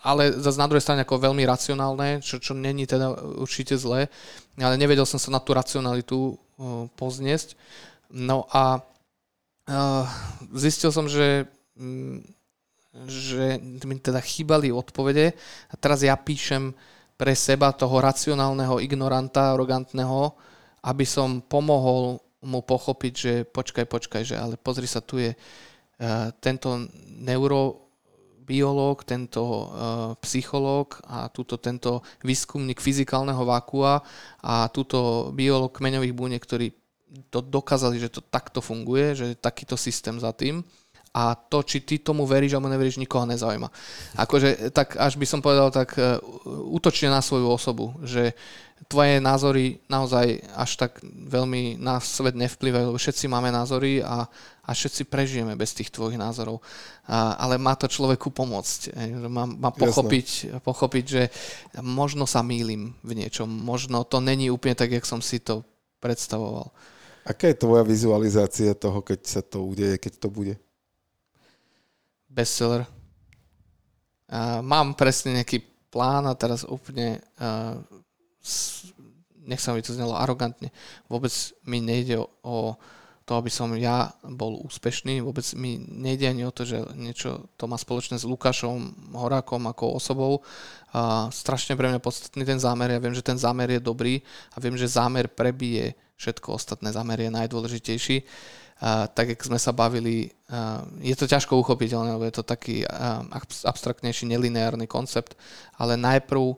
[0.03, 4.11] ale zase na druhej strane ako veľmi racionálne, čo, čo není teda určite zlé,
[4.59, 7.55] ale nevedel som sa na tú racionalitu uh, pozniesť.
[8.11, 8.83] No a
[10.55, 11.45] zistil som, že,
[11.77, 12.21] um,
[13.05, 15.37] že mi teda chýbali odpovede
[15.69, 16.73] a teraz ja píšem
[17.19, 20.33] pre seba toho racionálneho ignoranta, arogantného,
[20.87, 26.31] aby som pomohol mu pochopiť, že počkaj, počkaj, že ale pozri sa, tu je uh,
[26.39, 26.87] tento
[27.19, 27.91] neuro
[28.49, 29.67] biológ, tento uh,
[30.23, 34.01] psychológ a túto, tento výskumník fyzikálneho vákua
[34.41, 36.73] a túto biológ kmeňových buniek, ktorí
[37.29, 40.61] to dokázali, že to takto funguje, že je takýto systém za tým
[41.09, 43.69] a to, či ty tomu veríš alebo neveríš, nikoho nezaujíma.
[44.13, 46.21] Akože, tak až by som povedal, tak uh,
[46.69, 48.37] útočne na svoju osobu, že
[48.85, 54.29] tvoje názory naozaj až tak veľmi na svet nevplyvajú, lebo všetci máme názory a,
[54.63, 56.61] a všetci prežijeme bez tých tvojich názorov.
[57.09, 58.93] A, ale má to človeku pomôcť.
[59.27, 61.23] Má, má pochopiť, pochopiť, že
[61.81, 65.65] možno sa mýlim v niečom, možno to není úplne tak, jak som si to
[65.99, 66.69] predstavoval.
[67.29, 70.57] Aká je tvoja vizualizácia toho, keď sa to udeje, keď to bude?
[72.29, 72.85] bestseller.
[74.29, 77.81] Uh, mám presne nejaký plán a teraz úplne uh,
[79.49, 80.69] nech sa mi to znelo arogantne.
[81.09, 81.33] Vôbec
[81.65, 82.77] mi nejde o, o
[83.25, 85.25] to, aby som ja bol úspešný.
[85.25, 89.97] Vôbec mi nejde ani o to, že niečo to má spoločné s Lukášom Horákom ako
[89.97, 90.45] osobou.
[90.93, 92.93] A strašne pre mňa podstatný ten zámer.
[92.93, 94.21] Ja viem, že ten zámer je dobrý
[94.53, 96.91] a viem, že zámer prebije všetko ostatné.
[96.91, 98.17] Zámer je najdôležitejší.
[98.79, 102.83] Uh, tak, jak sme sa bavili, uh, je to ťažko uchopiteľné, lebo je to taký
[102.83, 103.23] uh,
[103.67, 105.35] abstraktnejší, nelineárny koncept,
[105.75, 106.55] ale najprv,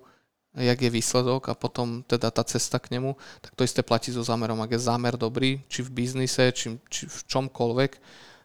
[0.54, 4.22] jak je výsledok a potom teda tá cesta k nemu, tak to isté platí so
[4.22, 4.62] zámerom.
[4.62, 7.92] Ak je zámer dobrý, či v biznise, či, či v čomkoľvek,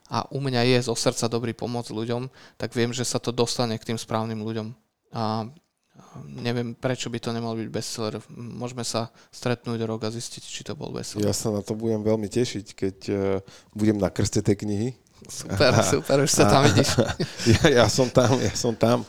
[0.07, 3.75] a u mňa je zo srdca dobrý pomôcť ľuďom, tak viem, že sa to dostane
[3.75, 4.71] k tým správnym ľuďom.
[5.11, 5.51] A
[6.27, 8.15] neviem, prečo by to nemal byť bestseller.
[8.35, 11.29] Môžeme sa stretnúť rok a zistiť, či to bol bestseller.
[11.29, 13.19] Ja sa na to budem veľmi tešiť, keď uh,
[13.77, 14.89] budem na krste tej knihy.
[15.29, 17.01] Super, super, už sa tam vidíš.
[17.57, 19.05] ja, ja som tam, ja som tam.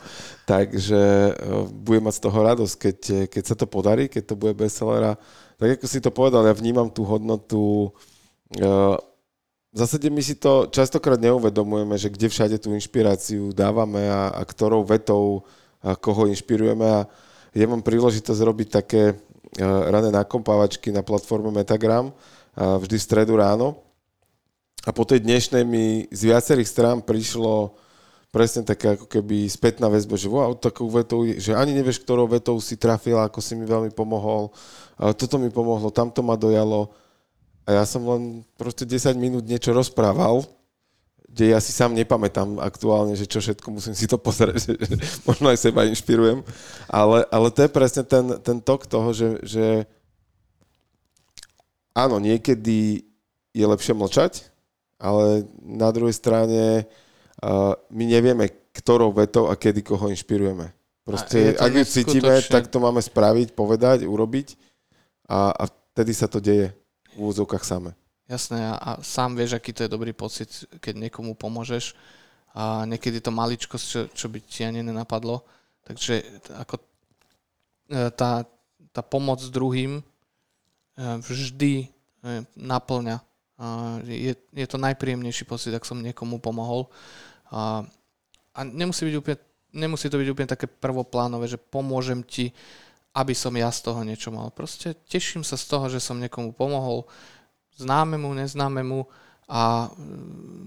[0.48, 1.02] Takže
[1.36, 2.98] uh, budem mať z toho radosť, keď,
[3.28, 5.12] keď sa to podarí, keď to bude bestseller.
[5.12, 5.20] A
[5.60, 7.92] tak ako si to povedal, ja vnímam tú hodnotu
[8.60, 8.96] uh,
[9.68, 14.40] v zásade my si to častokrát neuvedomujeme, že kde všade tú inšpiráciu dávame a, a
[14.40, 15.67] ktorou vetou a
[16.02, 17.00] koho inšpirujeme a
[17.54, 19.16] ja mám príležitosť robiť také
[19.58, 22.12] rané nakompávačky na platforme Metagram
[22.54, 23.80] vždy v stredu ráno.
[24.86, 27.74] A po tej dnešnej mi z viacerých strán prišlo
[28.28, 32.60] presne také ako keby spätná väzba, že wow, takou vetou, že ani nevieš, ktorou vetou
[32.60, 34.52] si trafil, ako si mi veľmi pomohol,
[35.16, 36.92] toto mi pomohlo, tamto ma dojalo.
[37.64, 40.44] A ja som len proste 10 minút niečo rozprával
[41.28, 44.94] kde ja si sám nepamätám aktuálne, že čo všetko musím si to pozrieť, že, že
[45.28, 46.42] možno aj seba inšpirujem,
[46.90, 49.66] ale, ale to je presne ten, ten tok toho, že, že
[51.94, 53.06] áno, niekedy
[53.52, 54.50] je lepšie mlčať,
[54.98, 60.74] ale na druhej strane uh, my nevieme, ktorou vetou a kedy koho inšpirujeme.
[61.06, 64.60] Proste, ak ju cítime, tak to máme spraviť, povedať, urobiť
[65.24, 65.64] a, a
[65.94, 66.74] vtedy sa to deje
[67.14, 67.96] v úvodzovkách same.
[68.28, 71.96] Jasné, a, a sám vieš, aký to je dobrý pocit, keď niekomu pomôžeš
[72.52, 75.40] a niekedy to maličko, čo, čo by ti ani nenapadlo.
[75.88, 76.84] Takže ako e,
[78.12, 78.44] tá,
[78.92, 80.02] tá pomoc druhým e,
[81.24, 81.86] vždy e,
[82.56, 83.24] naplňa.
[84.06, 86.86] Je, je to najpríjemnejší pocit, ak som niekomu pomohol.
[87.50, 87.82] A,
[88.54, 89.38] a nemusí, byť úplne,
[89.74, 92.54] nemusí to byť úplne také prvoplánové, že pomôžem ti,
[93.18, 94.54] aby som ja z toho niečo mal.
[94.54, 97.10] Proste teším sa z toho, že som niekomu pomohol,
[97.78, 99.06] známemu, neznámemu
[99.48, 99.88] a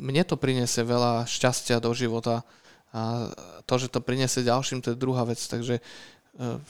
[0.01, 2.41] mne to priniesie veľa šťastia do života
[2.91, 3.31] a
[3.63, 5.39] to, že to priniesie ďalším, to je druhá vec.
[5.39, 5.81] Takže e,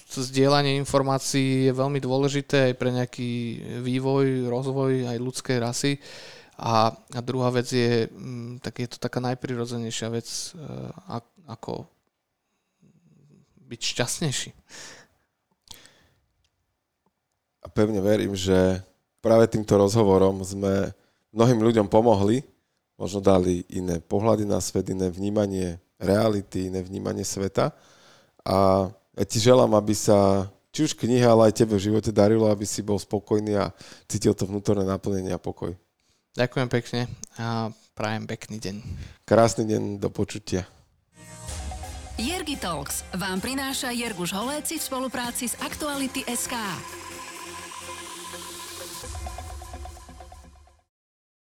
[0.05, 3.31] zdieľanie informácií je veľmi dôležité aj pre nejaký
[3.81, 5.97] vývoj, rozvoj aj ľudskej rasy.
[6.61, 10.61] A, a druhá vec je, mm, tak je to taká najprirodzenejšia vec, e,
[11.49, 11.89] ako
[13.65, 14.51] byť šťastnejší.
[17.61, 18.85] A pevne verím, že
[19.21, 20.91] práve týmto rozhovorom sme
[21.31, 22.43] mnohým ľuďom pomohli,
[22.97, 27.71] možno dali iné pohľady na svet, iné vnímanie reality, iné vnímanie sveta.
[28.41, 32.49] A ja ti želám, aby sa či už kniha, ale aj tebe v živote darilo,
[32.49, 33.69] aby si bol spokojný a
[34.07, 35.75] cítil to vnútorné naplnenie a pokoj.
[36.31, 37.01] Ďakujem pekne
[37.35, 38.75] a prajem pekný deň.
[39.27, 40.63] Krásny deň, do počutia.
[42.15, 46.55] Jergi Talks vám prináša Jerguš Holéci v spolupráci s Aktuality SK.